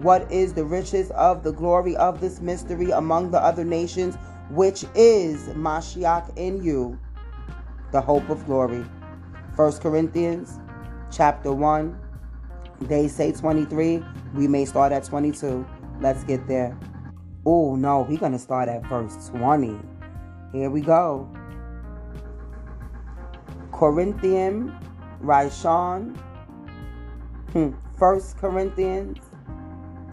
what 0.00 0.30
is 0.30 0.54
the 0.54 0.64
riches 0.64 1.10
of 1.12 1.42
the 1.42 1.52
glory 1.52 1.96
of 1.96 2.20
this 2.20 2.40
mystery 2.40 2.90
among 2.90 3.30
the 3.30 3.38
other 3.38 3.64
nations, 3.64 4.16
which 4.50 4.84
is 4.94 5.48
Mashiach 5.48 6.36
in 6.36 6.62
you, 6.62 6.98
the 7.92 8.00
hope 8.00 8.28
of 8.28 8.44
glory. 8.46 8.84
1 9.56 9.72
Corinthians 9.78 10.58
chapter 11.10 11.52
1, 11.52 11.98
they 12.82 13.08
say 13.08 13.32
23. 13.32 14.02
We 14.34 14.48
may 14.48 14.64
start 14.64 14.92
at 14.92 15.04
22. 15.04 15.66
Let's 16.00 16.24
get 16.24 16.46
there. 16.46 16.78
Oh, 17.46 17.74
no, 17.74 18.02
we're 18.02 18.18
to 18.18 18.38
start 18.38 18.68
at 18.68 18.84
verse 18.86 19.30
20. 19.30 19.78
Here 20.52 20.68
we 20.68 20.82
go. 20.82 21.26
Corinthian, 23.72 24.76
Rishon, 25.22 26.18
hmm, 27.52 27.70
First 27.98 28.36
Corinthians, 28.36 29.18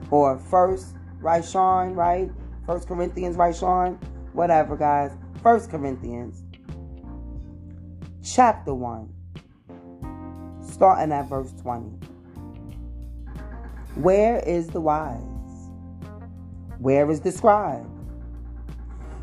or 0.10 0.38
First 0.38 0.96
Rishon, 1.22 1.98
right? 1.98 2.32
First 2.66 2.88
Corinthians, 2.88 3.36
Rishon, 3.36 4.02
whatever, 4.32 4.78
guys. 4.78 5.12
First 5.44 5.70
Corinthians, 5.70 6.44
chapter 8.24 8.74
1, 8.74 9.14
starting 10.62 11.12
at 11.12 11.28
verse 11.28 11.52
20. 11.62 11.90
Where 13.96 14.40
is 14.40 14.68
the 14.68 14.80
wise? 14.80 15.27
Where 16.80 17.10
is 17.10 17.22
the 17.22 17.32
scribe? 17.32 17.90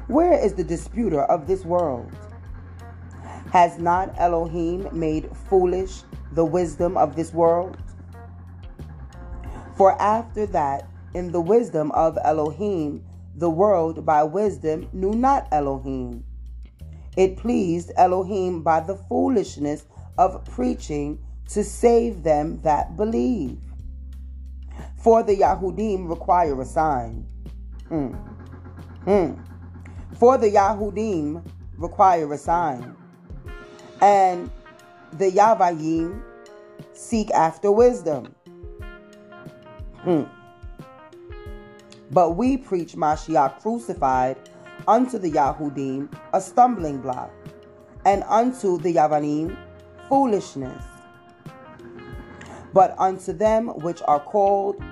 Where 0.09 0.33
is 0.33 0.55
the 0.55 0.65
disputer 0.65 1.23
of 1.23 1.47
this 1.47 1.65
world? 1.65 2.11
Has 3.53 3.79
not 3.79 4.13
Elohim 4.19 4.89
made 4.93 5.31
foolish 5.49 6.03
the 6.33 6.45
wisdom 6.45 6.97
of 6.97 7.15
this 7.15 7.33
world? 7.33 7.77
For 9.77 10.01
after 10.03 10.47
that, 10.47 10.89
in 11.15 11.31
the 11.31 11.41
wisdom 11.41 11.93
of 11.93 12.19
Elohim, 12.25 13.05
the 13.37 13.51
world 13.51 14.05
by 14.05 14.25
wisdom 14.25 14.89
knew 14.93 15.13
not 15.13 15.47
Elohim. 15.53 16.25
It 17.17 17.37
pleased 17.37 17.93
Elohim 17.97 18.63
by 18.63 18.81
the 18.81 18.97
foolishness 18.97 19.85
of 20.19 20.45
preaching 20.45 21.21
to 21.51 21.63
save 21.63 22.25
them 22.25 22.61
that 22.63 22.97
believe. 22.97 23.59
For 24.99 25.23
the 25.23 25.37
Yahudim 25.37 26.09
require 26.09 26.61
a 26.61 26.65
sign. 26.65 27.29
Hmm. 27.95 28.09
Hmm. 29.05 29.35
For 30.19 30.37
the 30.37 30.51
Yahudim 30.51 31.45
require 31.79 32.33
a 32.33 32.37
sign. 32.37 32.97
And 34.03 34.51
the 35.13 35.31
Yavayim 35.31 36.21
seek 36.93 37.31
after 37.31 37.71
wisdom. 37.71 38.35
Hmm. 39.99 40.25
But 42.11 42.31
we 42.31 42.57
preach 42.57 42.97
Mashiach 42.97 43.61
crucified 43.61 44.39
unto 44.89 45.17
the 45.17 45.31
Yahudim 45.31 46.13
a 46.33 46.41
stumbling 46.41 46.99
block, 47.01 47.31
and 48.05 48.25
unto 48.27 48.77
the 48.77 48.93
Yavanim 48.93 49.57
foolishness. 50.09 50.85
But 52.73 52.97
unto 52.99 53.33
them 53.33 53.69
which 53.69 54.03
are 54.09 54.19
called 54.19 54.83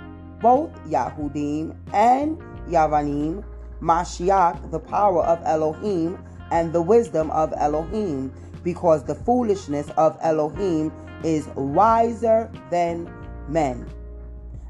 both 0.41 0.73
Yahudim 0.85 1.77
and 1.93 2.41
Yavanim, 2.69 3.45
Mashiach, 3.81 4.71
the 4.71 4.79
power 4.79 5.23
of 5.23 5.41
Elohim 5.45 6.19
and 6.51 6.73
the 6.73 6.83
wisdom 6.83 7.31
of 7.31 7.53
Elohim, 7.57 8.33
because 8.63 9.05
the 9.05 9.15
foolishness 9.15 9.91
of 9.97 10.17
Elohim 10.21 10.93
is 11.25 11.47
wiser 11.57 12.51
than 12.71 13.11
men, 13.49 13.89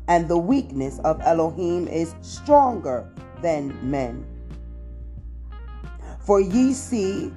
and 0.08 0.28
the 0.28 0.38
weakness 0.38 0.98
of 1.00 1.20
Elohim 1.22 1.88
is 1.88 2.14
stronger 2.20 3.08
than 3.42 3.76
men. 3.90 4.24
For 6.20 6.40
ye 6.40 6.72
see, 6.72 7.32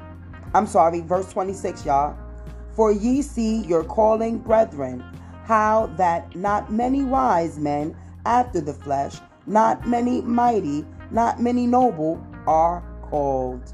I'm 0.53 0.67
sorry, 0.67 1.01
verse 1.01 1.31
26, 1.33 1.85
y'all. 1.85 2.15
For 2.71 2.91
ye 2.91 3.21
see 3.21 3.63
your 3.63 3.83
calling, 3.83 4.37
brethren, 4.37 5.03
how 5.43 5.87
that 5.97 6.35
not 6.35 6.71
many 6.71 7.03
wise 7.03 7.57
men 7.57 7.95
after 8.25 8.61
the 8.61 8.73
flesh, 8.73 9.19
not 9.47 9.87
many 9.87 10.21
mighty, 10.21 10.85
not 11.11 11.39
many 11.39 11.67
noble 11.67 12.25
are 12.47 12.83
called. 13.03 13.73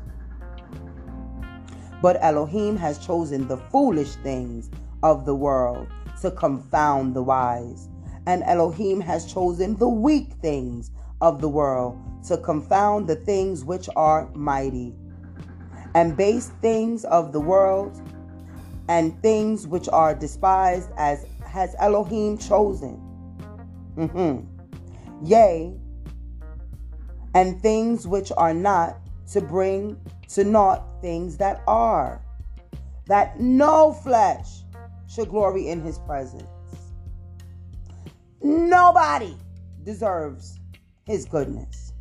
But 2.02 2.18
Elohim 2.22 2.76
has 2.78 2.98
chosen 3.06 3.48
the 3.48 3.58
foolish 3.58 4.16
things 4.16 4.70
of 5.04 5.26
the 5.26 5.36
world 5.36 5.88
to 6.22 6.32
confound 6.32 7.16
the 7.16 7.24
wise. 7.24 7.90
And 8.26 8.44
Elohim 8.44 9.02
has 9.02 9.32
chosen 9.32 9.76
the 9.76 9.90
weak 9.90 10.34
things 10.42 10.92
of 11.22 11.42
the 11.42 11.50
world 11.50 12.00
to 12.28 12.38
confound 12.38 13.08
the 13.08 13.16
things 13.16 13.64
which 13.64 13.90
are 13.96 14.30
mighty. 14.34 14.96
And 15.94 16.16
base 16.16 16.52
things 16.62 17.04
of 17.06 17.32
the 17.32 17.40
world 17.40 18.00
and 18.88 19.20
things 19.22 19.68
which 19.68 19.88
are 19.90 20.16
despised 20.16 20.90
as 20.98 21.26
has 21.46 21.76
Elohim 21.80 22.38
chosen. 22.38 23.00
Mm-hmm. 23.98 24.51
Yea, 25.24 25.74
and 27.34 27.62
things 27.62 28.08
which 28.08 28.32
are 28.38 28.54
not 28.54 28.98
to 29.32 29.42
bring 29.42 30.00
to 30.30 30.44
naught 30.44 30.84
things 31.02 31.38
that 31.38 31.62
are, 31.68 32.22
that 33.06 33.40
no 33.40 33.94
flesh 33.94 34.64
should 35.08 35.30
glory 35.30 35.70
in 35.70 35.82
his 35.82 36.00
presence. 36.00 36.44
Nobody 38.42 39.36
deserves 39.84 40.60
his 41.06 41.26
goodness. 41.26 41.94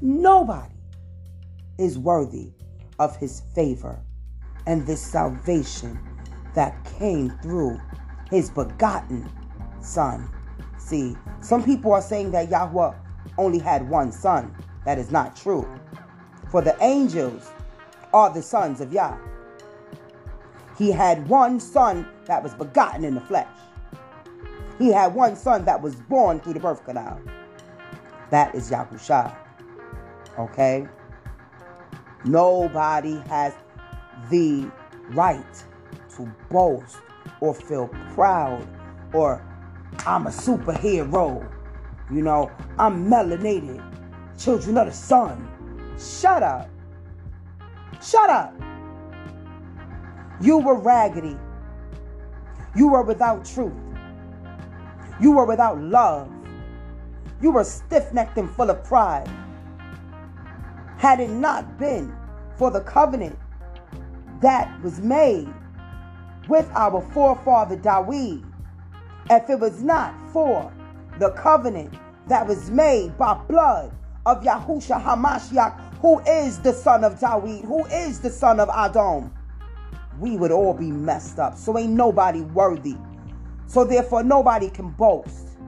Nobody 0.00 0.74
is 1.78 1.98
worthy 1.98 2.52
of 2.98 3.16
his 3.16 3.42
favor 3.54 4.00
and 4.66 4.86
this 4.86 5.00
salvation 5.00 5.98
that 6.54 6.84
came 6.98 7.30
through 7.42 7.80
his 8.30 8.50
begotten 8.50 9.28
son. 9.80 10.30
See, 10.84 11.16
some 11.40 11.64
people 11.64 11.94
are 11.94 12.02
saying 12.02 12.32
that 12.32 12.50
Yahweh 12.50 12.92
only 13.38 13.58
had 13.58 13.88
one 13.88 14.12
son. 14.12 14.54
That 14.84 14.98
is 14.98 15.10
not 15.10 15.34
true. 15.34 15.66
For 16.50 16.60
the 16.60 16.76
angels 16.84 17.50
are 18.12 18.28
the 18.28 18.42
sons 18.42 18.82
of 18.82 18.92
Yah. 18.92 19.16
He 20.76 20.90
had 20.90 21.26
one 21.26 21.58
son 21.58 22.06
that 22.26 22.42
was 22.42 22.52
begotten 22.52 23.02
in 23.02 23.14
the 23.14 23.22
flesh. 23.22 23.48
He 24.78 24.92
had 24.92 25.14
one 25.14 25.36
son 25.36 25.64
that 25.64 25.80
was 25.80 25.94
born 25.94 26.38
through 26.38 26.52
the 26.52 26.60
birth 26.60 26.84
canal. 26.84 27.18
That 28.28 28.54
is 28.54 28.70
Yahusha. 28.70 29.34
Okay? 30.38 30.86
Nobody 32.26 33.20
has 33.28 33.54
the 34.28 34.70
right 35.12 35.64
to 36.16 36.30
boast 36.50 36.98
or 37.40 37.54
feel 37.54 37.88
proud 38.14 38.68
or 39.14 39.42
I'm 40.06 40.26
a 40.26 40.30
superhero. 40.30 41.50
You 42.10 42.22
know, 42.22 42.50
I'm 42.78 43.06
melanated. 43.06 43.82
Children 44.38 44.78
of 44.78 44.86
the 44.86 44.92
sun. 44.92 45.48
Shut 45.98 46.42
up. 46.42 46.68
Shut 48.02 48.28
up. 48.28 48.54
You 50.40 50.58
were 50.58 50.74
raggedy. 50.74 51.36
You 52.76 52.88
were 52.88 53.02
without 53.02 53.44
truth. 53.44 53.72
You 55.20 55.32
were 55.32 55.44
without 55.44 55.80
love. 55.80 56.30
You 57.40 57.52
were 57.52 57.64
stiff 57.64 58.12
necked 58.12 58.36
and 58.36 58.50
full 58.50 58.70
of 58.70 58.82
pride. 58.84 59.30
Had 60.98 61.20
it 61.20 61.30
not 61.30 61.78
been 61.78 62.14
for 62.56 62.70
the 62.70 62.80
covenant 62.80 63.38
that 64.40 64.80
was 64.82 65.00
made 65.00 65.52
with 66.48 66.68
our 66.74 67.00
forefather 67.12 67.76
Dawid, 67.76 68.44
if 69.30 69.48
it 69.48 69.58
was 69.58 69.82
not 69.82 70.14
for 70.32 70.72
the 71.18 71.30
covenant 71.30 71.94
that 72.28 72.46
was 72.46 72.70
made 72.70 73.16
by 73.18 73.34
blood 73.48 73.92
of 74.26 74.42
Yahusha 74.42 75.02
Hamashiach, 75.02 75.98
who 75.98 76.20
is 76.20 76.58
the 76.60 76.72
son 76.72 77.04
of 77.04 77.18
Dawid, 77.18 77.64
who 77.64 77.84
is 77.86 78.20
the 78.20 78.30
son 78.30 78.60
of 78.60 78.68
Adam, 78.74 79.32
we 80.18 80.36
would 80.36 80.50
all 80.50 80.74
be 80.74 80.90
messed 80.90 81.38
up. 81.38 81.56
So 81.56 81.78
ain't 81.78 81.92
nobody 81.92 82.42
worthy. 82.42 82.96
So 83.66 83.84
therefore, 83.84 84.22
nobody 84.22 84.70
can 84.70 84.90
boast. 84.90 85.58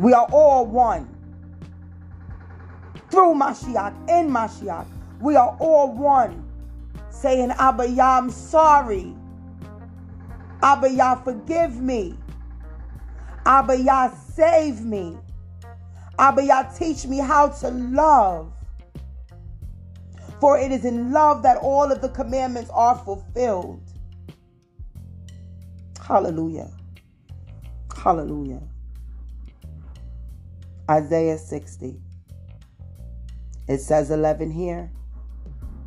We 0.00 0.12
are 0.12 0.26
all 0.32 0.66
one. 0.66 1.14
Through 3.10 3.34
Mashiach, 3.34 4.08
in 4.08 4.30
Mashiach, 4.30 4.86
we 5.20 5.36
are 5.36 5.56
all 5.60 5.92
one. 5.92 6.46
Saying, 7.10 7.50
Abba, 7.52 7.88
Yah, 7.88 8.18
I'm 8.18 8.30
sorry. 8.30 9.14
Abba 10.62 10.90
Yah, 10.90 11.14
forgive 11.16 11.80
me. 11.80 12.14
Abba 13.46 13.78
Yah, 13.78 14.10
save 14.10 14.82
me. 14.82 15.16
Abba 16.18 16.44
Yah, 16.44 16.62
teach 16.74 17.06
me 17.06 17.18
how 17.18 17.48
to 17.48 17.70
love. 17.70 18.52
For 20.40 20.58
it 20.58 20.72
is 20.72 20.84
in 20.84 21.12
love 21.12 21.42
that 21.42 21.58
all 21.58 21.90
of 21.90 22.00
the 22.00 22.08
commandments 22.08 22.70
are 22.72 22.96
fulfilled. 22.96 23.82
Hallelujah. 26.00 26.70
Hallelujah. 27.94 28.62
Isaiah 30.90 31.38
60. 31.38 32.00
It 33.68 33.78
says 33.78 34.10
11 34.10 34.50
here, 34.50 34.90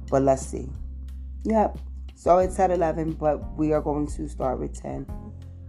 but 0.09 0.21
let's 0.21 0.45
see. 0.45 0.69
Yep, 1.43 1.77
so 2.23 2.37
it's 2.37 2.57
at 2.57 2.71
11, 2.71 3.17
but 3.19 3.53
we 3.57 3.73
are 3.73 3.81
going 3.81 4.07
to 4.07 4.29
start 4.29 4.57
with 4.57 4.81
10. 4.81 5.05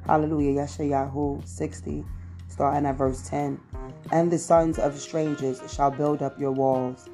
Hallelujah. 0.06 0.60
Yeshayahu 0.60 1.44
60 1.44 2.04
starting 2.46 2.86
at 2.86 2.94
verse 2.94 3.28
10. 3.28 3.60
And 4.12 4.30
the 4.30 4.38
sons 4.38 4.78
of 4.78 4.96
strangers 4.96 5.60
shall 5.68 5.90
build 5.90 6.22
up 6.22 6.38
your 6.38 6.52
walls, 6.52 7.10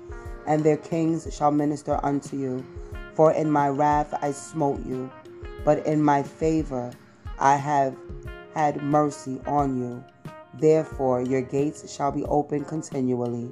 and 0.47 0.62
their 0.62 0.76
kings 0.76 1.26
shall 1.34 1.51
minister 1.51 1.99
unto 2.03 2.36
you. 2.36 2.66
For 3.14 3.32
in 3.32 3.51
my 3.51 3.70
wrath 3.70 4.12
I 4.20 4.32
smote 4.32 4.84
you, 4.84 5.11
but 5.64 5.86
in 5.86 6.03
my 6.03 6.22
favor 6.22 6.93
I 7.38 7.57
have 7.57 7.97
had 8.53 8.82
mercy 8.82 9.41
on 9.47 9.80
you. 9.80 10.05
Therefore 10.61 11.22
your 11.22 11.41
gates 11.41 11.91
shall 11.91 12.12
be 12.12 12.24
open 12.24 12.66
continually, 12.66 13.51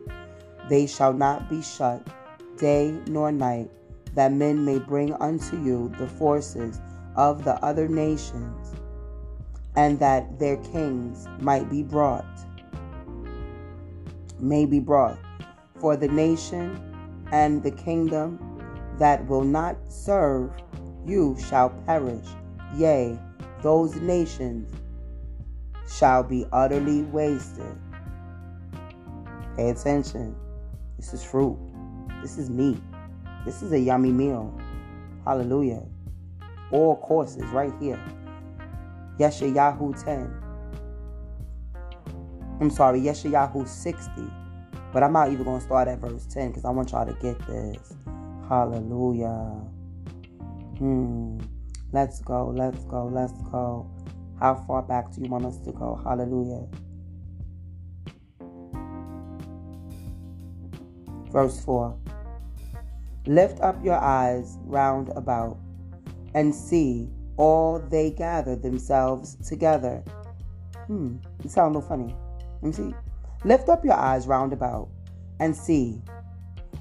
they 0.68 0.86
shall 0.86 1.14
not 1.14 1.48
be 1.48 1.62
shut 1.62 2.06
day 2.58 2.90
nor 3.06 3.32
night, 3.32 3.70
that 4.14 4.32
men 4.32 4.64
may 4.64 4.78
bring 4.78 5.12
unto 5.14 5.60
you 5.62 5.92
the 5.98 6.06
forces 6.06 6.80
of 7.16 7.44
the 7.44 7.54
other 7.64 7.88
nations, 7.88 8.74
and 9.76 9.98
that 9.98 10.38
their 10.38 10.56
kings 10.58 11.26
might 11.40 11.68
be 11.70 11.82
brought, 11.82 12.26
may 14.38 14.66
be 14.66 14.80
brought. 14.80 15.18
For 15.80 15.96
the 15.96 16.08
nation 16.08 16.80
and 17.30 17.62
the 17.62 17.70
kingdom 17.70 18.38
that 18.98 19.24
will 19.28 19.44
not 19.44 19.76
serve 19.88 20.50
you 21.06 21.36
shall 21.48 21.70
perish. 21.86 22.26
Yea, 22.76 23.18
those 23.62 23.94
nations 23.96 24.72
shall 25.88 26.22
be 26.22 26.46
utterly 26.52 27.02
wasted. 27.02 27.76
Pay 29.56 29.70
attention. 29.70 30.34
This 30.96 31.14
is 31.14 31.22
fruit. 31.22 31.58
This 32.22 32.38
is 32.38 32.50
meat. 32.50 32.80
This 33.48 33.62
is 33.62 33.72
a 33.72 33.80
yummy 33.80 34.12
meal. 34.12 34.52
Hallelujah. 35.24 35.82
All 36.70 36.96
courses 36.96 37.44
right 37.44 37.72
here. 37.80 37.98
Yeshayahu 39.18 40.04
10. 40.04 40.42
I'm 42.60 42.68
sorry, 42.68 43.00
Yeshayahu 43.00 43.66
60. 43.66 44.10
But 44.92 45.02
I'm 45.02 45.14
not 45.14 45.32
even 45.32 45.44
going 45.44 45.60
to 45.60 45.64
start 45.64 45.88
at 45.88 45.98
verse 45.98 46.26
10 46.26 46.48
because 46.48 46.66
I 46.66 46.70
want 46.72 46.92
y'all 46.92 47.06
to 47.06 47.14
get 47.22 47.38
this. 47.46 47.94
Hallelujah. 48.50 49.62
Hmm. 50.76 51.38
Let's 51.90 52.20
go, 52.20 52.48
let's 52.54 52.84
go, 52.84 53.06
let's 53.06 53.40
go. 53.50 53.90
How 54.38 54.56
far 54.66 54.82
back 54.82 55.10
do 55.14 55.22
you 55.22 55.30
want 55.30 55.46
us 55.46 55.56
to 55.60 55.72
go? 55.72 55.98
Hallelujah. 56.04 56.66
Verse 61.32 61.64
4 61.64 61.98
Lift 63.28 63.60
up 63.60 63.84
your 63.84 63.98
eyes 63.98 64.56
round 64.64 65.10
about 65.10 65.58
and 66.32 66.54
see 66.54 67.10
all 67.36 67.78
they 67.78 68.10
gather 68.10 68.56
themselves 68.56 69.36
together. 69.46 70.02
Hmm, 70.86 71.16
it 71.44 71.50
sounds 71.50 71.76
a 71.76 71.78
little 71.78 71.82
funny. 71.82 72.16
Let 72.62 72.68
me 72.68 72.72
see. 72.72 72.94
Lift 73.44 73.68
up 73.68 73.84
your 73.84 73.96
eyes 73.96 74.26
round 74.26 74.54
about 74.54 74.88
and 75.40 75.54
see 75.54 76.00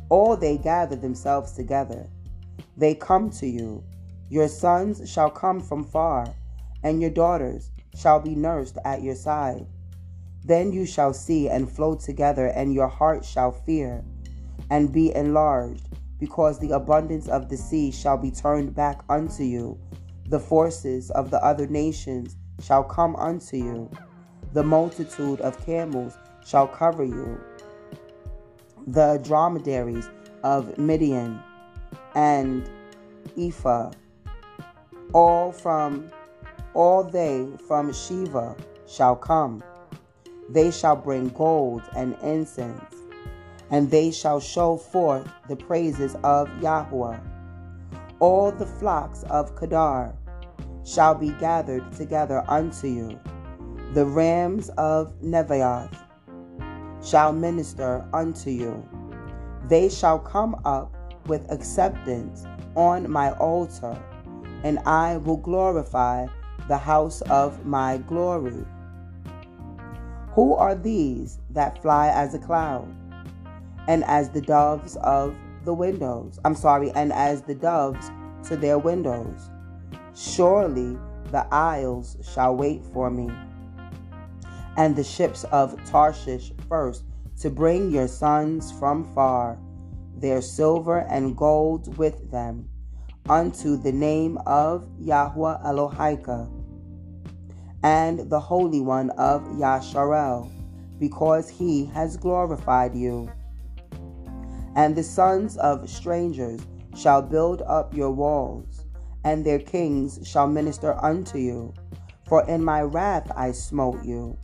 all 0.08 0.38
they 0.38 0.58
gather 0.58 0.96
themselves 0.96 1.52
together. 1.52 2.08
They 2.78 2.96
come 2.96 3.30
to 3.32 3.46
you. 3.46 3.84
Your 4.30 4.48
sons 4.48 5.10
shall 5.12 5.30
come 5.30 5.60
from 5.60 5.84
far, 5.84 6.34
and 6.82 7.02
your 7.02 7.10
daughters 7.10 7.72
shall 7.94 8.22
be 8.22 8.36
nursed 8.36 8.78
at 8.86 9.02
your 9.02 9.16
side. 9.16 9.66
Then 10.46 10.72
you 10.72 10.86
shall 10.86 11.14
see 11.14 11.50
and 11.50 11.70
flow 11.70 11.96
together, 11.96 12.48
and 12.48 12.74
your 12.74 12.88
heart 12.88 13.26
shall 13.26 13.52
fear 13.52 14.02
and 14.70 14.94
be 14.94 15.14
enlarged, 15.14 15.90
because 16.20 16.60
the 16.60 16.72
abundance 16.72 17.28
of 17.28 17.50
the 17.50 17.58
sea 17.58 17.92
shall 17.92 18.18
be 18.18 18.32
turned 18.32 18.74
back 18.74 19.02
unto 19.10 19.44
you. 19.44 19.80
The 20.28 20.40
forces 20.40 21.12
of 21.12 21.32
the 21.32 21.44
other 21.44 21.68
nations 21.68 22.36
shall 22.62 22.84
come 22.84 23.16
unto 23.16 23.58
you. 23.58 23.92
The 24.54 24.64
multitude 24.64 25.42
of 25.42 25.64
camels 25.66 26.18
shall 26.46 26.68
cover 26.68 27.04
you. 27.04 27.40
The 28.88 29.20
dromedaries 29.24 30.10
of 30.44 30.78
Midian 30.78 31.42
and 32.16 32.70
Ephah, 33.38 33.92
all 35.14 35.52
from 35.52 36.10
all 36.74 37.04
they 37.04 37.48
from 37.68 37.94
Sheba 37.94 38.56
shall 38.88 39.16
come. 39.16 39.64
They 40.50 40.72
shall 40.72 40.96
bring 40.96 41.30
gold 41.30 41.84
and 41.96 42.16
incense 42.24 42.97
and 43.72 43.92
they 43.92 44.12
shall 44.12 44.40
show 44.40 44.78
forth 44.78 45.28
the 45.48 45.56
praises 45.56 46.16
of 46.24 46.50
Yahweh. 46.62 47.20
All 48.20 48.52
the 48.52 48.66
flocks 48.66 49.24
of 49.24 49.56
Kedar 49.56 50.16
shall 50.86 51.16
be 51.16 51.32
gathered 51.40 51.92
together 51.92 52.44
unto 52.48 52.88
you. 52.88 53.20
The 53.94 54.06
rams 54.06 54.70
of 54.78 55.14
Nebaioth 55.22 55.96
shall 57.04 57.34
minister 57.34 58.06
unto 58.14 58.50
you. 58.50 58.88
They 59.68 59.90
shall 59.90 60.20
come 60.20 60.60
up 60.66 60.94
with 61.28 61.52
acceptance 61.52 62.46
on 62.76 63.10
my 63.12 63.32
altar, 63.34 63.98
and 64.64 64.80
I 64.80 65.18
will 65.18 65.38
glorify 65.38 66.28
the 66.68 66.78
house 66.78 67.22
of 67.24 67.66
my 67.66 67.98
glory. 67.98 68.66
Who 70.32 70.54
are 70.54 70.76
these 70.76 71.40
that 71.50 71.82
fly 71.82 72.10
as 72.10 72.34
a 72.34 72.40
cloud? 72.40 72.94
And 73.88 74.04
as 74.06 74.30
the 74.30 74.42
doves 74.42 74.96
of 74.98 75.36
the 75.64 75.74
windows. 75.74 76.40
I'm 76.46 76.56
sorry, 76.56 76.92
and 76.92 77.12
as 77.12 77.42
the 77.42 77.56
doves 77.56 78.10
to 78.48 78.56
their 78.56 78.78
windows. 78.78 79.50
Surely 80.16 80.98
the 81.32 81.46
isles 81.54 82.18
shall 82.34 82.56
wait 82.56 82.86
for 82.94 83.10
me, 83.10 83.30
and 84.78 84.96
the 84.96 85.04
ships 85.04 85.44
of 85.46 85.76
Tarshish 85.86 86.54
first, 86.70 87.04
to 87.42 87.50
bring 87.50 87.92
your 87.92 88.08
sons 88.08 88.72
from 88.72 89.04
far, 89.14 89.60
their 90.16 90.42
silver 90.42 91.00
and 91.10 91.36
gold 91.38 91.98
with 91.98 92.32
them, 92.32 92.68
unto 93.30 93.78
the 93.78 93.92
name 93.92 94.38
of 94.46 94.88
Yahweh 95.00 95.58
Elohika, 95.66 96.50
and 97.84 98.30
the 98.30 98.40
Holy 98.40 98.82
One 98.82 99.12
of 99.12 99.44
Yasharel, 99.44 100.50
because 100.98 101.50
he 101.50 101.86
has 101.88 102.18
glorified 102.18 102.96
you. 102.96 103.30
And 104.78 104.96
the 104.96 105.02
sons 105.02 105.58
of 105.58 105.90
strangers 105.90 106.62
shall 106.96 107.24
build 107.24 107.64
up 107.64 107.96
your 107.96 108.12
walls, 108.12 108.86
and 109.24 109.44
their 109.44 109.58
kings 109.58 110.20
shall 110.24 110.46
minister 110.46 111.04
unto 111.04 111.40
you. 111.40 111.74
For 112.28 112.48
in 112.48 112.64
my 112.64 112.82
wrath 112.84 113.32
I 113.36 113.54
smote 113.54 114.06
you, 114.06 114.38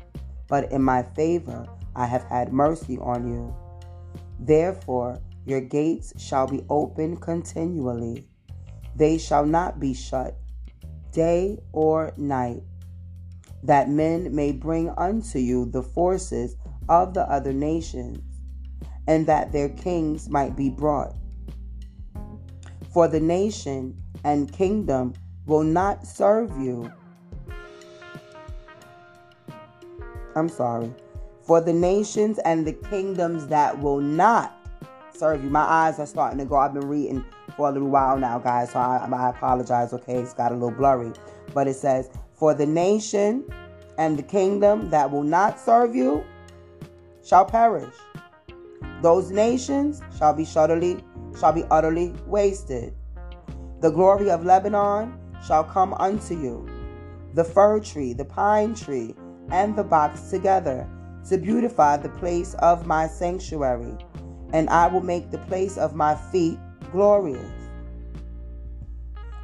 but 0.48 0.72
in 0.72 0.82
my 0.82 1.04
favor 1.04 1.68
I 1.96 2.08
have 2.08 2.24
had 2.24 2.52
mercy 2.52 2.98
on 2.98 3.28
you. 3.28 3.56
Therefore 4.40 5.20
your 5.46 5.62
gates 5.62 6.14
shall 6.18 6.48
be 6.48 6.66
open 6.68 7.18
continually, 7.18 8.28
they 8.96 9.20
shall 9.20 9.46
not 9.46 9.80
be 9.80 9.94
shut 9.94 10.36
day 11.12 11.60
or 11.74 12.12
night, 12.18 12.64
that 13.62 13.88
men 13.88 14.34
may 14.34 14.52
bring 14.52 14.90
unto 14.98 15.38
you 15.38 15.66
the 15.66 15.84
forces 15.84 16.56
of 16.90 17.14
the 17.14 17.30
other 17.30 17.54
nations 17.54 18.33
and 19.08 19.26
that 19.28 19.51
their 19.51 19.70
kings 19.70 20.30
might 20.30 20.56
be 20.56 20.70
brought. 20.70 21.16
For 22.91 23.08
the 23.08 23.20
nation 23.20 23.97
and 24.24 24.51
kingdom 24.51 25.14
will 25.45 25.64
not 25.64 26.06
serve 26.06 26.51
you. 26.60 26.91
I'm 30.36 30.49
sorry. 30.49 30.93
For 31.41 31.60
the 31.60 31.74
nations 31.74 32.39
and 32.39 32.66
the 32.66 32.74
kingdoms 32.74 33.47
that 33.47 33.80
will 33.80 33.99
not 33.99 34.56
serve 35.14 35.43
you. 35.43 35.49
My 35.49 35.62
eyes 35.62 35.99
are 35.99 36.06
starting 36.06 36.39
to 36.39 36.45
go. 36.45 36.56
I've 36.56 36.74
been 36.74 36.88
reading 36.88 37.26
for 37.58 37.70
a 37.70 37.72
little 37.72 37.89
while 37.89 38.18
now, 38.18 38.39
guys, 38.39 38.72
so 38.72 38.80
I, 38.80 39.08
I 39.12 39.30
apologize. 39.30 39.93
Okay, 39.93 40.16
it's 40.16 40.34
got 40.34 40.51
a 40.51 40.56
little 40.56 40.72
blurry. 40.72 41.12
But 41.54 41.68
it 41.68 41.76
says, 41.76 42.10
For 42.34 42.54
the 42.54 42.66
nation 42.66 43.43
and 43.97 44.18
the 44.18 44.24
kingdom 44.24 44.89
that 44.89 45.12
will 45.12 45.24
not 45.24 45.60
serve 45.60 45.95
you 45.95 46.24
shall 47.24 47.45
perish. 47.45 47.93
Those 49.04 49.32
nations 49.32 50.01
shall 50.18 50.34
be 50.34 50.47
utterly, 50.56 51.04
shall 51.38 51.51
be 51.51 51.66
utterly 51.70 52.16
wasted. 52.26 52.93
The 53.82 53.91
glory 53.91 54.32
of 54.32 54.45
Lebanon 54.45 55.20
shall 55.45 55.66
come 55.66 55.93
unto 55.95 56.39
you, 56.39 56.66
the 57.34 57.43
fir 57.43 57.82
tree, 57.82 58.14
the 58.14 58.24
pine 58.24 58.74
tree, 58.74 59.14
and 59.51 59.76
the 59.76 59.84
box 59.84 60.30
together, 60.30 60.88
to 61.28 61.38
beautify 61.38 61.97
the 61.97 62.08
place 62.08 62.54
of 62.60 62.88
my 62.88 63.08
sanctuary, 63.08 63.97
and 64.54 64.70
I 64.70 64.88
will 64.88 65.04
make 65.04 65.32
the 65.32 65.45
place 65.49 65.78
of 65.78 65.95
my 65.95 66.16
feet 66.32 66.58
glorious. 66.93 67.51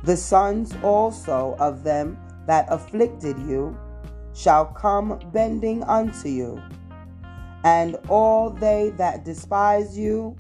The 0.06 0.16
sons 0.16 0.74
also 0.82 1.58
of 1.60 1.84
them 1.84 2.18
that 2.48 2.66
afflicted 2.70 3.38
you 3.40 3.78
shall 4.34 4.68
come 4.68 5.20
bending 5.34 5.84
unto 5.84 6.30
you 6.30 6.64
and 7.64 7.98
all 8.08 8.50
they 8.50 8.92
that 8.98 9.26
despise 9.26 9.98
you 9.98 10.36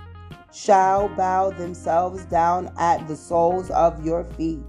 shall 0.51 1.09
bow 1.09 1.51
themselves 1.51 2.25
down 2.25 2.71
at 2.77 3.07
the 3.07 3.15
soles 3.15 3.69
of 3.71 4.05
your 4.05 4.23
feet. 4.35 4.59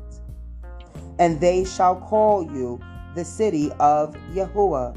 And 1.19 1.41
they 1.41 1.65
shall 1.65 1.97
call 1.97 2.45
you 2.45 2.81
the 3.15 3.25
city 3.25 3.71
of 3.81 4.15
Yahuwah, 4.33 4.97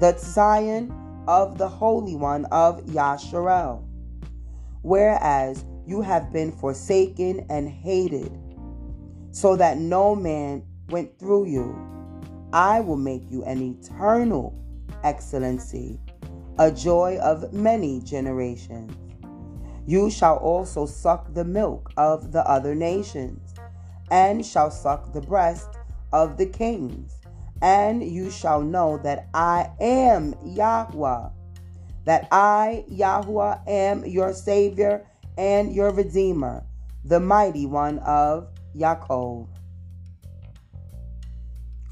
the 0.00 0.16
Zion 0.18 0.92
of 1.28 1.58
the 1.58 1.68
Holy 1.68 2.16
One 2.16 2.44
of 2.46 2.80
Yasharel. 2.86 3.84
Whereas 4.82 5.64
you 5.86 6.00
have 6.02 6.32
been 6.32 6.52
forsaken 6.52 7.46
and 7.48 7.68
hated, 7.68 8.32
so 9.30 9.56
that 9.56 9.78
no 9.78 10.14
man 10.14 10.62
went 10.88 11.18
through 11.18 11.46
you. 11.46 11.76
I 12.52 12.80
will 12.80 12.96
make 12.96 13.22
you 13.30 13.42
an 13.44 13.60
eternal 13.62 14.54
excellency, 15.02 16.00
a 16.58 16.70
joy 16.70 17.18
of 17.18 17.52
many 17.52 18.00
generations. 18.00 18.92
You 19.86 20.10
shall 20.10 20.36
also 20.36 20.86
suck 20.86 21.34
the 21.34 21.44
milk 21.44 21.90
of 21.96 22.32
the 22.32 22.48
other 22.48 22.74
nations, 22.74 23.54
and 24.10 24.44
shall 24.44 24.70
suck 24.70 25.12
the 25.12 25.20
breast 25.20 25.68
of 26.12 26.36
the 26.36 26.46
kings, 26.46 27.20
and 27.60 28.02
you 28.02 28.30
shall 28.30 28.62
know 28.62 28.98
that 28.98 29.28
I 29.34 29.70
am 29.80 30.34
Yahweh, 30.44 31.28
that 32.04 32.28
I, 32.30 32.84
Yahweh, 32.88 33.58
am 33.66 34.04
your 34.06 34.32
Savior 34.32 35.06
and 35.36 35.74
your 35.74 35.90
Redeemer, 35.90 36.64
the 37.04 37.20
mighty 37.20 37.66
one 37.66 37.98
of 38.00 38.48
Yaakov. 38.76 39.48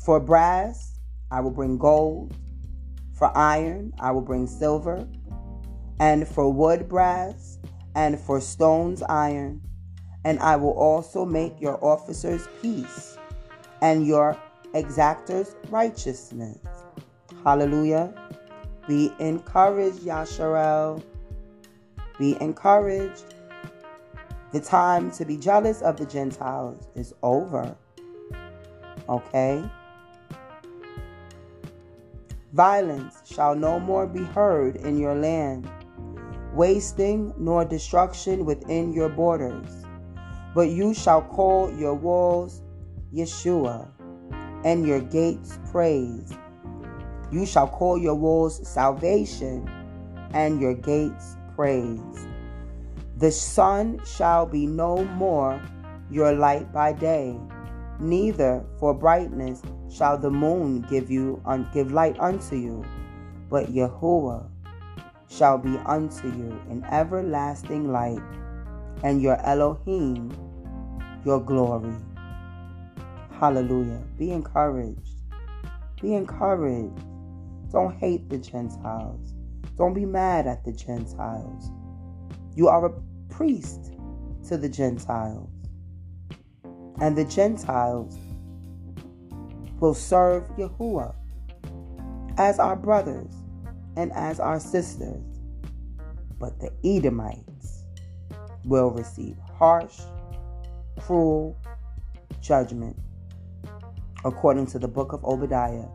For 0.05 0.21
brass, 0.21 0.99
I 1.31 1.41
will 1.41 1.51
bring 1.51 1.79
gold. 1.79 2.37
For 3.23 3.31
iron, 3.39 3.95
I 4.01 4.11
will 4.11 4.21
bring 4.21 4.49
silver. 4.49 5.07
And 6.01 6.27
for 6.27 6.53
wood, 6.53 6.89
brass. 6.89 7.61
And 7.95 8.19
for 8.19 8.41
stones, 8.41 9.01
iron. 9.01 9.61
And 10.25 10.41
I 10.41 10.57
will 10.57 10.73
also 10.73 11.25
make 11.25 11.61
your 11.61 11.79
officers 11.85 12.49
peace 12.61 13.17
and 13.81 14.05
your 14.05 14.37
exactors 14.75 15.55
righteousness. 15.71 16.59
Hallelujah. 17.45 18.13
Be 18.89 19.13
encouraged, 19.21 20.01
Yasharel. 20.01 21.01
Be 22.19 22.37
encouraged. 22.41 23.37
The 24.51 24.59
time 24.59 25.13
to 25.13 25.25
be 25.25 25.37
jealous 25.37 25.81
of 25.81 25.97
the 25.97 26.07
Gentiles 26.07 26.89
is 26.97 27.15
over. 27.23 27.77
Okay? 29.09 29.63
Violence 32.53 33.23
shall 33.25 33.55
no 33.55 33.81
more 33.81 34.07
be 34.07 34.23
heard 34.23 34.77
in 34.77 34.99
your 34.99 35.15
land, 35.15 35.71
wasting 36.53 37.33
nor 37.39 37.65
destruction 37.65 38.45
within 38.45 38.93
your 38.93 39.09
borders. 39.09 39.87
But 40.55 40.69
you 40.69 40.93
shall 40.93 41.23
call 41.23 41.73
your 41.73 41.95
walls 41.95 42.61
Yeshua, 43.15 43.89
and 44.65 44.87
your 44.87 45.01
gates 45.01 45.59
praise. 45.71 46.31
You 47.31 47.47
shall 47.47 47.69
call 47.69 47.97
your 47.97 48.15
walls 48.15 48.69
salvation, 48.69 49.67
and 50.35 50.61
your 50.61 50.75
gates 50.75 51.37
praise. 51.57 52.27
The 53.17 53.31
sun 53.31 53.99
shall 54.05 54.45
be 54.45 54.67
no 54.67 55.05
more 55.05 55.59
your 56.11 56.35
light 56.35 56.71
by 56.71 56.93
day, 56.93 57.35
neither 57.99 58.63
for 58.79 58.93
brightness 58.93 59.63
shall 59.93 60.17
the 60.17 60.31
moon 60.31 60.83
give 60.89 61.11
you 61.11 61.43
give 61.73 61.93
light 61.93 62.19
unto 62.19 62.57
you, 62.57 62.85
but 63.51 63.73
Yahuwah 63.73 64.49
shall 65.29 65.59
be 65.59 65.77
unto 65.87 66.29
you 66.29 66.61
an 66.71 66.85
everlasting 66.91 67.93
light, 67.93 68.23
and 69.03 69.21
your 69.21 69.41
Elohim 69.45 70.33
your 71.25 71.41
glory. 71.41 71.95
Hallelujah. 73.39 74.03
Be 74.19 74.31
encouraged. 74.31 75.21
Be 76.01 76.15
encouraged. 76.15 77.05
Don't 77.71 77.95
hate 77.97 78.29
the 78.29 78.39
Gentiles. 78.39 79.35
Don't 79.77 79.95
be 79.95 80.05
mad 80.05 80.47
at 80.47 80.65
the 80.65 80.73
Gentiles. 80.73 81.71
You 82.55 82.69
are 82.69 82.87
a 82.87 82.93
priest 83.31 83.93
to 84.49 84.57
the 84.57 84.69
Gentiles. 84.69 85.49
And 87.01 87.17
the 87.17 87.25
Gentiles 87.25 88.17
will 89.83 89.95
serve 89.95 90.45
Yahuwah 90.57 91.13
as 92.39 92.61
our 92.61 92.77
brothers 92.77 93.35
and 93.97 94.13
as 94.13 94.39
our 94.39 94.61
sisters. 94.61 95.21
But 96.39 96.61
the 96.61 96.71
Edomites 96.85 97.87
will 98.65 98.93
receive 98.93 99.37
harsh, 99.59 99.99
cruel 101.01 101.61
judgment 102.41 102.97
according 104.25 104.67
to 104.67 104.79
the 104.79 104.87
book 104.87 105.13
of 105.13 105.25
Obadiah. 105.25 105.89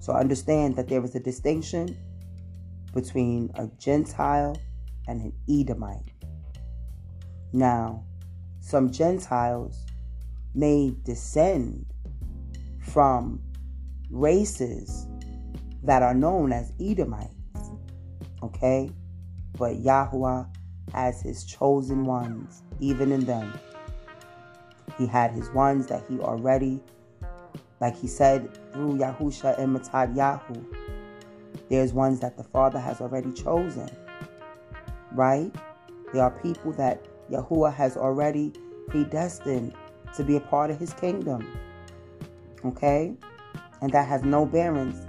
So 0.00 0.12
understand 0.12 0.74
that 0.74 0.88
there 0.88 1.04
is 1.04 1.14
a 1.14 1.20
distinction 1.20 1.96
between 2.92 3.52
a 3.54 3.68
Gentile 3.78 4.56
and 5.06 5.20
an 5.20 5.32
Edomite. 5.48 6.10
Now, 7.52 8.04
some 8.58 8.90
Gentiles 8.90 9.86
may 10.56 10.92
descend 11.04 11.86
from 12.92 13.40
races 14.10 15.06
that 15.82 16.02
are 16.02 16.14
known 16.14 16.52
as 16.52 16.72
Edomites. 16.80 17.34
Okay? 18.42 18.90
But 19.58 19.80
Yahweh 19.80 20.44
has 20.92 21.20
his 21.20 21.44
chosen 21.44 22.04
ones, 22.04 22.62
even 22.80 23.12
in 23.12 23.24
them. 23.24 23.58
He 24.98 25.06
had 25.06 25.32
his 25.32 25.50
ones 25.50 25.86
that 25.88 26.04
he 26.08 26.18
already, 26.20 26.80
like 27.80 27.96
he 27.96 28.06
said 28.06 28.58
through 28.72 28.98
Yahusha 28.98 29.58
and 29.58 29.76
Matat 29.76 30.14
Yahu, 30.14 30.64
there's 31.68 31.92
ones 31.92 32.20
that 32.20 32.36
the 32.36 32.44
Father 32.44 32.78
has 32.78 33.00
already 33.00 33.32
chosen. 33.32 33.90
Right? 35.12 35.54
There 36.12 36.22
are 36.22 36.30
people 36.30 36.72
that 36.72 37.04
Yahuwah 37.30 37.74
has 37.74 37.96
already 37.96 38.52
predestined 38.88 39.74
to 40.14 40.22
be 40.22 40.36
a 40.36 40.40
part 40.40 40.70
of 40.70 40.78
his 40.78 40.92
kingdom. 40.94 41.46
Okay? 42.64 43.14
And 43.80 43.92
that 43.92 44.08
has 44.08 44.22
no 44.22 44.46
bearings 44.46 45.06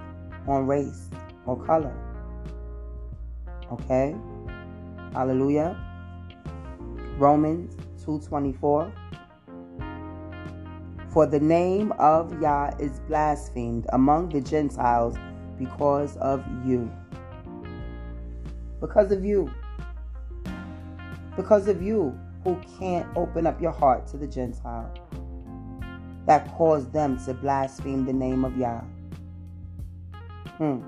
on 0.47 0.67
race 0.67 1.09
or 1.45 1.61
color. 1.63 1.95
Okay? 3.71 4.15
Hallelujah. 5.13 5.75
Romans 7.17 7.75
2:24 8.05 8.91
For 11.09 11.25
the 11.25 11.39
name 11.39 11.91
of 11.93 12.39
Yah 12.41 12.71
is 12.79 12.99
blasphemed 13.07 13.87
among 13.93 14.29
the 14.29 14.41
Gentiles 14.41 15.15
because 15.57 16.15
of 16.17 16.45
you. 16.65 16.91
Because 18.79 19.11
of 19.11 19.25
you. 19.25 19.49
Because 21.35 21.67
of 21.67 21.81
you 21.81 22.17
who 22.43 22.55
can't 22.79 23.07
open 23.15 23.47
up 23.47 23.59
your 23.61 23.71
heart 23.71 24.07
to 24.07 24.17
the 24.17 24.27
Gentile 24.27 24.91
that 26.27 26.53
caused 26.55 26.91
them 26.91 27.17
to 27.25 27.33
blaspheme 27.33 28.05
the 28.05 28.13
name 28.13 28.45
of 28.45 28.55
Yah. 28.57 28.81
Hmm. 30.57 30.81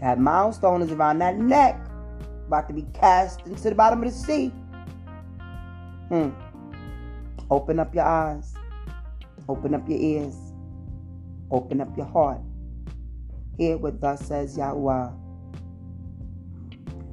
That 0.00 0.18
milestone 0.18 0.82
is 0.82 0.90
around 0.90 1.18
that 1.20 1.38
neck, 1.38 1.80
about 2.48 2.66
to 2.66 2.74
be 2.74 2.82
cast 2.92 3.46
into 3.46 3.62
the 3.70 3.76
bottom 3.76 4.02
of 4.02 4.12
the 4.12 4.14
sea. 4.14 4.48
Hmm. 6.08 6.30
Open 7.48 7.78
up 7.78 7.94
your 7.94 8.04
eyes. 8.04 8.54
Open 9.48 9.72
up 9.72 9.88
your 9.88 10.00
ears. 10.00 10.36
Open 11.52 11.80
up 11.80 11.96
your 11.96 12.06
heart. 12.06 12.40
Hear 13.56 13.76
what 13.76 14.00
thus 14.00 14.26
says 14.26 14.56
Yahweh. 14.56 15.10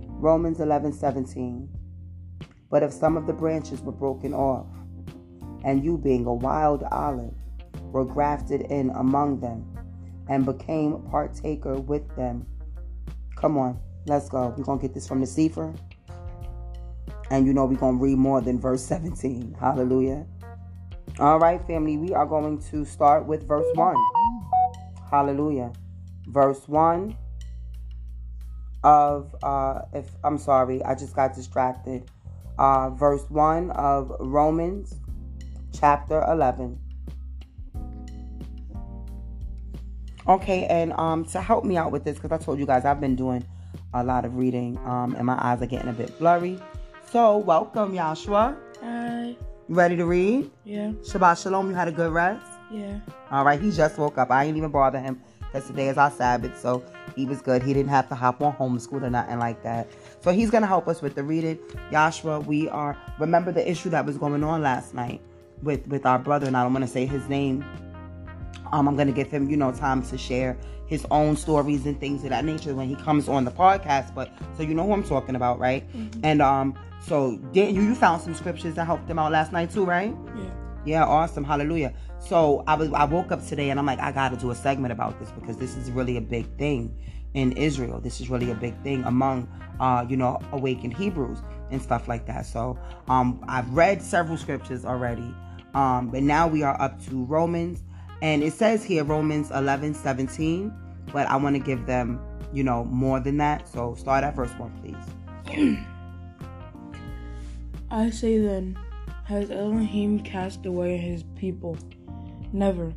Romans 0.08 0.60
11 0.60 0.94
17. 0.94 1.70
But 2.72 2.82
if 2.82 2.92
some 2.92 3.16
of 3.16 3.28
the 3.28 3.34
branches 3.34 3.82
were 3.82 3.92
broken 3.92 4.34
off, 4.34 4.66
and 5.64 5.84
you, 5.84 5.98
being 5.98 6.26
a 6.26 6.34
wild 6.34 6.84
olive, 6.92 7.34
were 7.92 8.06
grafted 8.06 8.62
in 8.62 8.90
among 8.92 9.40
them 9.40 9.66
and 10.30 10.46
became 10.46 11.02
partaker 11.10 11.76
with 11.76 12.16
them. 12.16 12.46
Come 13.36 13.58
on, 13.58 13.80
let's 14.06 14.30
go. 14.30 14.54
We're 14.58 14.64
going 14.64 14.80
to 14.80 14.88
get 14.88 14.94
this 14.94 15.08
from 15.08 15.22
the 15.22 15.28
Sefer. 15.28 15.74
And 17.32 17.46
you 17.46 17.54
know, 17.54 17.66
we're 17.66 17.78
going 17.78 17.98
to 17.98 18.04
read 18.04 18.18
more 18.18 18.42
than 18.42 18.60
verse 18.60 18.84
17. 18.84 19.56
Hallelujah. 19.60 20.26
All 21.20 21.40
right, 21.40 21.66
family, 21.68 21.98
we 21.98 22.14
are 22.14 22.26
going 22.26 22.60
to 22.72 22.86
start 22.86 23.26
with 23.26 23.48
verse 23.48 23.68
1. 23.74 23.96
Hallelujah. 25.10 25.74
Verse 26.28 26.68
1 26.68 27.18
of, 28.84 29.36
uh, 29.44 29.82
if 29.94 30.10
I'm 30.24 30.38
sorry, 30.38 30.84
I 30.84 30.96
just 30.96 31.16
got 31.16 31.34
distracted. 31.34 32.10
Uh, 32.58 32.92
verse 32.92 33.24
1 33.30 33.72
of 33.72 34.12
Romans 34.20 34.99
chapter 35.74 36.24
11. 36.30 36.78
Okay, 40.28 40.66
and 40.66 40.94
um, 40.94 41.26
to 41.26 41.42
help 41.42 41.66
me 41.66 41.76
out 41.76 41.92
with 41.92 42.04
this, 42.04 42.16
because 42.18 42.32
I 42.32 42.38
told 42.38 42.60
you 42.60 42.66
guys 42.66 42.86
I've 42.86 43.02
been 43.02 43.16
doing 43.16 43.44
a 43.94 44.04
lot 44.04 44.26
of 44.26 44.36
reading, 44.38 44.78
um, 44.86 45.16
and 45.16 45.26
my 45.26 45.38
eyes 45.44 45.62
are 45.62 45.66
getting 45.66 45.90
a 45.90 45.94
bit 45.94 46.18
blurry. 46.20 46.60
So, 47.12 47.38
welcome, 47.38 47.94
Yashua. 47.94 48.56
Hi. 48.82 49.36
Ready 49.68 49.96
to 49.98 50.06
read? 50.06 50.52
Yeah. 50.66 50.92
Shabbat 51.02 51.42
Shalom. 51.42 51.70
You 51.70 51.76
had 51.76 51.88
a 51.88 51.92
good 51.92 52.12
rest? 52.12 52.46
Yeah. 52.72 53.00
All 53.32 53.44
right, 53.44 53.60
he 53.60 53.72
just 53.72 53.98
woke 53.98 54.18
up. 54.18 54.30
I 54.30 54.46
ain't 54.46 54.58
even 54.58 54.70
bother 54.70 55.00
him 55.00 55.20
because 55.40 55.68
today 55.68 55.90
is 55.90 55.98
our 55.98 56.12
Sabbath. 56.12 56.60
So 56.60 56.84
he 57.16 57.26
was 57.26 57.42
good. 57.42 57.64
He 57.64 57.74
didn't 57.74 57.90
have 57.90 58.08
to 58.10 58.16
hop 58.16 58.42
on 58.42 58.54
homeschool 58.54 59.02
or 59.02 59.10
nothing 59.10 59.40
like 59.40 59.64
that. 59.64 59.88
So 60.22 60.32
he's 60.32 60.52
gonna 60.52 60.68
help 60.68 60.88
us 60.88 61.02
with 61.02 61.16
the 61.16 61.24
reading. 61.24 61.58
Joshua, 61.92 62.40
we 62.40 62.70
are 62.70 62.98
remember 63.20 63.52
the 63.52 63.70
issue 63.70 63.90
that 63.90 64.06
was 64.06 64.18
going 64.18 64.44
on 64.44 64.62
last 64.62 64.94
night 64.94 65.22
with 65.64 65.88
with 65.88 66.06
our 66.06 66.20
brother, 66.20 66.48
and 66.48 66.56
I 66.56 66.64
don't 66.64 66.74
want 66.74 66.86
to 66.86 66.92
say 66.92 67.06
his 67.06 67.28
name. 67.30 67.64
Um, 68.72 68.88
I'm 68.88 68.96
gonna 68.96 69.12
give 69.12 69.32
him, 69.32 69.50
you 69.50 69.58
know, 69.58 69.72
time 69.72 70.04
to 70.04 70.18
share 70.18 70.58
his 70.86 71.06
own 71.12 71.36
stories 71.38 71.86
and 71.86 72.00
things 72.00 72.24
of 72.24 72.32
that 72.32 72.44
nature 72.46 72.76
when 72.76 72.90
he 72.90 72.96
comes 72.96 73.30
on 73.30 73.46
the 73.46 73.52
podcast. 73.52 74.14
But 74.14 74.32
so 74.58 74.64
you 74.64 74.74
know 74.74 74.86
who 74.86 74.94
I'm 74.94 75.04
talking 75.04 75.36
about, 75.36 75.60
right? 75.60 75.88
Mm-hmm. 75.94 76.22
And 76.24 76.42
um, 76.42 76.76
so 77.06 77.38
did 77.54 77.76
you 77.76 77.82
you 77.82 77.96
found 77.96 78.22
some 78.22 78.34
scriptures 78.34 78.76
that 78.76 78.86
helped 78.86 79.10
him 79.10 79.20
out 79.20 79.32
last 79.32 79.52
night 79.52 79.72
too, 79.72 79.86
right? 79.86 80.16
Yeah. 80.36 80.50
Yeah, 80.86 81.06
awesome. 81.06 81.44
Hallelujah. 81.44 81.94
So 82.20 82.64
I 82.66 82.76
was 82.76 82.92
I 82.94 83.04
woke 83.04 83.32
up 83.32 83.46
today 83.46 83.70
and 83.70 83.80
I'm 83.80 83.86
like, 83.86 84.00
I 84.00 84.12
gotta 84.12 84.38
do 84.38 84.52
a 84.52 84.56
segment 84.56 84.92
about 84.92 85.20
this 85.20 85.30
because 85.32 85.58
this 85.58 85.76
is 85.76 85.92
really 85.92 86.18
a 86.18 86.22
big 86.22 86.46
thing 86.58 86.96
in 87.34 87.52
Israel. 87.54 88.00
This 88.00 88.20
is 88.22 88.30
really 88.30 88.50
a 88.50 88.56
big 88.56 88.82
thing 88.82 89.04
among 89.04 89.48
uh, 89.80 90.06
you 90.10 90.18
know, 90.18 90.40
awakened 90.52 90.94
Hebrews 90.96 91.42
and 91.72 91.82
stuff 91.82 92.08
like 92.08 92.26
that. 92.28 92.46
So 92.46 92.80
um 93.08 93.44
I've 93.48 93.70
read 93.74 94.02
several 94.02 94.38
scriptures 94.38 94.86
already. 94.86 95.34
Um, 95.74 96.10
but 96.10 96.24
now 96.24 96.48
we 96.48 96.64
are 96.64 96.80
up 96.82 97.04
to 97.06 97.26
Romans 97.26 97.84
and 98.22 98.44
it 98.44 98.54
says 98.54 98.84
here 98.84 99.04
Romans 99.04 99.52
11, 99.52 99.94
17, 99.94 100.74
but 101.12 101.28
I 101.28 101.38
want 101.38 101.56
to 101.56 101.62
give 101.62 101.86
them, 101.86 102.20
you 102.54 102.64
know, 102.64 102.84
more 102.86 103.20
than 103.20 103.38
that. 103.38 103.68
So 103.68 103.96
start 103.96 104.24
at 104.24 104.36
verse 104.36 104.52
1, 104.58 104.72
please. 104.82 105.78
I 107.92 108.10
say 108.10 108.40
then, 108.40 108.78
has 109.26 109.52
Elohim 109.52 110.20
cast 110.20 110.66
away 110.66 110.98
his 110.98 111.24
people? 111.36 111.78
Never. 112.52 112.94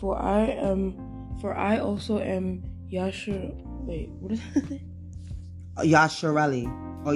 For 0.00 0.20
I 0.20 0.46
am, 0.46 1.36
for 1.40 1.56
I 1.56 1.78
also 1.78 2.18
am 2.18 2.64
Yashar. 2.92 3.54
Wait, 3.84 4.10
what 4.18 4.32
is 4.32 4.40
it? 4.54 4.80
Yashareli 5.78 6.66
or 7.06 7.12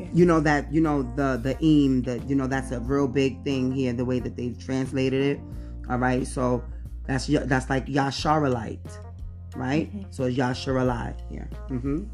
Yasharali. 0.00 0.16
You 0.16 0.26
know 0.26 0.40
that 0.40 0.72
you 0.72 0.80
know 0.80 1.02
the 1.02 1.40
the 1.42 1.56
eam 1.60 2.02
that 2.02 2.28
you 2.28 2.36
know 2.36 2.46
that's 2.46 2.70
a 2.70 2.80
real 2.80 3.08
big 3.08 3.42
thing 3.44 3.72
here 3.72 3.92
the 3.92 4.04
way 4.04 4.20
that 4.20 4.36
they've 4.36 4.58
translated 4.58 5.22
it. 5.22 5.40
All 5.88 5.98
right, 5.98 6.26
so 6.26 6.64
that's 7.06 7.26
that's 7.26 7.68
like 7.70 7.86
Yasharalite, 7.86 8.78
right? 9.56 9.88
Mm-hmm. 9.88 10.10
So 10.10 10.24
it's 10.24 10.36
Yasharali 10.36 11.14
here. 11.30 11.48
Mm-hmm. 11.68 12.04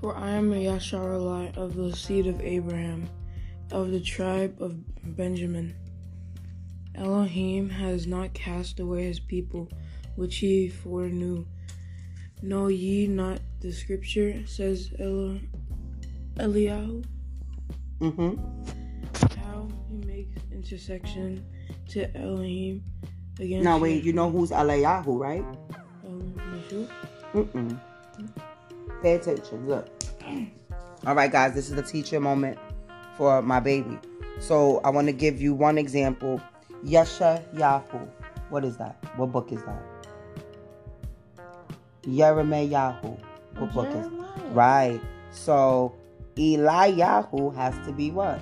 For 0.00 0.16
I 0.16 0.30
am 0.30 0.52
a 0.52 0.56
Yasharalite 0.56 1.56
of 1.56 1.74
the 1.74 1.94
seed 1.94 2.26
of 2.26 2.40
Abraham 2.40 3.08
of 3.70 3.90
the 3.90 4.00
tribe 4.00 4.56
of 4.60 4.76
Benjamin. 5.16 5.74
Elohim 6.94 7.68
has 7.68 8.06
not 8.06 8.32
cast 8.34 8.80
away 8.80 9.04
his 9.04 9.20
people, 9.20 9.68
which 10.16 10.38
he 10.38 10.68
foreknew. 10.68 11.46
Know 12.42 12.68
ye 12.68 13.06
not 13.06 13.40
the 13.60 13.72
scripture, 13.72 14.46
says 14.46 14.92
Elo- 14.98 15.40
Eliyahu? 16.38 17.04
Mm-hmm. 18.00 19.40
How 19.40 19.68
he 19.90 20.06
makes 20.06 20.40
intersection 20.52 21.44
to 21.88 22.16
Elohim 22.16 22.84
against. 23.40 23.64
Now 23.64 23.78
wait, 23.78 24.04
you 24.04 24.12
know 24.12 24.30
who's 24.30 24.50
Eliyahu, 24.50 25.18
right? 25.18 25.44
Um, 26.06 26.34
Mm-mm. 27.34 27.80
Pay 29.02 29.14
attention. 29.14 29.68
Look. 29.68 29.88
All 31.06 31.14
right, 31.14 31.30
guys, 31.30 31.54
this 31.54 31.68
is 31.70 31.76
the 31.76 31.82
teacher 31.82 32.20
moment 32.20 32.58
for 33.16 33.42
my 33.42 33.60
baby. 33.60 33.98
So 34.40 34.80
I 34.84 34.90
want 34.90 35.08
to 35.08 35.12
give 35.12 35.40
you 35.40 35.54
one 35.54 35.78
example. 35.78 36.40
Yesha 36.84 37.42
Yahu. 37.54 38.08
What 38.50 38.64
is 38.64 38.76
that? 38.76 39.04
What 39.16 39.32
book 39.32 39.52
is 39.52 39.62
that? 39.64 39.82
Yeremiah 42.02 43.18
What 43.58 43.72
book 43.72 43.88
is 43.88 44.06
Right. 44.52 45.00
So 45.30 45.94
Eliyahu 46.38 47.54
has 47.56 47.74
to 47.84 47.92
be 47.92 48.10
what? 48.12 48.40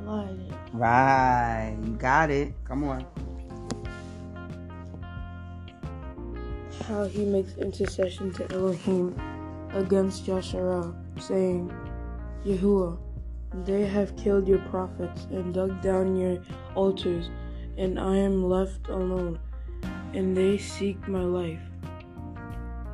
Elijah. 0.00 0.58
Right. 0.72 1.76
You 1.84 1.92
got 1.94 2.30
it. 2.30 2.54
Come 2.64 2.84
on. 2.84 3.04
How 6.86 7.04
he 7.04 7.24
makes 7.24 7.56
intercession 7.56 8.32
to 8.34 8.50
Elohim 8.52 9.20
against 9.74 10.24
Joshua, 10.24 10.94
saying, 11.18 11.74
Yahuwah, 12.46 12.98
they 13.64 13.84
have 13.84 14.16
killed 14.16 14.46
your 14.46 14.60
prophets 14.70 15.26
and 15.30 15.52
dug 15.52 15.82
down 15.82 16.16
your 16.16 16.38
altars, 16.74 17.30
and 17.76 17.98
I 17.98 18.16
am 18.16 18.48
left 18.48 18.88
alone, 18.88 19.38
and 20.14 20.36
they 20.36 20.56
seek 20.56 21.08
my 21.08 21.22
life. 21.22 21.60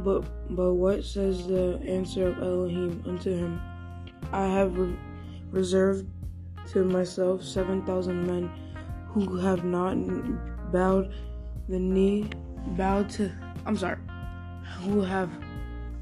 But 0.01 0.25
but 0.57 0.75
what 0.75 1.05
says 1.05 1.47
the 1.47 1.81
answer 1.87 2.29
of 2.29 2.39
Elohim 2.39 3.03
unto 3.07 3.31
him? 3.31 3.61
I 4.33 4.47
have 4.47 4.77
re- 4.77 4.97
reserved 5.51 6.09
to 6.72 6.85
myself 6.85 7.43
seven 7.45 7.85
thousand 7.85 8.27
men 8.27 8.51
who 9.09 9.37
have 9.37 9.64
not 9.64 9.97
bowed 10.72 11.14
the 11.68 11.79
knee, 11.79 12.29
bowed 12.77 13.11
to. 13.11 13.31
I'm 13.66 13.77
sorry, 13.77 13.99
who 14.81 15.01
have 15.01 15.31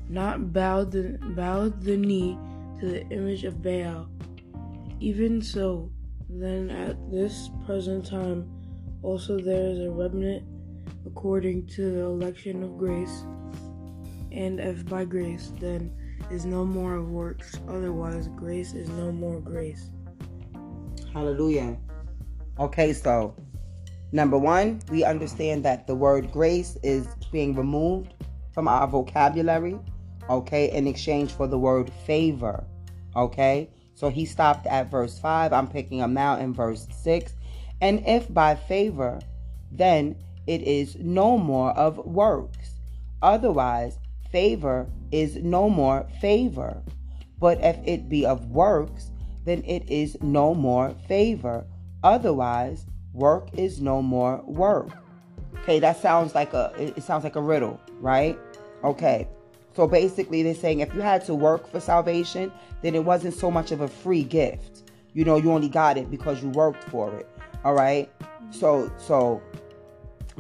not 0.09 0.53
bowed 0.53 0.91
the 0.91 1.18
bowed 1.37 1.83
the 1.83 1.97
knee 1.97 2.39
to 2.81 2.87
the 2.87 3.09
image 3.09 3.45
of 3.45 3.62
Baal 3.62 4.09
even 5.03 5.43
so, 5.43 5.91
then 6.29 6.70
at 6.70 6.97
this 7.11 7.51
present 7.66 8.07
time 8.07 8.49
also 9.03 9.37
there 9.41 9.70
is 9.70 9.81
a 9.81 9.91
remnant 9.91 10.45
according 11.05 11.66
to 11.66 11.91
the 11.91 12.03
election 12.03 12.62
of 12.62 12.79
grace, 12.79 13.25
and 14.31 14.61
if 14.61 14.87
by 14.87 15.05
grace, 15.05 15.53
then 15.59 15.93
is 16.33 16.47
no 16.47 16.64
more 16.64 16.95
of 16.95 17.11
works, 17.11 17.61
otherwise 17.68 18.28
grace 18.28 18.72
is 18.72 18.89
no 18.89 19.12
more 19.12 19.39
grace. 19.39 19.91
Hallelujah. 21.12 21.76
Okay, 22.59 22.95
so 22.95 23.37
number 24.12 24.39
one, 24.39 24.80
we 24.91 25.05
understand 25.05 25.64
that 25.66 25.87
the 25.87 25.95
word 25.95 26.33
grace 26.33 26.78
is 26.83 27.07
being 27.30 27.55
removed 27.55 28.14
from 28.53 28.66
our 28.66 28.87
vocabulary, 28.87 29.78
okay, 30.30 30.70
in 30.70 30.87
exchange 30.87 31.33
for 31.33 31.47
the 31.47 31.59
word 31.59 31.93
favor, 32.07 32.64
okay? 33.14 33.68
So 33.95 34.09
he 34.09 34.24
stopped 34.24 34.66
at 34.66 34.91
verse 34.91 35.18
5. 35.18 35.53
I'm 35.53 35.68
picking 35.68 36.01
up 36.01 36.11
now 36.11 36.37
in 36.37 36.55
verse 36.55 36.89
6. 37.03 37.35
And 37.80 38.03
if 38.07 38.33
by 38.33 38.55
favor, 38.55 39.20
then 39.70 40.16
it 40.47 40.62
is 40.62 40.97
no 40.97 41.37
more 41.37 41.72
of 41.72 41.99
works. 41.99 42.74
Otherwise, 43.20 43.99
favor 44.33 44.89
is 45.12 45.37
no 45.37 45.68
more 45.68 46.07
favor. 46.21 46.83
But 47.38 47.59
if 47.61 47.76
it 47.84 48.09
be 48.09 48.26
of 48.26 48.50
works, 48.50 49.11
then 49.45 49.63
it 49.64 49.88
is 49.88 50.17
no 50.22 50.54
more 50.54 50.95
favor. 51.07 51.64
Otherwise, 52.03 52.87
work 53.13 53.49
is 53.53 53.80
no 53.80 54.03
more 54.03 54.42
work. 54.46 54.88
Okay, 55.61 55.79
that 55.79 56.00
sounds 56.00 56.34
like 56.34 56.53
a 56.54 56.72
it 56.79 57.03
sounds 57.03 57.25
like 57.25 57.37
a 57.37 57.41
riddle, 57.41 57.79
right? 58.00 58.38
Okay. 58.83 59.29
So 59.75 59.87
basically, 59.87 60.42
they're 60.42 60.54
saying 60.54 60.80
if 60.80 60.92
you 60.95 61.00
had 61.00 61.25
to 61.26 61.34
work 61.34 61.67
for 61.71 61.80
salvation, 61.80 62.53
then 62.83 62.95
it 62.95 63.04
wasn't 63.04 63.34
so 63.34 63.50
much 63.50 63.72
of 63.72 63.80
a 63.80 63.88
free 63.88 64.22
gift. 64.22 64.83
You 65.14 65.25
know, 65.25 65.37
you 65.37 65.50
only 65.53 65.68
got 65.68 65.96
it 65.96 66.11
because 66.11 66.42
you 66.42 66.50
worked 66.50 66.84
for 66.84 67.14
it. 67.14 67.29
All 67.64 67.75
right. 67.75 68.11
So, 68.50 68.91
so 68.99 69.41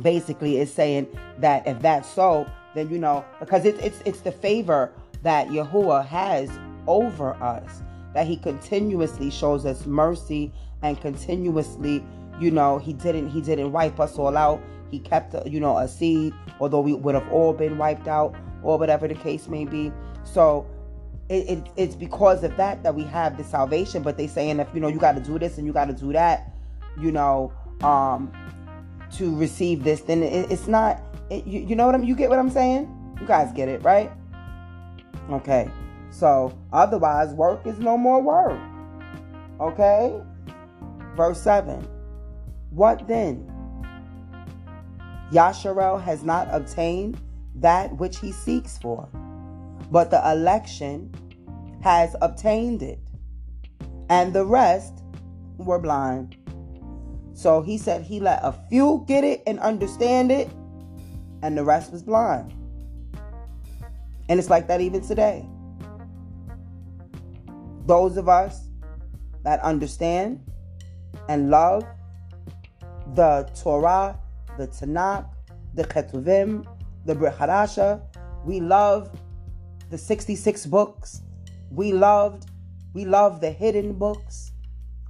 basically, 0.00 0.58
it's 0.58 0.70
saying 0.70 1.06
that 1.38 1.66
if 1.66 1.80
that's 1.80 2.08
so, 2.08 2.46
then 2.74 2.90
you 2.90 2.98
know, 2.98 3.24
because 3.40 3.64
it's 3.64 3.78
it's 3.80 4.02
it's 4.04 4.20
the 4.20 4.32
favor 4.32 4.92
that 5.22 5.48
Yahuwah 5.48 6.06
has 6.06 6.50
over 6.86 7.34
us, 7.42 7.82
that 8.14 8.26
He 8.26 8.36
continuously 8.36 9.30
shows 9.30 9.64
us 9.66 9.86
mercy 9.86 10.52
and 10.82 11.00
continuously, 11.00 12.04
you 12.40 12.50
know, 12.50 12.78
He 12.78 12.92
didn't 12.92 13.28
He 13.28 13.40
didn't 13.40 13.72
wipe 13.72 14.00
us 14.00 14.18
all 14.18 14.36
out. 14.36 14.60
He 14.90 14.98
kept, 14.98 15.34
you 15.46 15.58
know, 15.58 15.78
a 15.78 15.88
seed, 15.88 16.34
although 16.60 16.80
we 16.80 16.92
would 16.92 17.14
have 17.14 17.30
all 17.32 17.54
been 17.54 17.78
wiped 17.78 18.08
out 18.08 18.34
or 18.62 18.78
whatever 18.78 19.08
the 19.08 19.14
case 19.14 19.48
may 19.48 19.64
be. 19.64 19.90
So 20.24 20.66
it, 21.28 21.48
it, 21.48 21.68
it's 21.76 21.94
because 21.94 22.44
of 22.44 22.56
that 22.58 22.82
that 22.82 22.94
we 22.94 23.04
have 23.04 23.36
the 23.36 23.44
salvation. 23.44 24.02
But 24.02 24.16
they 24.16 24.26
saying 24.26 24.60
if 24.60 24.68
you 24.74 24.80
know 24.80 24.88
you 24.88 24.98
got 24.98 25.14
to 25.14 25.20
do 25.20 25.38
this 25.38 25.58
and 25.58 25.66
you 25.66 25.72
got 25.72 25.86
to 25.86 25.94
do 25.94 26.12
that, 26.12 26.52
you 27.00 27.10
know, 27.10 27.52
um, 27.82 28.32
to 29.16 29.34
receive 29.36 29.82
this, 29.84 30.02
then 30.02 30.22
it, 30.22 30.50
it's 30.50 30.68
not. 30.68 31.00
It, 31.32 31.46
you, 31.46 31.60
you 31.60 31.76
know 31.76 31.86
what 31.86 31.94
I'm? 31.94 32.04
You 32.04 32.14
get 32.14 32.28
what 32.28 32.38
I'm 32.38 32.50
saying? 32.50 33.16
You 33.18 33.26
guys 33.26 33.50
get 33.52 33.68
it, 33.68 33.82
right? 33.82 34.12
Okay. 35.30 35.70
So 36.10 36.56
otherwise, 36.72 37.32
work 37.32 37.66
is 37.66 37.78
no 37.78 37.96
more 37.96 38.20
work. 38.20 38.60
Okay. 39.58 40.20
Verse 41.16 41.40
seven. 41.40 41.88
What 42.68 43.08
then? 43.08 43.48
Yasharel 45.32 46.02
has 46.02 46.22
not 46.22 46.48
obtained 46.50 47.18
that 47.54 47.96
which 47.96 48.18
he 48.18 48.30
seeks 48.30 48.76
for. 48.76 49.08
But 49.90 50.10
the 50.10 50.20
election 50.30 51.14
has 51.82 52.14
obtained 52.20 52.82
it, 52.82 52.98
and 54.10 54.34
the 54.34 54.44
rest 54.44 55.02
were 55.56 55.78
blind. 55.78 56.36
So 57.32 57.62
he 57.62 57.78
said 57.78 58.02
he 58.02 58.20
let 58.20 58.40
a 58.42 58.52
few 58.68 59.04
get 59.08 59.24
it 59.24 59.42
and 59.46 59.58
understand 59.60 60.30
it, 60.30 60.50
and 61.42 61.58
the 61.58 61.64
rest 61.64 61.92
was 61.92 62.02
blind. 62.02 62.54
And 64.28 64.38
it's 64.38 64.48
like 64.48 64.66
that 64.68 64.80
even 64.80 65.00
today. 65.00 65.44
Those 67.86 68.16
of 68.16 68.28
us 68.28 68.68
that 69.42 69.60
understand 69.60 70.40
and 71.28 71.50
love 71.50 71.84
the 73.14 73.50
Torah, 73.60 74.18
the 74.56 74.68
Tanakh, 74.68 75.28
the 75.74 75.84
Ketuvim, 75.84 76.66
the 77.04 77.14
Brit 77.14 77.34
we 78.44 78.60
love 78.60 79.10
the 79.90 79.98
66 79.98 80.66
books. 80.66 81.22
We 81.70 81.92
loved, 81.92 82.50
we 82.94 83.04
love 83.04 83.40
the 83.40 83.50
hidden 83.50 83.94
books. 83.94 84.52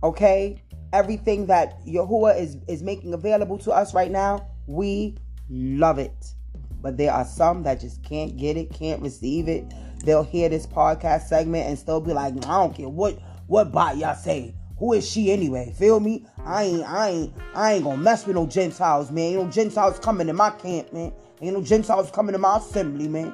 Okay? 0.02 0.62
Everything 0.92 1.46
that 1.46 1.84
Yahuwah 1.86 2.38
is, 2.38 2.56
is 2.68 2.82
making 2.82 3.14
available 3.14 3.58
to 3.58 3.72
us 3.72 3.94
right 3.94 4.10
now, 4.10 4.46
we 4.66 5.16
love 5.52 5.98
it. 5.98 6.34
But 6.80 6.96
there 6.96 7.12
are 7.12 7.24
some 7.24 7.62
that 7.62 7.80
just 7.80 8.02
can't 8.02 8.36
get 8.36 8.56
it, 8.56 8.72
can't 8.72 9.00
receive 9.02 9.48
it. 9.48 9.64
They'll 10.04 10.24
hear 10.24 10.48
this 10.48 10.66
podcast 10.66 11.28
segment 11.28 11.68
and 11.68 11.78
still 11.78 12.00
be 12.00 12.12
like, 12.12 12.34
I 12.46 12.60
don't 12.60 12.74
care 12.74 12.88
what 12.88 13.18
what 13.46 13.70
bot 13.70 13.98
y'all 13.98 14.16
say. 14.16 14.54
Who 14.78 14.94
is 14.94 15.08
she 15.08 15.30
anyway? 15.30 15.72
Feel 15.78 16.00
me? 16.00 16.26
I 16.44 16.64
ain't 16.64 16.84
I 16.84 17.08
ain't 17.10 17.34
I 17.54 17.72
ain't 17.74 17.84
gonna 17.84 17.98
mess 17.98 18.26
with 18.26 18.34
no 18.34 18.46
Gentiles, 18.46 19.12
man. 19.12 19.24
Ain't 19.34 19.44
no 19.44 19.50
Gentiles 19.50 19.98
coming 20.00 20.26
to 20.26 20.32
my 20.32 20.50
camp, 20.50 20.92
man. 20.92 21.12
Ain't 21.40 21.54
no 21.54 21.62
Gentiles 21.62 22.10
coming 22.10 22.32
to 22.32 22.38
my 22.38 22.56
assembly, 22.58 23.06
man. 23.06 23.32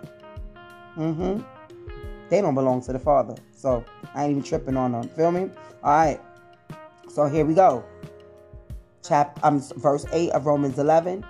Mm-hmm. 0.99 1.43
They 2.28 2.43
don't 2.43 2.55
belong 2.55 2.82
to 2.82 2.93
the 2.93 2.99
Father. 2.99 3.35
So 3.57 3.82
I 4.15 4.24
ain't 4.24 4.32
even 4.32 4.43
tripping 4.43 4.77
on 4.77 4.93
them. 4.93 5.09
Feel 5.11 5.32
me? 5.32 5.51
Alright. 5.82 6.20
So 7.09 7.27
here 7.27 7.47
we 7.47 7.55
go. 7.55 7.85
Chapter 9.03 9.40
um 9.47 9.61
verse 9.77 10.05
8 10.12 10.31
of 10.31 10.45
Romans 10.45 10.78
11. 10.78 11.24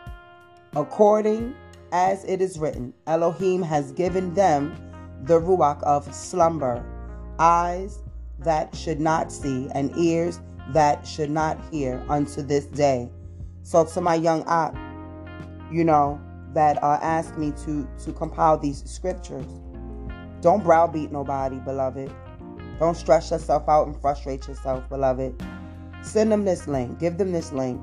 According 0.79 1.57
as 1.91 2.23
it 2.23 2.41
is 2.41 2.57
written, 2.57 2.95
Elohim 3.09 3.63
has 3.63 3.91
given 3.91 4.33
them 4.35 4.77
the 5.25 5.41
ruach 5.41 5.83
of 5.83 6.15
slumber, 6.15 6.85
eyes 7.41 8.01
that 8.39 8.77
should 8.77 9.01
not 9.01 9.33
see, 9.33 9.69
and 9.75 9.91
ears 9.97 10.41
that 10.69 11.05
should 11.05 11.31
not 11.31 11.59
hear 11.73 12.01
unto 12.09 12.43
this 12.43 12.67
day. 12.67 13.11
So 13.65 13.87
to 13.87 14.01
my 14.01 14.15
young 14.15 14.45
aunt, 14.45 14.77
you 15.73 15.83
know, 15.83 16.21
that 16.55 16.81
uh, 16.81 17.01
asked 17.03 17.37
me 17.37 17.53
to 17.65 17.89
to 18.05 18.13
compile 18.13 18.57
these 18.57 18.89
scriptures. 18.89 19.51
Don't 20.43 20.63
browbeat 20.63 21.11
nobody, 21.11 21.57
beloved. 21.57 22.09
Don't 22.79 22.97
stress 22.97 23.33
yourself 23.33 23.69
out 23.69 23.89
and 23.89 24.01
frustrate 24.01 24.47
yourself, 24.47 24.89
beloved. 24.89 25.43
Send 26.03 26.31
them 26.31 26.45
this 26.45 26.69
link. 26.69 27.01
Give 27.01 27.19
them 27.19 27.33
this 27.33 27.51
link. 27.51 27.81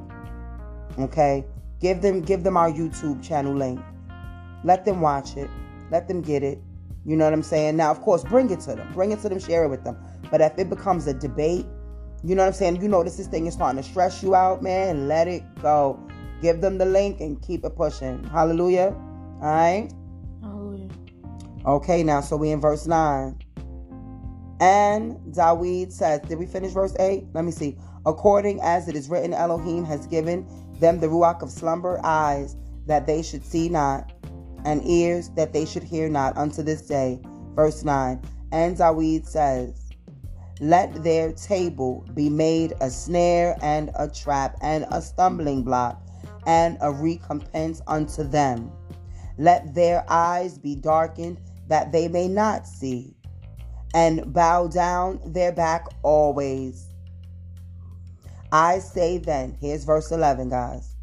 Okay? 0.98 1.44
Give 1.86 2.02
them 2.02 2.22
give 2.22 2.42
them 2.42 2.58
our 2.58 2.72
YouTube 2.72 3.22
channel 3.22 3.54
link. 3.54 3.80
Let 4.64 4.86
them 4.86 5.02
watch 5.02 5.38
it. 5.38 5.48
Let 5.92 6.08
them 6.08 6.24
get 6.24 6.42
it. 6.42 6.60
You 7.06 7.16
know 7.16 7.26
what 7.26 7.34
I'm 7.34 7.44
saying? 7.44 7.78
Now, 7.78 7.92
of 7.92 8.02
course, 8.02 8.24
bring 8.24 8.50
it 8.50 8.60
to 8.62 8.74
them. 8.74 8.92
Bring 8.92 9.12
it 9.12 9.22
to 9.22 9.30
them, 9.30 9.38
share 9.38 9.66
it 9.66 9.70
with 9.70 9.84
them. 9.84 9.96
But 10.32 10.42
if 10.42 10.58
it 10.58 10.68
becomes 10.68 11.06
a 11.06 11.14
debate, 11.14 11.68
you 12.24 12.34
know 12.34 12.42
what 12.42 12.48
I'm 12.48 12.54
saying? 12.54 12.82
You 12.82 12.88
notice 12.88 13.18
this 13.18 13.28
thing 13.28 13.46
is 13.46 13.54
starting 13.54 13.80
to 13.80 13.88
stress 13.88 14.24
you 14.24 14.34
out, 14.34 14.64
man. 14.64 15.08
Let 15.08 15.28
it 15.28 15.44
go. 15.62 16.00
Give 16.42 16.60
them 16.60 16.80
the 16.80 16.86
link 16.86 17.22
and 17.22 17.40
keep 17.40 17.64
it 17.64 17.76
pushing. 17.76 18.24
Hallelujah. 18.24 18.88
All 18.88 19.42
right. 19.42 19.94
Hallelujah. 20.42 20.90
Okay, 21.68 22.02
now 22.02 22.20
so 22.22 22.36
we 22.36 22.50
in 22.50 22.60
verse 22.60 22.88
9. 22.88 23.38
And 24.60 25.18
Dawid 25.36 25.92
says, 25.92 26.22
Did 26.22 26.40
we 26.40 26.48
finish 26.48 26.72
verse 26.72 26.96
8? 27.00 27.28
Let 27.36 27.46
me 27.46 27.52
see. 27.52 27.78
According 28.08 28.60
as 28.62 28.88
it 28.88 28.96
is 28.96 29.08
written, 29.08 29.36
Elohim 29.36 29.86
has 29.86 30.08
given 30.08 30.48
them 30.80 31.00
the 31.00 31.08
ruach 31.08 31.42
of 31.42 31.52
slumber, 31.52 32.00
eyes 32.04 32.56
that 32.86 33.08
they 33.08 33.22
should 33.22 33.46
see 33.46 33.70
not, 33.70 34.12
and 34.66 34.86
ears 34.86 35.30
that 35.36 35.54
they 35.54 35.66
should 35.66 35.84
hear 35.84 36.10
not 36.10 36.36
unto 36.38 36.62
this 36.64 36.82
day. 36.82 37.20
Verse 37.56 37.84
9. 37.84 38.22
And 38.52 38.78
Dawid 38.78 39.28
says, 39.28 39.90
Let 40.60 41.04
their 41.04 41.32
table 41.34 42.06
be 42.14 42.30
made 42.30 42.74
a 42.82 42.90
snare 42.90 43.56
and 43.62 43.92
a 43.96 44.10
trap 44.10 44.58
and 44.62 44.86
a 44.92 45.02
stumbling 45.02 45.64
block 45.64 46.02
and 46.46 46.78
a 46.82 46.92
recompense 46.92 47.82
unto 47.88 48.24
them. 48.24 48.72
Let 49.38 49.74
their 49.74 50.06
eyes 50.10 50.58
be 50.58 50.76
darkened 50.76 51.40
that 51.68 51.92
they 51.92 52.08
may 52.08 52.28
not 52.28 52.68
see, 52.68 53.16
and 53.94 54.34
bow 54.34 54.68
down 54.68 55.20
their 55.26 55.52
back 55.52 55.88
always. 56.04 56.88
I 58.58 58.80
say 58.80 59.18
then, 59.18 59.58
here's 59.60 59.84
verse 59.84 60.12
11, 60.14 60.48
guys. 60.48 60.96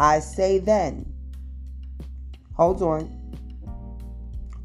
I 0.00 0.18
say 0.18 0.58
then, 0.58 1.06
hold 2.54 2.82
on. 2.82 3.36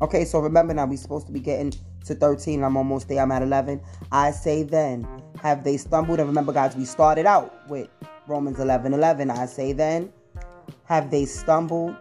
Okay, 0.02 0.26
so 0.26 0.40
remember 0.40 0.74
now, 0.74 0.88
we're 0.88 0.98
supposed 0.98 1.28
to 1.28 1.32
be 1.32 1.40
getting 1.40 1.72
to 2.06 2.16
13. 2.16 2.64
I'm 2.64 2.76
almost 2.76 3.08
there. 3.08 3.22
I'm 3.22 3.32
at 3.32 3.44
11. 3.44 3.80
I 4.12 4.32
say 4.32 4.64
then, 4.64 5.08
have 5.44 5.64
they 5.64 5.78
stumbled? 5.78 6.18
And 6.18 6.28
remember, 6.28 6.52
guys, 6.52 6.76
we 6.76 6.86
started 6.86 7.28
out 7.28 7.70
with 7.70 7.88
Romans 8.26 8.60
11 8.60 8.96
11. 8.96 9.30
I 9.30 9.46
say 9.46 9.72
then, 9.72 10.12
have 10.86 11.12
they 11.12 11.26
stumbled 11.26 11.96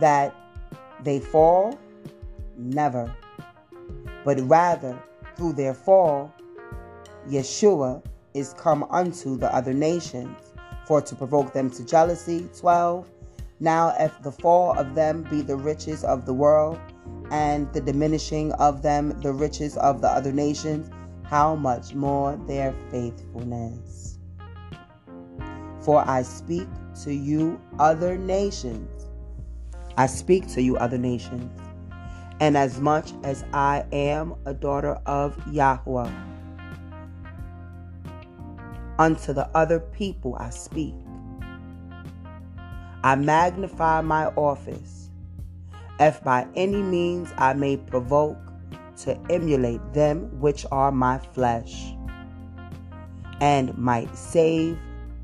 that 0.00 0.34
they 1.04 1.20
fall? 1.20 1.78
Never. 2.56 3.14
But 4.24 4.40
rather, 4.48 5.00
through 5.36 5.52
their 5.52 5.74
fall, 5.74 6.34
Yeshua 7.28 8.02
is 8.34 8.54
come 8.54 8.84
unto 8.90 9.36
the 9.36 9.54
other 9.54 9.74
nations 9.74 10.36
for 10.86 11.00
to 11.00 11.14
provoke 11.14 11.52
them 11.52 11.70
to 11.70 11.84
jealousy. 11.84 12.48
12. 12.58 13.08
Now, 13.60 13.94
if 13.98 14.20
the 14.22 14.32
fall 14.32 14.78
of 14.78 14.94
them 14.94 15.22
be 15.30 15.42
the 15.42 15.56
riches 15.56 16.02
of 16.04 16.24
the 16.24 16.32
world, 16.32 16.78
and 17.30 17.72
the 17.72 17.80
diminishing 17.80 18.52
of 18.54 18.82
them 18.82 19.20
the 19.20 19.32
riches 19.32 19.76
of 19.76 20.00
the 20.00 20.08
other 20.08 20.32
nations, 20.32 20.90
how 21.22 21.54
much 21.54 21.94
more 21.94 22.36
their 22.48 22.74
faithfulness? 22.90 24.18
For 25.80 26.06
I 26.08 26.22
speak 26.22 26.68
to 27.04 27.14
you, 27.14 27.60
other 27.78 28.18
nations. 28.18 29.06
I 29.96 30.06
speak 30.06 30.48
to 30.48 30.62
you, 30.62 30.76
other 30.76 30.98
nations. 30.98 31.50
And 32.40 32.56
as 32.56 32.80
much 32.80 33.12
as 33.22 33.44
I 33.52 33.84
am 33.92 34.34
a 34.44 34.54
daughter 34.54 34.98
of 35.06 35.36
Yahweh, 35.52 36.10
unto 39.00 39.32
the 39.32 39.48
other 39.56 39.80
people 39.80 40.36
I 40.38 40.50
speak. 40.50 40.94
I 43.02 43.14
magnify 43.14 44.02
my 44.02 44.26
office, 44.36 45.08
if 45.98 46.22
by 46.22 46.46
any 46.54 46.82
means 46.82 47.32
I 47.38 47.54
may 47.54 47.78
provoke 47.78 48.36
to 48.98 49.18
emulate 49.30 49.80
them 49.94 50.38
which 50.38 50.66
are 50.70 50.92
my 50.92 51.16
flesh, 51.16 51.94
and 53.40 53.76
might 53.78 54.14
save 54.14 54.78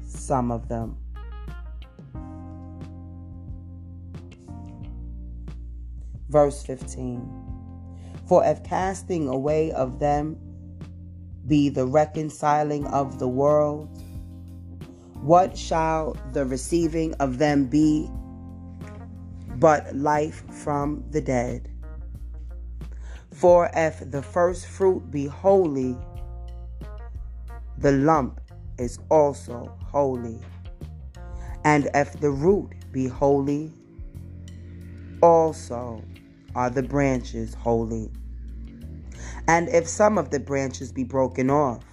some 0.06 0.50
of 0.50 0.68
them. 0.68 0.96
Verse 6.30 6.62
15 6.64 7.28
For 8.26 8.42
if 8.42 8.64
casting 8.64 9.28
away 9.28 9.70
of 9.72 9.98
them 9.98 10.45
be 11.46 11.68
the 11.68 11.86
reconciling 11.86 12.86
of 12.86 13.18
the 13.18 13.28
world, 13.28 13.88
what 15.20 15.56
shall 15.56 16.16
the 16.32 16.44
receiving 16.44 17.14
of 17.14 17.38
them 17.38 17.66
be 17.66 18.08
but 19.56 19.94
life 19.96 20.44
from 20.50 21.04
the 21.10 21.20
dead? 21.20 21.68
For 23.32 23.70
if 23.74 24.10
the 24.10 24.22
first 24.22 24.66
fruit 24.66 25.10
be 25.10 25.26
holy, 25.26 25.96
the 27.78 27.92
lump 27.92 28.40
is 28.78 28.98
also 29.10 29.76
holy. 29.82 30.38
And 31.64 31.90
if 31.94 32.18
the 32.20 32.30
root 32.30 32.72
be 32.92 33.08
holy, 33.08 33.72
also 35.22 36.02
are 36.54 36.70
the 36.70 36.82
branches 36.82 37.52
holy. 37.54 38.10
And 39.48 39.68
if 39.68 39.86
some 39.86 40.18
of 40.18 40.30
the 40.30 40.40
branches 40.40 40.92
be 40.92 41.04
broken 41.04 41.50
off, 41.50 41.84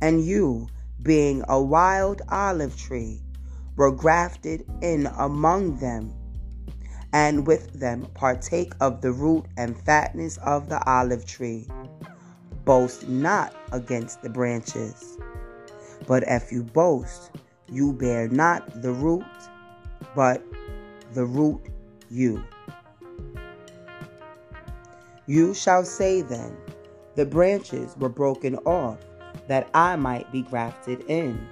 and 0.00 0.24
you, 0.24 0.68
being 1.02 1.44
a 1.48 1.62
wild 1.62 2.22
olive 2.28 2.76
tree, 2.76 3.22
were 3.76 3.92
grafted 3.92 4.66
in 4.82 5.06
among 5.18 5.78
them, 5.78 6.12
and 7.12 7.46
with 7.46 7.78
them 7.78 8.06
partake 8.14 8.72
of 8.80 9.00
the 9.00 9.12
root 9.12 9.46
and 9.56 9.78
fatness 9.84 10.38
of 10.38 10.68
the 10.68 10.82
olive 10.90 11.24
tree, 11.24 11.68
boast 12.64 13.08
not 13.08 13.54
against 13.72 14.22
the 14.22 14.28
branches. 14.28 15.18
But 16.06 16.24
if 16.26 16.50
you 16.50 16.62
boast, 16.62 17.30
you 17.68 17.92
bear 17.92 18.28
not 18.28 18.82
the 18.82 18.92
root, 18.92 19.24
but 20.14 20.42
the 21.14 21.24
root 21.24 21.60
you. 22.10 22.42
You 25.26 25.54
shall 25.54 25.84
say 25.84 26.22
then, 26.22 26.56
The 27.16 27.26
branches 27.26 27.96
were 27.98 28.08
broken 28.08 28.56
off, 28.58 28.98
that 29.48 29.68
I 29.74 29.96
might 29.96 30.30
be 30.30 30.42
grafted 30.42 31.02
in. 31.08 31.48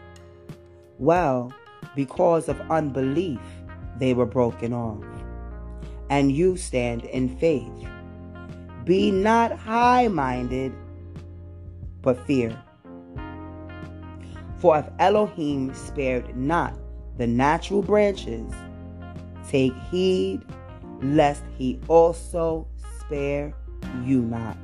Well, 0.98 1.52
because 1.96 2.48
of 2.48 2.60
unbelief, 2.70 3.40
they 3.98 4.14
were 4.14 4.26
broken 4.26 4.72
off. 4.72 5.04
And 6.08 6.30
you 6.30 6.56
stand 6.56 7.04
in 7.06 7.36
faith. 7.38 7.88
Be 8.84 9.10
not 9.10 9.58
high 9.58 10.08
minded, 10.08 10.72
but 12.02 12.24
fear. 12.26 12.56
For 14.58 14.78
if 14.78 14.88
Elohim 14.98 15.74
spared 15.74 16.36
not 16.36 16.74
the 17.16 17.26
natural 17.26 17.82
branches, 17.82 18.52
take 19.48 19.74
heed 19.90 20.42
lest 21.02 21.42
he 21.58 21.80
also 21.88 22.66
spare 23.00 23.54
you 24.04 24.22
not. 24.22 24.56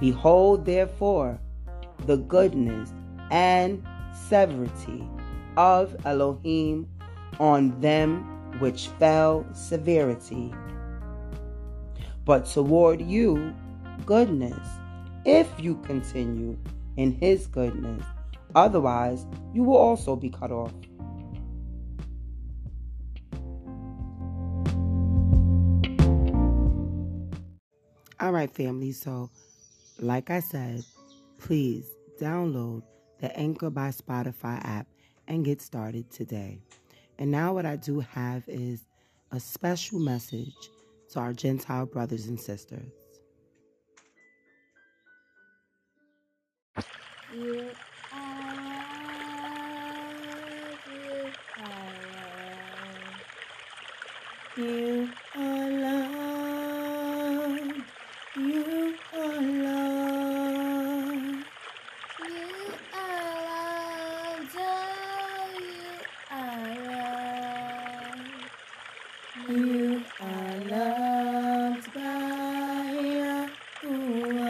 Behold, 0.00 0.64
therefore, 0.64 1.38
the 2.06 2.16
goodness 2.16 2.92
and 3.30 3.82
severity 4.28 5.08
of 5.56 5.96
Elohim 6.04 6.88
on 7.38 7.80
them 7.80 8.24
which 8.58 8.88
fell 8.98 9.46
severity. 9.52 10.52
But 12.24 12.46
toward 12.46 13.00
you, 13.00 13.54
goodness, 14.06 14.68
if 15.24 15.48
you 15.58 15.76
continue 15.76 16.56
in 16.96 17.12
his 17.12 17.46
goodness. 17.46 18.04
Otherwise, 18.54 19.26
you 19.52 19.64
will 19.64 19.76
also 19.76 20.14
be 20.14 20.30
cut 20.30 20.50
off. 20.50 20.72
All 28.24 28.32
right, 28.32 28.50
family. 28.50 28.92
So, 28.92 29.28
like 29.98 30.30
I 30.30 30.40
said, 30.40 30.82
please 31.36 31.84
download 32.18 32.82
the 33.20 33.30
Anchor 33.38 33.68
by 33.68 33.90
Spotify 33.90 34.64
app 34.64 34.86
and 35.28 35.44
get 35.44 35.60
started 35.60 36.10
today. 36.10 36.58
And 37.18 37.30
now, 37.30 37.52
what 37.52 37.66
I 37.66 37.76
do 37.76 38.00
have 38.00 38.42
is 38.48 38.86
a 39.30 39.38
special 39.38 39.98
message 39.98 40.54
to 41.10 41.20
our 41.20 41.34
Gentile 41.34 41.84
brothers 41.84 42.26
and 42.26 42.40
sisters. 42.40 42.94
You 47.34 47.68
are 48.10 48.54
you 50.88 51.30
are 51.58 51.92
You 54.56 55.10
are 55.36 55.70
love. 55.70 56.33
You 58.36 58.96
are 59.14 59.42
love. 59.42 61.46
You 62.18 62.74
are 62.94 63.36
loved, 63.46 64.56
oh, 64.58 65.60
you 65.60 66.00
are 66.32 66.76
loved. 66.90 68.50
You 69.48 70.04
are 70.20 70.58
loved 70.58 71.94
by 71.94 73.50
Yahuwah. 73.82 74.40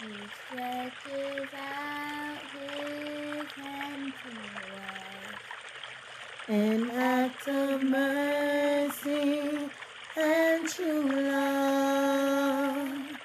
He 0.00 0.30
stretches 0.34 1.50
out 1.54 2.38
his 2.52 3.52
hand 3.52 4.12
to 4.22 4.30
us. 4.82 5.40
An 6.48 6.90
act 6.90 7.48
of 7.48 7.82
mercy 7.84 9.70
and 10.18 10.68
true 10.68 11.10
love. 11.10 13.18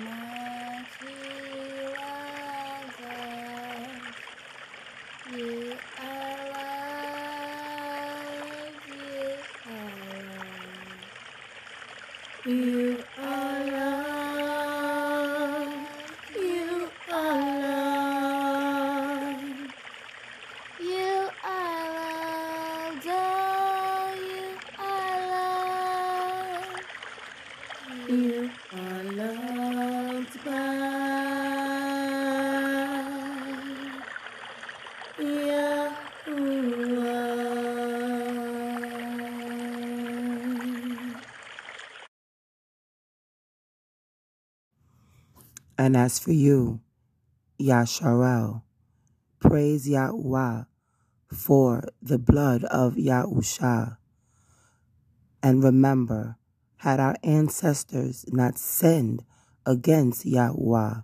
And 45.89 45.97
as 45.97 46.19
for 46.19 46.31
you, 46.31 46.81
Yasharel, 47.59 48.61
praise 49.39 49.89
Yahweh 49.89 50.65
for 51.33 51.83
the 51.99 52.19
blood 52.19 52.63
of 52.65 52.93
Yahusha. 52.93 53.97
And 55.41 55.63
remember, 55.63 56.37
had 56.75 56.99
our 56.99 57.15
ancestors 57.23 58.23
not 58.27 58.59
sinned 58.59 59.23
against 59.65 60.27
Yahweh, 60.27 60.97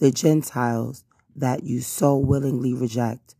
the 0.00 0.10
Gentiles 0.10 1.04
that 1.36 1.62
you 1.62 1.80
so 1.80 2.16
willingly 2.16 2.74
reject 2.74 3.36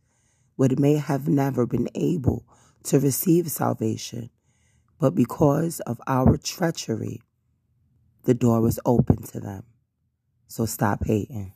would 0.55 0.79
may 0.79 0.95
have 0.95 1.27
never 1.27 1.65
been 1.65 1.89
able 1.95 2.45
to 2.83 2.97
receive 2.97 3.51
salvation, 3.51 4.29
but 5.01 5.15
because 5.15 5.81
of 5.81 5.99
our 6.07 6.37
treachery, 6.37 7.21
the 8.23 8.33
door 8.33 8.61
was 8.61 8.79
open 8.85 9.21
to 9.21 9.41
them. 9.41 9.65
So 10.47 10.65
stop 10.65 11.05
hating. 11.05 11.53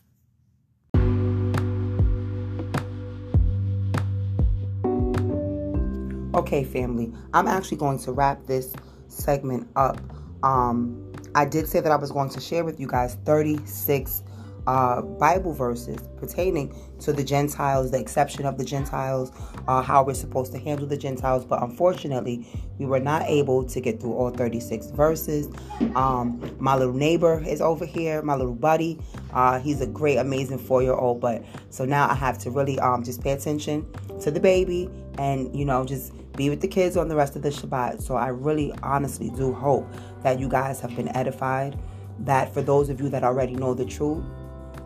Okay, 6.35 6.63
family, 6.63 7.11
I'm 7.33 7.47
actually 7.47 7.77
going 7.77 7.99
to 7.99 8.11
wrap 8.11 8.45
this 8.45 8.73
segment 9.07 9.67
up. 9.75 9.99
Um, 10.43 11.11
I 11.35 11.45
did 11.45 11.67
say 11.67 11.79
that 11.79 11.91
I 11.91 11.95
was 11.95 12.11
going 12.11 12.29
to 12.29 12.39
share 12.39 12.63
with 12.63 12.79
you 12.79 12.87
guys 12.87 13.15
36 13.25 14.23
uh, 14.69 15.01
Bible 15.01 15.51
verses 15.51 15.97
pertaining 16.17 16.75
to 16.99 17.11
the 17.11 17.23
Gentiles, 17.23 17.89
the 17.89 17.99
exception 17.99 18.45
of 18.45 18.59
the 18.59 18.63
Gentiles, 18.63 19.31
uh, 19.67 19.81
how 19.81 20.03
we're 20.03 20.13
supposed 20.13 20.51
to 20.51 20.59
handle 20.59 20.85
the 20.85 20.95
Gentiles. 20.95 21.43
But 21.43 21.63
unfortunately, 21.63 22.47
we 22.77 22.85
were 22.85 22.99
not 22.99 23.23
able 23.23 23.63
to 23.63 23.81
get 23.81 23.99
through 23.99 24.13
all 24.13 24.29
36 24.29 24.91
verses. 24.91 25.49
Um, 25.95 26.55
my 26.59 26.75
little 26.75 26.93
neighbor 26.93 27.43
is 27.47 27.61
over 27.61 27.83
here, 27.83 28.21
my 28.21 28.35
little 28.35 28.53
buddy. 28.53 28.99
Uh, 29.33 29.57
he's 29.59 29.81
a 29.81 29.87
great, 29.87 30.17
amazing 30.17 30.59
four 30.59 30.83
year 30.83 30.93
old. 30.93 31.19
But 31.19 31.43
so 31.71 31.83
now 31.83 32.07
I 32.07 32.13
have 32.13 32.37
to 32.39 32.51
really 32.51 32.79
um, 32.79 33.03
just 33.03 33.23
pay 33.23 33.31
attention 33.31 33.87
to 34.21 34.29
the 34.29 34.39
baby 34.39 34.87
and, 35.17 35.55
you 35.57 35.65
know, 35.65 35.83
just 35.83 36.13
be 36.33 36.51
with 36.51 36.61
the 36.61 36.67
kids 36.67 36.95
on 36.95 37.07
the 37.07 37.15
rest 37.15 37.35
of 37.35 37.41
the 37.41 37.49
Shabbat. 37.49 38.03
So 38.03 38.17
I 38.17 38.27
really 38.27 38.71
honestly 38.83 39.31
do 39.31 39.51
hope 39.51 39.91
that 40.21 40.39
you 40.39 40.47
guys 40.47 40.79
have 40.81 40.95
been 40.95 41.09
edified. 41.17 41.75
That 42.19 42.53
for 42.53 42.61
those 42.61 42.89
of 42.89 43.01
you 43.01 43.09
that 43.09 43.23
already 43.23 43.55
know 43.55 43.73
the 43.73 43.85
truth, 43.85 44.25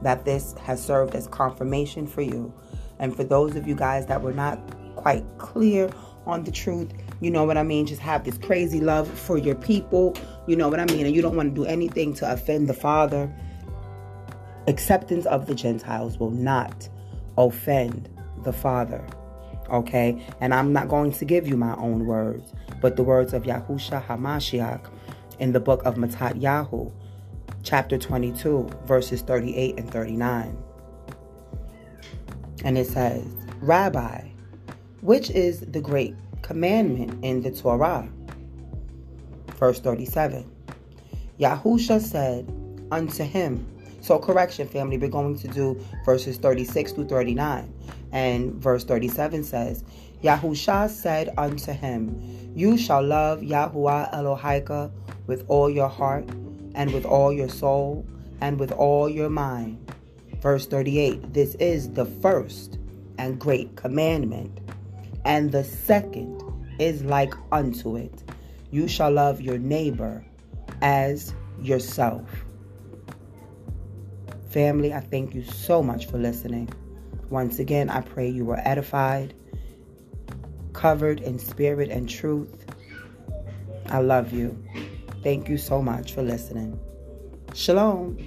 that 0.01 0.25
this 0.25 0.53
has 0.63 0.83
served 0.83 1.15
as 1.15 1.27
confirmation 1.27 2.07
for 2.07 2.21
you. 2.21 2.53
And 2.99 3.15
for 3.15 3.23
those 3.23 3.55
of 3.55 3.67
you 3.67 3.75
guys 3.75 4.05
that 4.07 4.21
were 4.21 4.33
not 4.33 4.59
quite 4.95 5.25
clear 5.37 5.91
on 6.25 6.43
the 6.43 6.51
truth, 6.51 6.91
you 7.19 7.31
know 7.31 7.43
what 7.43 7.57
I 7.57 7.63
mean? 7.63 7.85
Just 7.85 8.01
have 8.01 8.23
this 8.23 8.37
crazy 8.37 8.79
love 8.79 9.07
for 9.07 9.37
your 9.37 9.55
people, 9.55 10.15
you 10.47 10.55
know 10.55 10.69
what 10.69 10.79
I 10.79 10.85
mean? 10.85 11.05
And 11.05 11.15
you 11.15 11.21
don't 11.21 11.35
want 11.35 11.53
to 11.53 11.61
do 11.61 11.65
anything 11.65 12.13
to 12.15 12.31
offend 12.31 12.67
the 12.67 12.73
Father. 12.73 13.33
Acceptance 14.67 15.25
of 15.25 15.47
the 15.47 15.55
Gentiles 15.55 16.17
will 16.17 16.31
not 16.31 16.87
offend 17.37 18.09
the 18.43 18.53
Father. 18.53 19.05
Okay? 19.69 20.25
And 20.39 20.53
I'm 20.53 20.71
not 20.71 20.87
going 20.87 21.11
to 21.13 21.25
give 21.25 21.47
you 21.47 21.57
my 21.57 21.75
own 21.75 22.05
words, 22.05 22.53
but 22.81 22.95
the 22.95 23.03
words 23.03 23.33
of 23.33 23.43
Yahusha 23.43 24.05
Hamashiach 24.05 24.89
in 25.39 25.51
the 25.51 25.59
book 25.59 25.83
of 25.85 25.95
Matat 25.95 26.39
Yahu 26.39 26.91
chapter 27.63 27.97
22, 27.97 28.69
verses 28.85 29.21
38 29.21 29.79
and 29.79 29.89
39. 29.89 30.57
And 32.63 32.77
it 32.77 32.87
says, 32.87 33.25
Rabbi, 33.61 34.27
which 35.01 35.29
is 35.29 35.61
the 35.61 35.81
great 35.81 36.15
commandment 36.41 37.23
in 37.23 37.41
the 37.41 37.51
Torah? 37.51 38.07
Verse 39.55 39.79
37. 39.79 40.49
Yahusha 41.39 41.99
said 41.99 42.51
unto 42.91 43.23
him, 43.23 43.67
so 44.01 44.19
correction 44.19 44.67
family, 44.67 44.97
we're 44.97 45.09
going 45.09 45.39
to 45.39 45.47
do 45.47 45.81
verses 46.03 46.37
36 46.37 46.91
through 46.91 47.07
39. 47.07 47.73
And 48.11 48.53
verse 48.55 48.83
37 48.83 49.45
says, 49.45 49.85
Yahusha 50.21 50.89
said 50.89 51.33
unto 51.37 51.71
him, 51.71 52.51
You 52.53 52.77
shall 52.77 53.01
love 53.01 53.39
Yahuwah 53.39 54.13
Elohika 54.13 54.91
with 55.25 55.45
all 55.47 55.69
your 55.69 55.87
heart 55.87 56.29
and 56.75 56.93
with 56.93 57.05
all 57.05 57.31
your 57.31 57.49
soul 57.49 58.05
and 58.41 58.59
with 58.59 58.71
all 58.71 59.09
your 59.09 59.29
mind. 59.29 59.93
Verse 60.41 60.65
38 60.67 61.33
This 61.33 61.55
is 61.55 61.91
the 61.91 62.05
first 62.05 62.79
and 63.17 63.39
great 63.39 63.75
commandment, 63.75 64.59
and 65.25 65.51
the 65.51 65.63
second 65.63 66.41
is 66.79 67.03
like 67.03 67.33
unto 67.51 67.95
it 67.95 68.23
you 68.73 68.87
shall 68.87 69.11
love 69.11 69.39
your 69.39 69.59
neighbor 69.59 70.25
as 70.81 71.35
yourself. 71.61 72.27
Family, 74.49 74.91
I 74.91 74.99
thank 74.99 75.35
you 75.35 75.43
so 75.43 75.83
much 75.83 76.07
for 76.07 76.17
listening. 76.17 76.73
Once 77.29 77.59
again, 77.59 77.91
I 77.91 78.01
pray 78.01 78.27
you 78.27 78.45
were 78.45 78.59
edified, 78.65 79.35
covered 80.73 81.19
in 81.19 81.37
spirit 81.37 81.91
and 81.91 82.09
truth. 82.09 82.65
I 83.85 83.99
love 83.99 84.33
you. 84.33 84.57
Thank 85.23 85.47
you 85.47 85.57
so 85.57 85.81
much 85.81 86.13
for 86.13 86.21
listening. 86.21 86.77
Shalom. 87.53 88.17